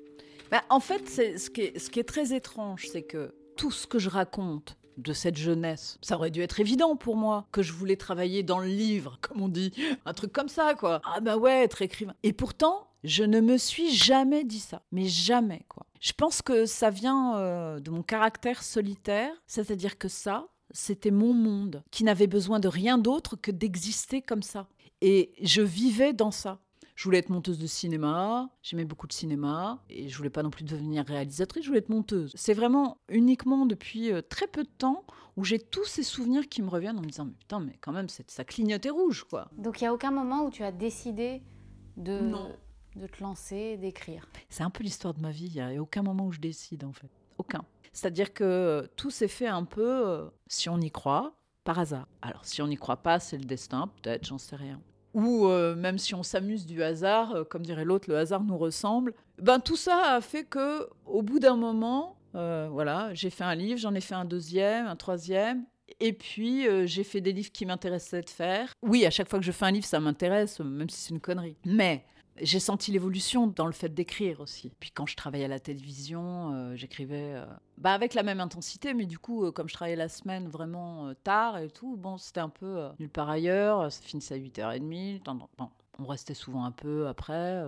Bah, 0.51 0.63
en 0.69 0.81
fait, 0.81 1.09
ce 1.09 1.49
qui, 1.51 1.61
est, 1.61 1.79
ce 1.79 1.91
qui 1.91 2.01
est 2.01 2.05
très 2.05 2.35
étrange, 2.35 2.87
c'est 2.91 3.03
que 3.03 3.33
tout 3.57 3.71
ce 3.71 3.87
que 3.87 3.99
je 3.99 4.09
raconte 4.09 4.77
de 4.97 5.13
cette 5.13 5.37
jeunesse, 5.37 5.99
ça 6.03 6.17
aurait 6.17 6.31
dû 6.31 6.43
être 6.43 6.61
évident 6.61 6.97
pour 6.97 7.17
moi 7.17 7.47
que 7.53 7.63
je 7.63 7.73
voulais 7.73 7.97
travailler 7.97 8.43
dans 8.43 8.59
le 8.59 8.69
livre, 8.69 9.19
comme 9.21 9.43
on 9.43 9.49
dit, 9.49 9.73
un 10.05 10.13
truc 10.13 10.33
comme 10.33 10.49
ça, 10.49 10.75
quoi. 10.75 11.01
Ah 11.05 11.21
bah 11.21 11.37
ouais, 11.37 11.65
être 11.65 11.83
écrivain. 11.83 12.15
Et 12.23 12.33
pourtant, 12.33 12.89
je 13.05 13.25
ne 13.25 13.41
me 13.41 13.57
suis 13.57 13.95
jamais 13.95 14.45
dit 14.45 14.61
ça, 14.61 14.83
mais 14.93 15.07
jamais, 15.07 15.63
quoi. 15.69 15.87
Je 16.01 16.13
pense 16.13 16.43
que 16.43 16.67
ça 16.67 16.91
vient 16.91 17.37
euh, 17.37 17.81
de 17.81 17.91
mon 17.91 18.03
caractère 18.03 18.63
solitaire, 18.63 19.33
c'est-à-dire 19.47 19.99
que 19.99 20.09
ça, 20.09 20.47
c'était 20.71 21.11
mon 21.11 21.33
monde, 21.33 21.83
qui 21.91 22.05
n'avait 22.05 22.27
besoin 22.27 22.61
de 22.61 22.69
rien 22.69 22.99
d'autre 22.99 23.37
que 23.37 23.51
d'exister 23.51 24.23
comme 24.23 24.43
ça. 24.43 24.69
Et 25.01 25.33
je 25.43 25.63
vivais 25.63 26.13
dans 26.13 26.31
ça. 26.31 26.59
Je 26.97 27.05
voulais 27.05 27.19
être 27.19 27.29
monteuse 27.29 27.59
de 27.59 27.67
cinéma, 27.67 28.49
j'aimais 28.63 28.87
beaucoup 28.87 29.07
le 29.07 29.13
cinéma, 29.13 29.85
et 29.91 30.09
je 30.09 30.17
voulais 30.17 30.31
pas 30.31 30.43
non 30.43 30.49
plus 30.49 30.65
devenir 30.65 31.05
réalisatrice, 31.05 31.63
je 31.63 31.69
voulais 31.69 31.81
être 31.81 31.91
monteuse. 31.91 32.33
C'est 32.35 32.55
vraiment 32.55 32.97
uniquement 33.11 33.67
depuis 33.67 34.11
euh, 34.11 34.23
très 34.23 34.47
peu 34.47 34.65
de 34.65 34.71
temps 34.79 35.05
où 35.37 35.45
j'ai 35.45 35.59
tous 35.59 35.85
ces 35.85 36.03
souvenirs 36.03 36.49
qui 36.49 36.63
me 36.63 36.71
reviennent 36.71 36.99
en 36.99 37.03
me 37.03 37.07
disant, 37.07 37.27
mais 37.27 37.35
putain, 37.39 37.61
mais 37.61 37.77
quand 37.83 37.93
même, 37.93 38.09
ça 38.09 38.45
clignotait 38.45 38.89
rouge, 38.89 39.25
quoi. 39.29 39.51
Donc 39.59 39.81
il 39.81 39.85
n'y 39.85 39.89
a 39.89 39.93
aucun 39.93 40.11
moment 40.11 40.47
où 40.47 40.51
tu 40.51 40.65
as 40.65 40.73
décidé 40.73 41.43
de, 41.99 42.33
de 42.97 43.07
te 43.07 43.23
lancer, 43.23 43.77
d'écrire? 43.77 44.27
C'est 44.49 44.63
un 44.63 44.71
peu 44.71 44.83
l'histoire 44.83 45.13
de 45.13 45.21
ma 45.21 45.31
vie, 45.31 45.49
il 45.49 45.53
n'y 45.53 45.77
a 45.77 45.83
aucun 45.83 46.03
moment 46.03 46.25
où 46.25 46.33
je 46.33 46.41
décide, 46.41 46.83
en 46.83 46.95
fait. 46.95 47.11
Aucun. 47.37 47.63
C'est-à-dire 47.93 48.33
que 48.33 48.89
tout 48.97 49.11
s'est 49.11 49.29
fait 49.29 49.49
un 49.49 49.65
peu, 49.65 50.09
euh, 50.09 50.29
si 50.47 50.71
on 50.71 50.81
y 50.81 50.91
croit, 50.91 51.35
par 51.63 51.79
hasard. 51.79 52.09
Alors, 52.23 52.43
si 52.47 52.63
on 52.63 52.69
n'y 52.69 52.77
croit 52.77 53.03
pas, 53.03 53.21
c'est 53.21 53.37
le 53.37 53.45
destin, 53.45 53.91
peut-être, 54.01 54.25
j'en 54.25 54.39
sais 54.39 54.57
rien. 54.57 54.81
Ou 55.17 55.47
euh, 55.47 55.75
même 55.75 55.97
si 55.97 56.15
on 56.15 56.23
s'amuse 56.23 56.67
du 56.67 56.83
hasard, 56.83 57.35
euh, 57.35 57.45
comme 57.45 57.63
dirait 57.63 57.87
l'autre, 57.87 58.11
le 58.11 58.19
hasard 58.19 58.45
nous 58.45 58.59
ressemble. 58.59 59.15
Ben 59.41 59.61
tout 59.61 59.75
ça 59.75 60.13
a 60.13 60.21
fait 60.21 60.45
que, 60.45 60.91
au 61.07 61.23
bout 61.23 61.39
d'un 61.39 61.57
moment, 61.57 62.19
euh, 62.35 62.69
voilà, 62.71 63.15
j'ai 63.15 63.31
fait 63.31 63.43
un 63.43 63.55
livre, 63.55 63.81
j'en 63.81 63.95
ai 63.95 64.03
fait 64.03 64.15
un 64.15 64.27
deuxième, 64.27 64.87
un 64.87 64.95
troisième, 64.95 65.65
et 66.01 66.13
puis 66.13 66.67
j'ai 66.87 67.03
fait 67.03 67.23
des 67.23 67.33
livres 67.33 67.51
qui 67.51 67.65
m'intéressaient 67.65 68.21
de 68.21 68.29
faire. 68.29 68.75
Oui, 68.83 69.07
à 69.07 69.11
chaque 69.11 69.31
fois 69.31 69.39
que 69.39 69.45
je 69.45 69.53
fais 69.53 69.65
un 69.65 69.71
livre, 69.71 69.87
ça 69.87 70.01
m'intéresse, 70.01 70.61
même 70.61 70.91
si 70.91 71.01
c'est 71.01 71.15
une 71.15 71.21
connerie. 71.21 71.57
Mais 71.65 72.05
j'ai 72.41 72.61
senti 72.61 72.93
l'évolution 72.93 73.47
dans 73.47 73.67
le 73.67 73.73
fait 73.73 73.89
d'écrire 73.89 74.41
aussi. 74.41 74.73
Puis 74.81 74.91
quand 74.91 75.07
je 75.07 75.17
travaillais 75.17 75.47
à 75.47 75.49
la 75.49 75.61
télévision, 75.61 76.53
euh, 76.53 76.77
j'écrivais 76.77 77.35
euh, 77.35 77.47
bah 77.79 77.93
avec 77.93 78.15
la 78.15 78.23
même 78.23 78.41
intensité, 78.41 78.95
mais 78.95 79.07
du 79.07 79.19
coup, 79.19 79.45
euh, 79.45 79.53
comme 79.53 79.69
je 79.69 79.75
travaillais 79.75 79.97
la 79.97 80.09
semaine 80.09 80.49
vraiment 80.49 81.13
tard 81.25 81.59
et 81.59 81.69
tout, 81.69 81.97
bon, 81.97 82.19
c'était 82.19 82.41
un 82.41 82.49
peu 82.49 82.89
nulle 82.99 83.11
part 83.11 83.31
ailleurs. 83.31 83.91
Ça 83.91 84.03
finissait 84.03 84.35
à 84.35 84.39
8h30. 84.39 85.23
Bon, 85.59 85.71
on 85.99 86.07
restait 86.07 86.35
souvent 86.35 86.65
un 86.65 86.73
peu 86.73 87.07
après. 87.09 87.65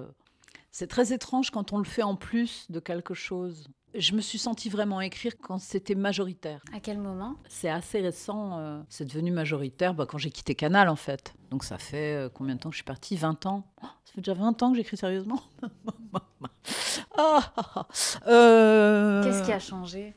C'est 0.78 0.86
très 0.86 1.12
étrange 1.12 1.50
quand 1.50 1.72
on 1.72 1.78
le 1.78 1.84
fait 1.84 2.04
en 2.04 2.14
plus 2.14 2.70
de 2.70 2.78
quelque 2.78 3.12
chose. 3.12 3.66
Je 3.96 4.14
me 4.14 4.20
suis 4.20 4.38
sentie 4.38 4.68
vraiment 4.68 5.00
écrire 5.00 5.32
quand 5.36 5.58
c'était 5.58 5.96
majoritaire. 5.96 6.62
À 6.72 6.78
quel 6.78 6.98
moment? 6.98 7.34
C'est 7.48 7.68
assez 7.68 8.00
récent. 8.00 8.60
Euh, 8.60 8.80
c'est 8.88 9.04
devenu 9.04 9.32
majoritaire 9.32 9.92
bah, 9.92 10.06
quand 10.06 10.18
j'ai 10.18 10.30
quitté 10.30 10.54
Canal, 10.54 10.88
en 10.88 10.94
fait. 10.94 11.34
Donc 11.50 11.64
ça 11.64 11.78
fait 11.78 12.14
euh, 12.14 12.28
combien 12.32 12.54
de 12.54 12.60
temps 12.60 12.68
que 12.68 12.74
je 12.74 12.78
suis 12.78 12.84
partie? 12.84 13.16
20 13.16 13.46
ans. 13.46 13.66
Oh, 13.82 13.86
ça 14.04 14.12
fait 14.12 14.20
déjà 14.20 14.34
20 14.34 14.62
ans 14.62 14.70
que 14.70 14.76
j'écris 14.76 14.96
sérieusement? 14.96 15.42
Ah, 17.20 17.52
ah, 17.56 17.72
ah. 17.74 17.86
euh, 18.28 19.24
Qu'est-ce 19.24 19.42
qui 19.44 19.50
a 19.50 19.58
changé 19.58 20.14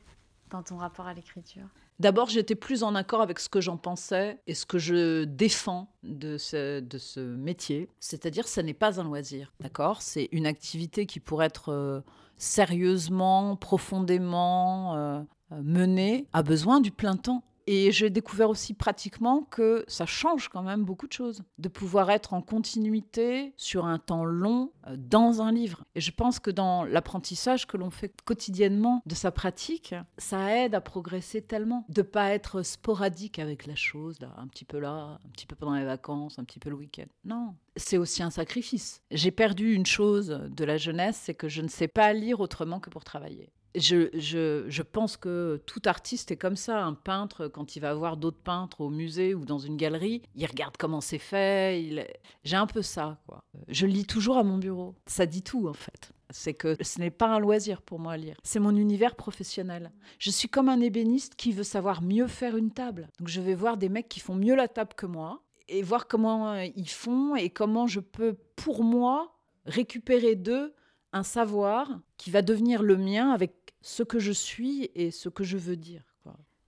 dans 0.51 0.61
ton 0.61 0.77
rapport 0.77 1.07
à 1.07 1.15
l'écriture? 1.15 1.65
D'abord, 2.01 2.29
j'étais 2.29 2.55
plus 2.55 2.81
en 2.81 2.95
accord 2.95 3.21
avec 3.21 3.37
ce 3.37 3.47
que 3.47 3.61
j'en 3.61 3.77
pensais 3.77 4.39
et 4.47 4.55
ce 4.55 4.65
que 4.65 4.79
je 4.79 5.23
défends 5.23 5.93
de 6.01 6.39
ce, 6.39 7.19
métier. 7.19 7.89
C'est-à-dire, 7.99 8.47
ce 8.47 8.59
n'est 8.59 8.73
pas 8.73 8.99
un 8.99 9.03
loisir, 9.03 9.53
d'accord? 9.59 10.01
C'est 10.01 10.27
une 10.31 10.47
activité 10.47 11.05
qui 11.05 11.19
pourrait 11.19 11.45
être 11.45 11.69
euh, 11.69 12.01
sérieusement, 12.37 13.55
profondément 13.55 14.95
euh, 14.95 15.21
menée, 15.51 16.25
a 16.33 16.41
besoin 16.41 16.81
du 16.81 16.89
plein 16.89 17.17
temps. 17.17 17.43
Et 17.67 17.91
j'ai 17.91 18.09
découvert 18.09 18.49
aussi 18.49 18.73
pratiquement 18.73 19.43
que 19.43 19.83
ça 19.87 20.05
change 20.05 20.49
quand 20.49 20.63
même 20.63 20.83
beaucoup 20.83 21.07
de 21.07 21.13
choses, 21.13 21.43
de 21.57 21.69
pouvoir 21.69 22.09
être 22.09 22.33
en 22.33 22.41
continuité 22.41 23.53
sur 23.57 23.85
un 23.85 23.99
temps 23.99 24.25
long 24.25 24.71
euh, 24.87 24.95
dans 24.97 25.41
un 25.41 25.51
livre. 25.51 25.83
Et 25.95 26.01
je 26.01 26.11
pense 26.11 26.39
que 26.39 26.51
dans 26.51 26.83
l'apprentissage 26.83 27.67
que 27.67 27.77
l'on 27.77 27.89
fait 27.89 28.21
quotidiennement 28.23 29.01
de 29.05 29.15
sa 29.15 29.31
pratique, 29.31 29.95
ça 30.17 30.55
aide 30.55 30.75
à 30.75 30.81
progresser 30.81 31.41
tellement, 31.41 31.85
de 31.89 32.01
pas 32.01 32.31
être 32.31 32.61
sporadique 32.63 33.39
avec 33.39 33.67
la 33.67 33.75
chose, 33.75 34.17
un 34.37 34.47
petit 34.47 34.65
peu 34.65 34.79
là, 34.79 35.19
un 35.25 35.29
petit 35.33 35.45
peu 35.45 35.55
pendant 35.55 35.75
les 35.75 35.85
vacances, 35.85 36.39
un 36.39 36.43
petit 36.43 36.59
peu 36.59 36.69
le 36.69 36.75
week-end. 36.75 37.07
Non, 37.25 37.55
c'est 37.75 37.97
aussi 37.97 38.23
un 38.23 38.29
sacrifice. 38.29 39.01
J'ai 39.11 39.31
perdu 39.31 39.73
une 39.73 39.85
chose 39.85 40.41
de 40.49 40.65
la 40.65 40.77
jeunesse, 40.77 41.19
c'est 41.23 41.33
que 41.33 41.49
je 41.49 41.61
ne 41.61 41.67
sais 41.67 41.87
pas 41.87 42.13
lire 42.13 42.39
autrement 42.39 42.79
que 42.79 42.89
pour 42.89 43.03
travailler 43.03 43.51
je, 43.75 44.81
pense 44.81 45.17
que 45.17 45.61
tout 45.65 45.81
artiste 45.85 46.31
est 46.31 46.37
comme 46.37 46.55
ça. 46.55 46.83
Un 46.83 46.93
peintre, 46.93 47.47
quand 47.47 47.75
il 47.75 47.79
va 47.79 47.93
voir 47.93 48.17
d'autres 48.17 48.41
peintres 48.41 48.81
au 48.81 48.89
musée 48.89 49.33
ou 49.33 49.45
dans 49.45 49.59
une 49.59 49.77
galerie, 49.77 50.21
il 50.35 50.45
regarde 50.45 50.75
comment 50.77 51.01
c'est 51.01 51.19
fait. 51.19 51.83
Il... 51.83 52.07
J'ai 52.43 52.57
un 52.57 52.67
peu 52.67 52.81
ça. 52.81 53.19
Quoi. 53.27 53.43
Je 53.67 53.85
lis 53.85 54.05
toujours 54.05 54.37
à 54.37 54.43
mon 54.43 54.57
bureau. 54.57 54.95
Ça 55.05 55.25
dit 55.25 55.43
tout, 55.43 55.67
en 55.67 55.73
fait. 55.73 56.11
C'est 56.29 56.53
que 56.53 56.77
ce 56.81 56.99
n'est 56.99 57.11
pas 57.11 57.27
un 57.27 57.39
loisir 57.39 57.81
pour 57.81 57.99
moi 57.99 58.13
à 58.13 58.17
lire. 58.17 58.37
C'est 58.43 58.59
mon 58.59 58.75
univers 58.75 59.15
professionnel. 59.15 59.91
Je 60.17 60.31
suis 60.31 60.47
comme 60.47 60.69
un 60.69 60.79
ébéniste 60.79 61.35
qui 61.35 61.51
veut 61.51 61.63
savoir 61.63 62.01
mieux 62.01 62.27
faire 62.27 62.55
une 62.55 62.71
table. 62.71 63.09
Donc 63.19 63.27
je 63.27 63.41
vais 63.41 63.53
voir 63.53 63.77
des 63.77 63.89
mecs 63.89 64.07
qui 64.07 64.21
font 64.21 64.35
mieux 64.35 64.55
la 64.55 64.69
table 64.69 64.93
que 64.95 65.05
moi 65.05 65.43
et 65.67 65.81
voir 65.83 66.07
comment 66.07 66.53
euh, 66.53 66.65
ils 66.75 66.89
font 66.89 67.35
et 67.35 67.49
comment 67.49 67.87
je 67.87 67.99
peux, 67.99 68.37
pour 68.55 68.83
moi, 68.83 69.35
récupérer 69.65 70.35
d'eux 70.35 70.73
un 71.13 71.23
savoir 71.23 71.99
qui 72.17 72.31
va 72.31 72.41
devenir 72.41 72.83
le 72.83 72.97
mien 72.97 73.31
avec 73.31 73.60
ce 73.81 74.03
que 74.03 74.19
je 74.19 74.31
suis 74.31 74.89
et 74.95 75.11
ce 75.11 75.29
que 75.29 75.43
je 75.43 75.57
veux 75.57 75.75
dire. 75.75 76.03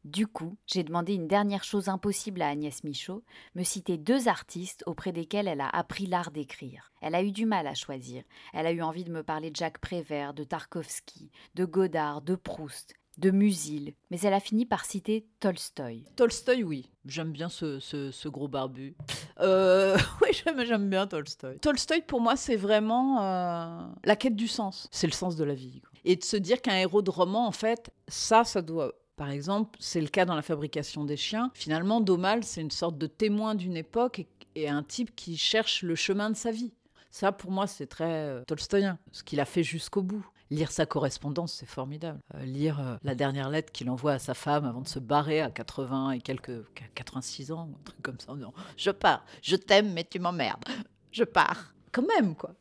Du 0.04 0.28
coup, 0.28 0.58
j'ai 0.67 0.84
demandé 0.84 1.13
une 1.13 1.30
dernière 1.30 1.63
chose 1.63 1.88
impossible 1.88 2.41
à 2.41 2.49
Agnès 2.49 2.84
Michaud, 2.84 3.23
me 3.56 3.63
citer 3.63 3.97
deux 3.97 4.28
artistes 4.28 4.84
auprès 4.86 5.13
desquels 5.13 5.47
elle 5.47 5.62
a 5.62 5.69
appris 5.69 6.08
l'art 6.08 6.32
d'écrire. 6.32 6.91
Elle 7.02 7.15
a 7.15 7.23
eu 7.23 7.32
du 7.32 7.45
mal 7.45 7.67
à 7.67 7.73
choisir. 7.73 8.23
Elle 8.54 8.67
a 8.67 8.73
eu 8.73 8.82
envie 8.82 9.06
de 9.06 9.13
me 9.13 9.23
parler 9.23 9.49
de 9.49 9.56
Jacques 9.56 9.80
Prévert, 9.80 10.34
de 10.34 10.43
Tarkovsky, 10.43 11.32
de 11.56 11.63
Godard, 11.63 12.21
de 12.21 12.36
Proust, 12.36 12.95
de 13.17 13.32
Musil, 13.32 13.93
mais 14.12 14.19
elle 14.19 14.34
a 14.34 14.41
fini 14.41 14.65
par 14.65 14.84
citer 14.84 15.26
Tolstoï. 15.39 16.04
Tolstoï, 16.17 16.63
oui. 16.63 16.89
J'aime 17.06 17.32
bien 17.32 17.47
ce, 17.47 18.28
gros 18.28 18.49
barbu. 18.49 18.95
Euh, 19.39 19.97
oui, 20.21 20.30
j'aime 20.65 20.89
bien 20.89 21.08
Tolstoï. 21.08 21.60
Tolstoï, 21.60 22.02
pour 22.02 22.19
moi, 22.19 22.36
c'est 22.36 22.58
vraiment 22.58 23.21
euh, 23.21 23.88
la 24.04 24.17
quête 24.17 24.36
du 24.36 24.49
sens. 24.49 24.89
C'est 24.91 25.08
le 25.08 25.13
sens 25.13 25.38
de 25.38 25.45
la 25.45 25.54
vie 25.54 25.82
et 26.05 26.15
de 26.15 26.23
se 26.23 26.37
dire 26.37 26.61
qu'un 26.61 26.75
héros 26.75 27.01
de 27.01 27.09
roman, 27.09 27.47
en 27.47 27.51
fait, 27.51 27.91
ça, 28.07 28.43
ça 28.43 28.61
doit 28.61 28.93
par 29.15 29.29
exemple, 29.29 29.77
c'est 29.79 30.01
le 30.01 30.07
cas 30.07 30.25
dans 30.25 30.35
la 30.35 30.41
fabrication 30.41 31.05
des 31.05 31.17
chiens. 31.17 31.51
Finalement, 31.53 32.01
Domal, 32.01 32.43
c'est 32.43 32.61
une 32.61 32.71
sorte 32.71 32.97
de 32.97 33.07
témoin 33.07 33.55
d'une 33.55 33.77
époque 33.77 34.25
et, 34.55 34.69
un 34.69 34.83
type 34.83 35.15
qui 35.15 35.37
cherche 35.37 35.83
le 35.83 35.95
chemin 35.95 36.29
de 36.29 36.35
sa 36.35 36.51
vie. 36.51 36.73
Ça, 37.11 37.31
pour 37.31 37.51
moi, 37.51 37.67
c'est 37.67 37.85
très 37.87 38.05
euh, 38.05 38.43
tolstoïen, 38.45 38.97
ce 39.11 39.23
qu'il 39.23 39.39
a 39.39 39.45
fait 39.45 39.63
jusqu'au 39.63 40.01
bout. 40.01 40.25
Lire 40.49 40.71
sa 40.71 40.85
correspondance, 40.85 41.53
c'est 41.53 41.67
formidable. 41.67 42.19
Euh, 42.35 42.43
lire 42.43 42.79
euh, 42.79 42.95
la 43.03 43.15
dernière 43.15 43.49
lettre 43.49 43.71
qu'il 43.71 43.89
envoie 43.89 44.13
à 44.13 44.19
sa 44.19 44.33
femme 44.33 44.65
avant 44.65 44.81
de 44.81 44.87
se 44.87 44.99
barrer 44.99 45.41
à 45.41 45.49
80 45.49 46.11
et 46.11 46.21
quelques 46.21 46.63
86 46.95 47.51
ans, 47.51 47.69
un 47.73 47.83
truc 47.83 48.01
comme 48.01 48.19
ça. 48.19 48.33
je 48.77 48.91
pars, 48.91 49.25
je 49.41 49.55
t'aime, 49.55 49.93
mais 49.93 50.03
tu 50.03 50.19
m'emmerdes. 50.19 50.65
Je 51.11 51.23
pars. 51.23 51.73
Quand 51.91 52.05
même, 52.07 52.35
quoi. 52.35 52.55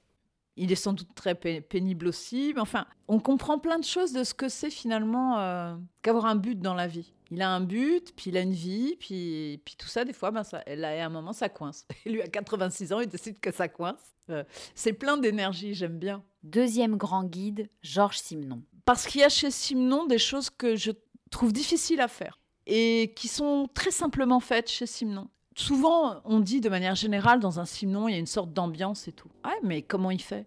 Il 0.57 0.71
est 0.71 0.77
sans 0.77 0.93
doute 0.93 1.15
très 1.15 1.35
pénible 1.35 2.07
aussi, 2.07 2.53
mais 2.55 2.61
enfin, 2.61 2.87
on 3.09 3.21
comprend 3.21 3.59
plein 3.59 3.79
de 3.79 3.85
choses 3.85 4.13
de 4.13 4.23
ce 4.23 4.35
que 4.35 4.49
c'est 4.49 4.71
finalement 4.71 5.39
euh, 5.39 5.75
qu'avoir 6.03 6.27
un 6.27 6.37
but 6.37 6.61
dans 6.61 6.75
la 6.75 6.87
vie. 6.87 7.13
Il 7.31 7.41
a 7.41 7.51
un 7.51 7.61
but, 7.61 8.15
puis 8.15 8.31
il 8.31 8.37
a 8.37 8.43
une 8.43 8.53
vie, 8.53 8.97
puis, 9.01 9.63
puis 9.65 9.77
tout 9.79 9.89
ça, 9.89 10.05
des 10.05 10.13
fois, 10.13 10.31
ben 10.31 10.45
ça, 10.45 10.63
là, 10.67 11.03
à 11.03 11.07
un 11.07 11.09
moment, 11.09 11.33
ça 11.33 11.49
coince. 11.49 11.87
Et 12.05 12.11
lui, 12.13 12.21
à 12.21 12.29
86 12.29 12.93
ans, 12.93 13.01
il 13.01 13.09
décide 13.09 13.41
que 13.41 13.51
ça 13.51 13.69
coince. 13.69 14.15
Euh, 14.29 14.45
c'est 14.75 14.93
plein 14.93 15.17
d'énergie, 15.17 15.73
j'aime 15.73 15.99
bien. 15.99 16.23
Deuxième 16.43 16.97
grand 16.97 17.25
guide, 17.25 17.71
Georges 17.83 18.19
Simenon. 18.19 18.63
Parce 18.85 19.07
qu'il 19.07 19.23
y 19.23 19.25
a 19.25 19.31
chez 19.31 19.51
Simenon 19.51 20.07
des 20.07 20.19
choses 20.19 20.51
que 20.51 20.77
je 20.77 20.91
trouve 21.31 21.53
difficiles 21.53 22.01
à 22.01 22.09
faire 22.09 22.39
et 22.67 23.15
qui 23.17 23.29
sont 23.29 23.69
très 23.73 23.91
simplement 23.91 24.41
faites 24.41 24.71
chez 24.71 24.87
Simenon 24.87 25.29
souvent, 25.57 26.21
on 26.25 26.41
dit 26.41 26.61
de 26.61 26.69
manière 26.69 26.95
générale, 26.95 27.41
dans 27.41 27.61
un 27.61 27.65
Simon, 27.65 28.09
il 28.09 28.13
y 28.13 28.17
a 28.17 28.19
une 28.19 28.27
sorte 28.27 28.53
d'ambiance 28.53 29.09
et 29.09 29.13
tout. 29.13 29.29
Ouais, 29.45 29.59
mais 29.63 29.83
comment 29.83 30.11
il 30.11 30.23
fait? 30.23 30.47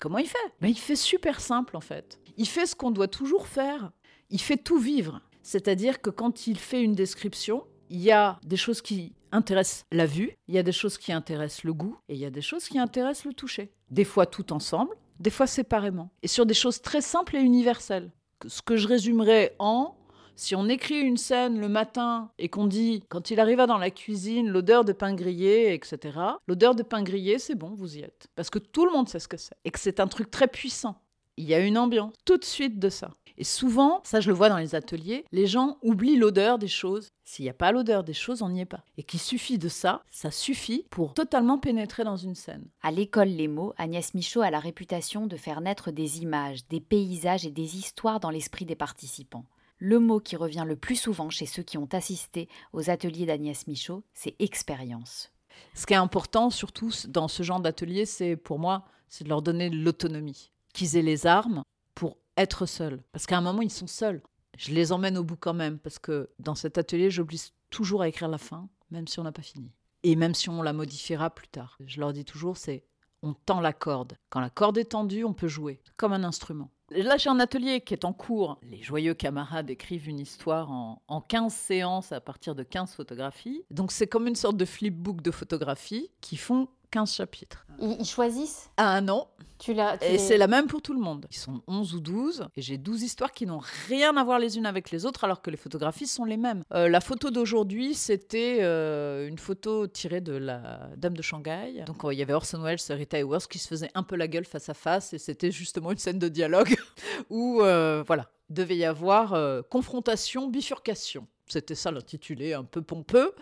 Comment 0.00 0.18
il 0.18 0.28
fait? 0.28 0.36
Mais 0.60 0.70
Il 0.70 0.78
fait 0.78 0.96
super 0.96 1.40
simple, 1.40 1.76
en 1.76 1.80
fait. 1.80 2.20
Il 2.36 2.46
fait 2.46 2.66
ce 2.66 2.76
qu'on 2.76 2.90
doit 2.90 3.08
toujours 3.08 3.46
faire. 3.46 3.92
Il 4.30 4.40
fait 4.40 4.56
tout 4.56 4.78
vivre. 4.78 5.20
C'est-à-dire 5.42 6.00
que 6.00 6.10
quand 6.10 6.46
il 6.46 6.58
fait 6.58 6.82
une 6.82 6.94
description, 6.94 7.64
il 7.88 8.00
y 8.00 8.10
a 8.10 8.38
des 8.44 8.56
choses 8.56 8.82
qui 8.82 9.14
intéressent 9.32 9.84
la 9.92 10.06
vue, 10.06 10.36
il 10.48 10.54
y 10.54 10.58
a 10.58 10.62
des 10.62 10.72
choses 10.72 10.98
qui 10.98 11.12
intéressent 11.12 11.64
le 11.64 11.72
goût, 11.72 11.96
et 12.08 12.14
il 12.14 12.20
y 12.20 12.24
a 12.24 12.30
des 12.30 12.42
choses 12.42 12.68
qui 12.68 12.78
intéressent 12.78 13.26
le 13.26 13.32
toucher. 13.32 13.72
Des 13.90 14.04
fois 14.04 14.26
tout 14.26 14.52
ensemble, 14.52 14.94
des 15.20 15.30
fois 15.30 15.46
séparément, 15.46 16.10
et 16.22 16.28
sur 16.28 16.46
des 16.46 16.54
choses 16.54 16.82
très 16.82 17.00
simples 17.00 17.36
et 17.36 17.40
universelles. 17.40 18.12
Ce 18.46 18.60
que 18.60 18.76
je 18.76 18.88
résumerais 18.88 19.54
en 19.58 19.96
si 20.36 20.54
on 20.54 20.68
écrit 20.68 21.00
une 21.00 21.16
scène 21.16 21.58
le 21.58 21.68
matin 21.68 22.30
et 22.38 22.48
qu'on 22.48 22.66
dit, 22.66 23.02
quand 23.08 23.30
il 23.30 23.40
arriva 23.40 23.66
dans 23.66 23.78
la 23.78 23.90
cuisine, 23.90 24.48
l'odeur 24.48 24.84
de 24.84 24.92
pain 24.92 25.14
grillé, 25.14 25.72
etc., 25.72 26.18
l'odeur 26.46 26.74
de 26.74 26.82
pain 26.82 27.02
grillé, 27.02 27.38
c'est 27.38 27.54
bon, 27.54 27.74
vous 27.74 27.96
y 27.96 28.00
êtes. 28.00 28.28
Parce 28.36 28.50
que 28.50 28.58
tout 28.58 28.84
le 28.84 28.92
monde 28.92 29.08
sait 29.08 29.18
ce 29.18 29.28
que 29.28 29.38
c'est. 29.38 29.56
Et 29.64 29.70
que 29.70 29.80
c'est 29.80 29.98
un 29.98 30.06
truc 30.06 30.30
très 30.30 30.46
puissant. 30.46 31.00
Il 31.38 31.44
y 31.44 31.54
a 31.54 31.60
une 31.60 31.78
ambiance 31.78 32.12
tout 32.24 32.36
de 32.36 32.44
suite 32.44 32.78
de 32.78 32.88
ça. 32.88 33.10
Et 33.38 33.44
souvent, 33.44 34.00
ça 34.04 34.20
je 34.20 34.28
le 34.28 34.34
vois 34.34 34.48
dans 34.48 34.56
les 34.56 34.74
ateliers, 34.74 35.24
les 35.30 35.46
gens 35.46 35.76
oublient 35.82 36.16
l'odeur 36.16 36.58
des 36.58 36.68
choses. 36.68 37.10
S'il 37.24 37.44
n'y 37.44 37.50
a 37.50 37.54
pas 37.54 37.72
l'odeur 37.72 38.04
des 38.04 38.14
choses, 38.14 38.40
on 38.40 38.48
n'y 38.48 38.60
est 38.60 38.66
pas. 38.66 38.84
Et 38.96 39.02
qu'il 39.02 39.20
suffit 39.20 39.58
de 39.58 39.68
ça, 39.68 40.02
ça 40.10 40.30
suffit 40.30 40.86
pour 40.90 41.12
totalement 41.12 41.58
pénétrer 41.58 42.04
dans 42.04 42.16
une 42.16 42.34
scène. 42.34 42.66
À 42.82 42.90
l'école 42.90 43.28
Les 43.28 43.48
mots, 43.48 43.74
Agnès 43.76 44.14
Michaud 44.14 44.40
a 44.40 44.50
la 44.50 44.60
réputation 44.60 45.26
de 45.26 45.36
faire 45.36 45.60
naître 45.60 45.90
des 45.90 46.20
images, 46.22 46.66
des 46.68 46.80
paysages 46.80 47.44
et 47.44 47.50
des 47.50 47.76
histoires 47.76 48.20
dans 48.20 48.30
l'esprit 48.30 48.64
des 48.64 48.76
participants. 48.76 49.44
Le 49.78 49.98
mot 49.98 50.20
qui 50.20 50.36
revient 50.36 50.64
le 50.66 50.76
plus 50.76 50.96
souvent 50.96 51.28
chez 51.28 51.44
ceux 51.44 51.62
qui 51.62 51.76
ont 51.76 51.88
assisté 51.92 52.48
aux 52.72 52.88
ateliers 52.88 53.26
d'Agnès 53.26 53.66
Michaud, 53.66 54.04
c'est 54.14 54.34
expérience. 54.38 55.32
Ce 55.74 55.86
qui 55.86 55.92
est 55.92 55.96
important, 55.96 56.50
surtout 56.50 56.90
dans 57.08 57.28
ce 57.28 57.42
genre 57.42 57.60
d'atelier, 57.60 58.06
c'est 58.06 58.36
pour 58.36 58.58
moi, 58.58 58.86
c'est 59.08 59.24
de 59.24 59.28
leur 59.28 59.42
donner 59.42 59.68
l'autonomie, 59.68 60.50
qu'ils 60.72 60.96
aient 60.96 61.02
les 61.02 61.26
armes 61.26 61.62
pour 61.94 62.16
être 62.36 62.64
seuls. 62.64 63.02
Parce 63.12 63.26
qu'à 63.26 63.36
un 63.36 63.42
moment, 63.42 63.62
ils 63.62 63.70
sont 63.70 63.86
seuls. 63.86 64.22
Je 64.56 64.72
les 64.72 64.92
emmène 64.92 65.18
au 65.18 65.24
bout 65.24 65.36
quand 65.36 65.54
même, 65.54 65.78
parce 65.78 65.98
que 65.98 66.30
dans 66.38 66.54
cet 66.54 66.78
atelier, 66.78 67.10
j'oblige 67.10 67.50
toujours 67.68 68.00
à 68.00 68.08
écrire 68.08 68.28
la 68.28 68.38
fin, 68.38 68.68
même 68.90 69.06
si 69.06 69.20
on 69.20 69.24
n'a 69.24 69.32
pas 69.32 69.42
fini. 69.42 69.70
Et 70.02 70.16
même 70.16 70.34
si 70.34 70.48
on 70.48 70.62
la 70.62 70.72
modifiera 70.72 71.30
plus 71.30 71.48
tard. 71.48 71.76
Je 71.84 72.00
leur 72.00 72.12
dis 72.14 72.24
toujours, 72.24 72.56
c'est 72.56 72.84
on 73.22 73.34
tend 73.34 73.60
la 73.60 73.72
corde. 73.72 74.16
Quand 74.30 74.40
la 74.40 74.50
corde 74.50 74.78
est 74.78 74.92
tendue, 74.92 75.24
on 75.24 75.34
peut 75.34 75.48
jouer, 75.48 75.80
comme 75.96 76.12
un 76.12 76.24
instrument. 76.24 76.70
Là, 76.90 77.16
j'ai 77.16 77.30
un 77.30 77.40
atelier 77.40 77.80
qui 77.80 77.94
est 77.94 78.04
en 78.04 78.12
cours. 78.12 78.58
Les 78.62 78.80
joyeux 78.80 79.14
camarades 79.14 79.70
écrivent 79.70 80.08
une 80.08 80.20
histoire 80.20 80.70
en, 80.70 81.02
en 81.08 81.20
15 81.20 81.52
séances 81.52 82.12
à 82.12 82.20
partir 82.20 82.54
de 82.54 82.62
15 82.62 82.94
photographies. 82.94 83.64
Donc, 83.70 83.90
c'est 83.90 84.06
comme 84.06 84.28
une 84.28 84.36
sorte 84.36 84.56
de 84.56 84.64
flipbook 84.64 85.20
de 85.20 85.32
photographies 85.32 86.10
qui 86.20 86.36
font 86.36 86.68
15 86.90 87.14
chapitres. 87.14 87.66
Ils, 87.80 88.04
choisissent 88.04 88.70
Ah 88.76 89.00
non. 89.00 89.26
Tu 89.58 89.72
l'as, 89.72 89.96
et 90.02 90.18
c'est 90.18 90.36
la 90.36 90.48
même 90.48 90.66
pour 90.66 90.82
tout 90.82 90.92
le 90.92 91.00
monde. 91.00 91.26
Ils 91.30 91.36
sont 91.36 91.62
11 91.66 91.94
ou 91.94 92.00
12 92.00 92.48
et 92.56 92.62
j'ai 92.62 92.76
12 92.76 93.02
histoires 93.02 93.32
qui 93.32 93.46
n'ont 93.46 93.62
rien 93.88 94.14
à 94.16 94.22
voir 94.22 94.38
les 94.38 94.58
unes 94.58 94.66
avec 94.66 94.90
les 94.90 95.06
autres 95.06 95.24
alors 95.24 95.40
que 95.40 95.50
les 95.50 95.56
photographies 95.56 96.06
sont 96.06 96.26
les 96.26 96.36
mêmes. 96.36 96.62
Euh, 96.74 96.88
la 96.88 97.00
photo 97.00 97.30
d'aujourd'hui, 97.30 97.94
c'était 97.94 98.58
euh, 98.60 99.26
une 99.26 99.38
photo 99.38 99.86
tirée 99.86 100.20
de 100.20 100.34
la 100.34 100.90
Dame 100.98 101.16
de 101.16 101.22
Shanghai. 101.22 101.84
Donc 101.86 102.02
il 102.04 102.18
y 102.18 102.22
avait 102.22 102.34
Orson 102.34 102.60
Welles 102.60 102.78
et 102.90 102.92
Rita 102.92 103.16
Hayworth 103.16 103.46
qui 103.46 103.58
se 103.58 103.68
faisaient 103.68 103.90
un 103.94 104.02
peu 104.02 104.16
la 104.16 104.28
gueule 104.28 104.44
face 104.44 104.68
à 104.68 104.74
face 104.74 105.14
et 105.14 105.18
c'était 105.18 105.50
justement 105.50 105.90
une 105.90 105.98
scène 105.98 106.18
de 106.18 106.28
dialogue 106.28 106.76
où 107.30 107.62
euh, 107.62 108.04
voilà, 108.06 108.30
devait 108.50 108.76
y 108.76 108.84
avoir 108.84 109.34
confrontation, 109.70 110.48
bifurcation. 110.48 111.26
C'était 111.48 111.74
ça 111.74 111.90
l'intitulé, 111.90 112.54
un 112.54 112.64
peu 112.64 112.82
pompeux. 112.82 113.32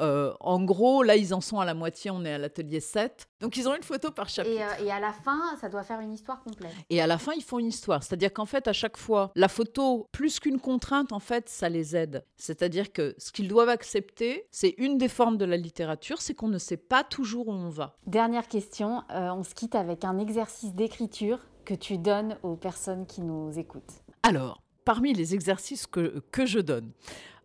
Euh, 0.00 0.32
en 0.40 0.62
gros, 0.62 1.02
là, 1.02 1.16
ils 1.16 1.32
en 1.32 1.40
sont 1.40 1.60
à 1.60 1.64
la 1.64 1.74
moitié, 1.74 2.10
on 2.10 2.24
est 2.24 2.32
à 2.32 2.38
l'atelier 2.38 2.80
7. 2.80 3.28
Donc, 3.40 3.56
ils 3.56 3.68
ont 3.68 3.74
une 3.74 3.82
photo 3.82 4.10
par 4.10 4.28
chapitre. 4.28 4.56
Et, 4.80 4.90
euh, 4.90 4.92
à 4.92 5.00
la 5.00 5.12
fin, 5.12 5.56
ça 5.60 5.68
doit 5.68 5.82
faire 5.82 6.00
une 6.00 6.12
histoire 6.12 6.42
complète. 6.42 6.72
Et 6.90 7.00
à 7.00 7.06
la 7.06 7.18
fin, 7.18 7.32
ils 7.34 7.42
font 7.42 7.58
une 7.58 7.66
histoire. 7.66 8.02
C'est-à-dire 8.02 8.32
qu'en 8.32 8.46
fait, 8.46 8.66
à 8.66 8.72
chaque 8.72 8.96
fois, 8.96 9.30
la 9.36 9.48
photo, 9.48 10.08
plus 10.12 10.40
qu'une 10.40 10.60
contrainte, 10.60 11.12
en 11.12 11.20
fait, 11.20 11.48
ça 11.48 11.68
les 11.68 11.96
aide. 11.96 12.24
C'est-à-dire 12.36 12.92
que 12.92 13.14
ce 13.18 13.30
qu'ils 13.30 13.48
doivent 13.48 13.68
accepter, 13.68 14.46
c'est 14.50 14.74
une 14.78 14.98
des 14.98 15.08
formes 15.08 15.36
de 15.36 15.44
la 15.44 15.56
littérature, 15.56 16.20
c'est 16.20 16.34
qu'on 16.34 16.48
ne 16.48 16.58
sait 16.58 16.76
pas 16.76 17.04
toujours 17.04 17.48
où 17.48 17.52
on 17.52 17.68
va. 17.68 17.96
Dernière 18.06 18.48
question, 18.48 19.02
euh, 19.10 19.30
on 19.30 19.44
se 19.44 19.54
quitte 19.54 19.74
avec 19.74 20.04
un 20.04 20.18
exercice 20.18 20.74
d'écriture 20.74 21.38
que 21.64 21.74
tu 21.74 21.98
donnes 21.98 22.36
aux 22.42 22.56
personnes 22.56 23.06
qui 23.06 23.20
nous 23.20 23.56
écoutent. 23.58 24.02
Alors, 24.22 24.62
parmi 24.84 25.12
les 25.12 25.34
exercices 25.34 25.86
que, 25.86 26.22
que 26.30 26.46
je 26.46 26.58
donne, 26.58 26.92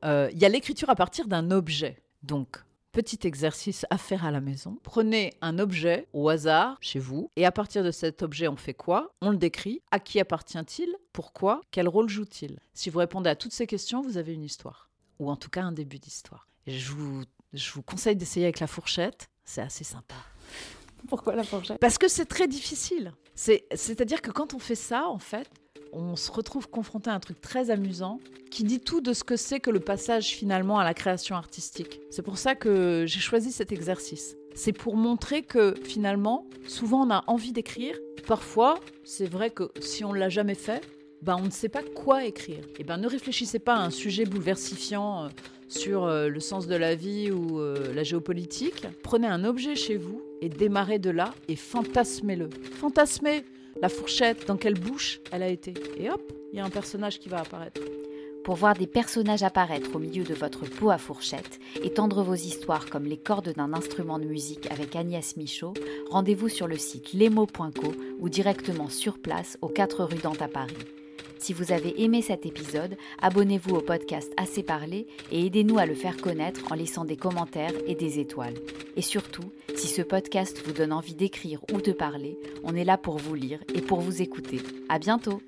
il 0.03 0.37
y 0.37 0.45
a 0.45 0.49
l'écriture 0.49 0.89
à 0.89 0.95
partir 0.95 1.27
d'un 1.27 1.51
objet. 1.51 2.01
Donc, 2.23 2.63
petit 2.91 3.27
exercice 3.27 3.85
à 3.91 3.97
faire 3.97 4.25
à 4.25 4.31
la 4.31 4.41
maison. 4.41 4.79
Prenez 4.81 5.35
un 5.41 5.59
objet 5.59 6.07
au 6.13 6.29
hasard 6.29 6.77
chez 6.81 6.97
vous 6.97 7.29
et 7.35 7.45
à 7.45 7.51
partir 7.51 7.83
de 7.83 7.91
cet 7.91 8.23
objet, 8.23 8.47
on 8.47 8.55
fait 8.55 8.73
quoi? 8.73 9.13
On 9.21 9.29
le 9.29 9.37
décrit. 9.37 9.81
À 9.91 9.99
qui 9.99 10.19
appartient-il? 10.19 10.95
Pourquoi? 11.13 11.61
Quel 11.69 11.87
rôle 11.87 12.09
joue-t-il? 12.09 12.59
Si 12.73 12.89
vous 12.89 12.97
répondez 12.97 13.29
à 13.29 13.35
toutes 13.35 13.53
ces 13.53 13.67
questions, 13.67 14.01
vous 14.01 14.17
avez 14.17 14.33
une 14.33 14.43
histoire. 14.43 14.89
Ou 15.19 15.29
en 15.29 15.35
tout 15.35 15.49
cas 15.49 15.61
un 15.61 15.71
début 15.71 15.99
d'histoire. 15.99 16.47
Je 16.65 16.91
vous, 16.91 17.23
je 17.53 17.71
vous 17.71 17.83
conseille 17.83 18.15
d'essayer 18.15 18.47
avec 18.47 18.59
la 18.59 18.67
fourchette. 18.67 19.29
C'est 19.45 19.61
assez 19.61 19.83
sympa. 19.83 20.15
Pourquoi 21.07 21.35
la 21.35 21.43
fourchette? 21.43 21.79
Parce 21.79 21.99
que 21.99 22.07
c'est 22.07 22.25
très 22.25 22.47
difficile. 22.47 23.13
C'est-à-dire 23.35 24.23
que 24.23 24.31
quand 24.31 24.55
on 24.55 24.59
fait 24.59 24.75
ça, 24.75 25.07
en 25.07 25.19
fait, 25.19 25.47
on 25.93 26.15
se 26.15 26.31
retrouve 26.31 26.69
confronté 26.69 27.09
à 27.09 27.13
un 27.13 27.19
truc 27.19 27.39
très 27.41 27.69
amusant 27.69 28.19
qui 28.51 28.63
dit 28.63 28.79
tout 28.79 29.01
de 29.01 29.13
ce 29.13 29.23
que 29.23 29.35
c'est 29.35 29.59
que 29.59 29.69
le 29.69 29.79
passage 29.79 30.29
finalement 30.29 30.79
à 30.79 30.83
la 30.83 30.93
création 30.93 31.35
artistique. 31.35 31.99
C'est 32.09 32.21
pour 32.21 32.37
ça 32.37 32.55
que 32.55 33.05
j'ai 33.07 33.19
choisi 33.19 33.51
cet 33.51 33.71
exercice. 33.71 34.35
C'est 34.55 34.73
pour 34.73 34.95
montrer 34.95 35.43
que 35.43 35.75
finalement, 35.83 36.47
souvent 36.67 37.05
on 37.05 37.11
a 37.11 37.23
envie 37.27 37.51
d'écrire. 37.51 37.95
Parfois, 38.25 38.79
c'est 39.03 39.27
vrai 39.27 39.51
que 39.51 39.71
si 39.79 40.03
on 40.03 40.13
ne 40.13 40.17
l'a 40.17 40.29
jamais 40.29 40.55
fait, 40.55 40.81
ben 41.21 41.35
on 41.39 41.45
ne 41.45 41.51
sait 41.51 41.69
pas 41.69 41.83
quoi 41.83 42.25
écrire. 42.25 42.63
Et 42.79 42.83
ben 42.83 42.97
ne 42.97 43.07
réfléchissez 43.07 43.59
pas 43.59 43.75
à 43.75 43.83
un 43.83 43.89
sujet 43.89 44.25
bouleversifiant 44.25 45.25
euh, 45.25 45.27
sur 45.67 46.05
euh, 46.05 46.27
le 46.27 46.39
sens 46.39 46.67
de 46.67 46.75
la 46.75 46.95
vie 46.95 47.31
ou 47.31 47.59
euh, 47.59 47.93
la 47.93 48.03
géopolitique. 48.03 48.87
Prenez 49.03 49.27
un 49.27 49.43
objet 49.43 49.75
chez 49.75 49.97
vous 49.97 50.21
et 50.41 50.49
démarrez 50.49 50.99
de 50.99 51.09
là 51.09 51.33
et 51.47 51.55
fantasmez-le. 51.55 52.49
Fantasmez 52.79 53.43
la 53.81 53.89
fourchette, 53.89 54.47
dans 54.47 54.57
quelle 54.57 54.79
bouche 54.79 55.21
elle 55.31 55.43
a 55.43 55.49
été. 55.49 55.73
Et 55.97 56.09
hop, 56.09 56.21
il 56.51 56.57
y 56.57 56.61
a 56.61 56.65
un 56.65 56.69
personnage 56.69 57.19
qui 57.19 57.29
va 57.29 57.39
apparaître. 57.39 57.81
Pour 58.43 58.55
voir 58.55 58.75
des 58.75 58.87
personnages 58.87 59.43
apparaître 59.43 59.93
au 59.93 59.99
milieu 59.99 60.23
de 60.23 60.33
votre 60.33 60.65
pot 60.65 60.89
à 60.89 60.97
fourchette 60.97 61.59
et 61.83 61.91
tendre 61.91 62.23
vos 62.23 62.33
histoires 62.33 62.89
comme 62.89 63.03
les 63.03 63.17
cordes 63.17 63.53
d'un 63.53 63.73
instrument 63.73 64.19
de 64.19 64.25
musique 64.25 64.71
avec 64.71 64.95
Agnès 64.95 65.35
Michaud, 65.35 65.73
rendez-vous 66.09 66.47
sur 66.47 66.67
le 66.67 66.77
site 66.77 67.11
lemo.co 67.13 67.93
ou 68.19 68.29
directement 68.29 68.87
sur 68.87 69.19
place 69.19 69.57
aux 69.61 69.67
4 69.67 70.05
rue 70.05 70.19
Dante 70.19 70.41
à 70.41 70.47
Paris. 70.47 70.77
Si 71.39 71.53
vous 71.53 71.71
avez 71.71 72.03
aimé 72.03 72.21
cet 72.21 72.45
épisode, 72.45 72.97
abonnez-vous 73.21 73.75
au 73.75 73.81
podcast 73.81 74.31
Assez 74.37 74.63
Parlé 74.63 75.07
et 75.31 75.45
aidez-nous 75.45 75.77
à 75.77 75.85
le 75.85 75.93
faire 75.93 76.17
connaître 76.17 76.71
en 76.71 76.75
laissant 76.75 77.05
des 77.05 77.17
commentaires 77.17 77.73
et 77.85 77.95
des 77.95 78.19
étoiles. 78.19 78.55
Et 78.95 79.01
surtout, 79.01 79.51
si 79.75 79.87
ce 79.87 80.01
podcast 80.01 80.61
vous 80.65 80.73
donne 80.73 80.91
envie 80.91 81.15
d'écrire 81.15 81.61
ou 81.71 81.81
de 81.81 81.91
parler, 81.91 82.37
on 82.63 82.75
est 82.75 82.83
là 82.83 82.97
pour 82.97 83.17
vous 83.17 83.35
lire 83.35 83.59
et 83.73 83.81
pour 83.81 84.01
vous 84.01 84.21
écouter. 84.21 84.61
À 84.89 84.99
bientôt! 84.99 85.41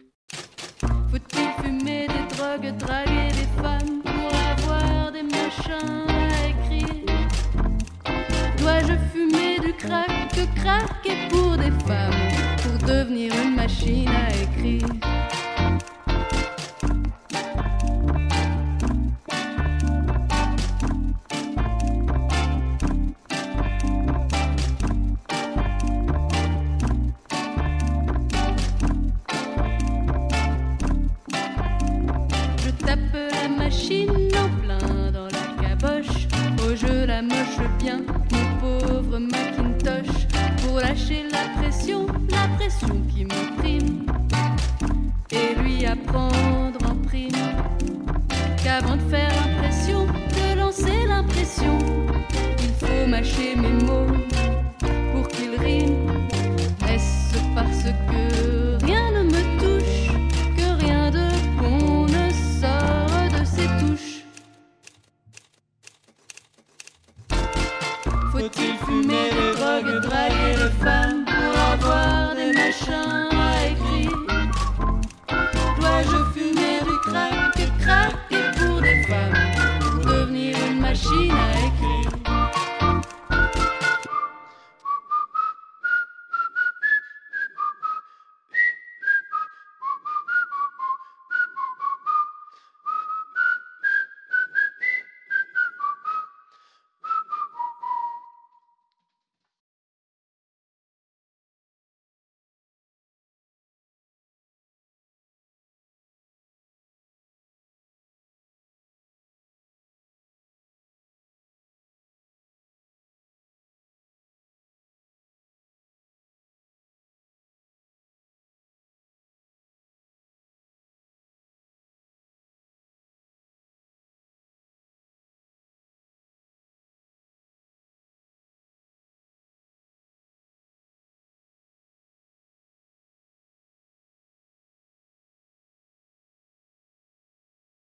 Dois-je 8.60 8.93
fumer 9.12 9.60
du 9.60 9.73
crack, 9.73 10.08
que 11.04 11.30
pour 11.30 11.58
des 11.58 11.71
femmes 11.86 12.13
pour 12.62 12.88
devenir 12.88 13.34
une 13.43 13.56
machine 13.56 14.08
à 14.08 14.30
écrire? 14.30 15.09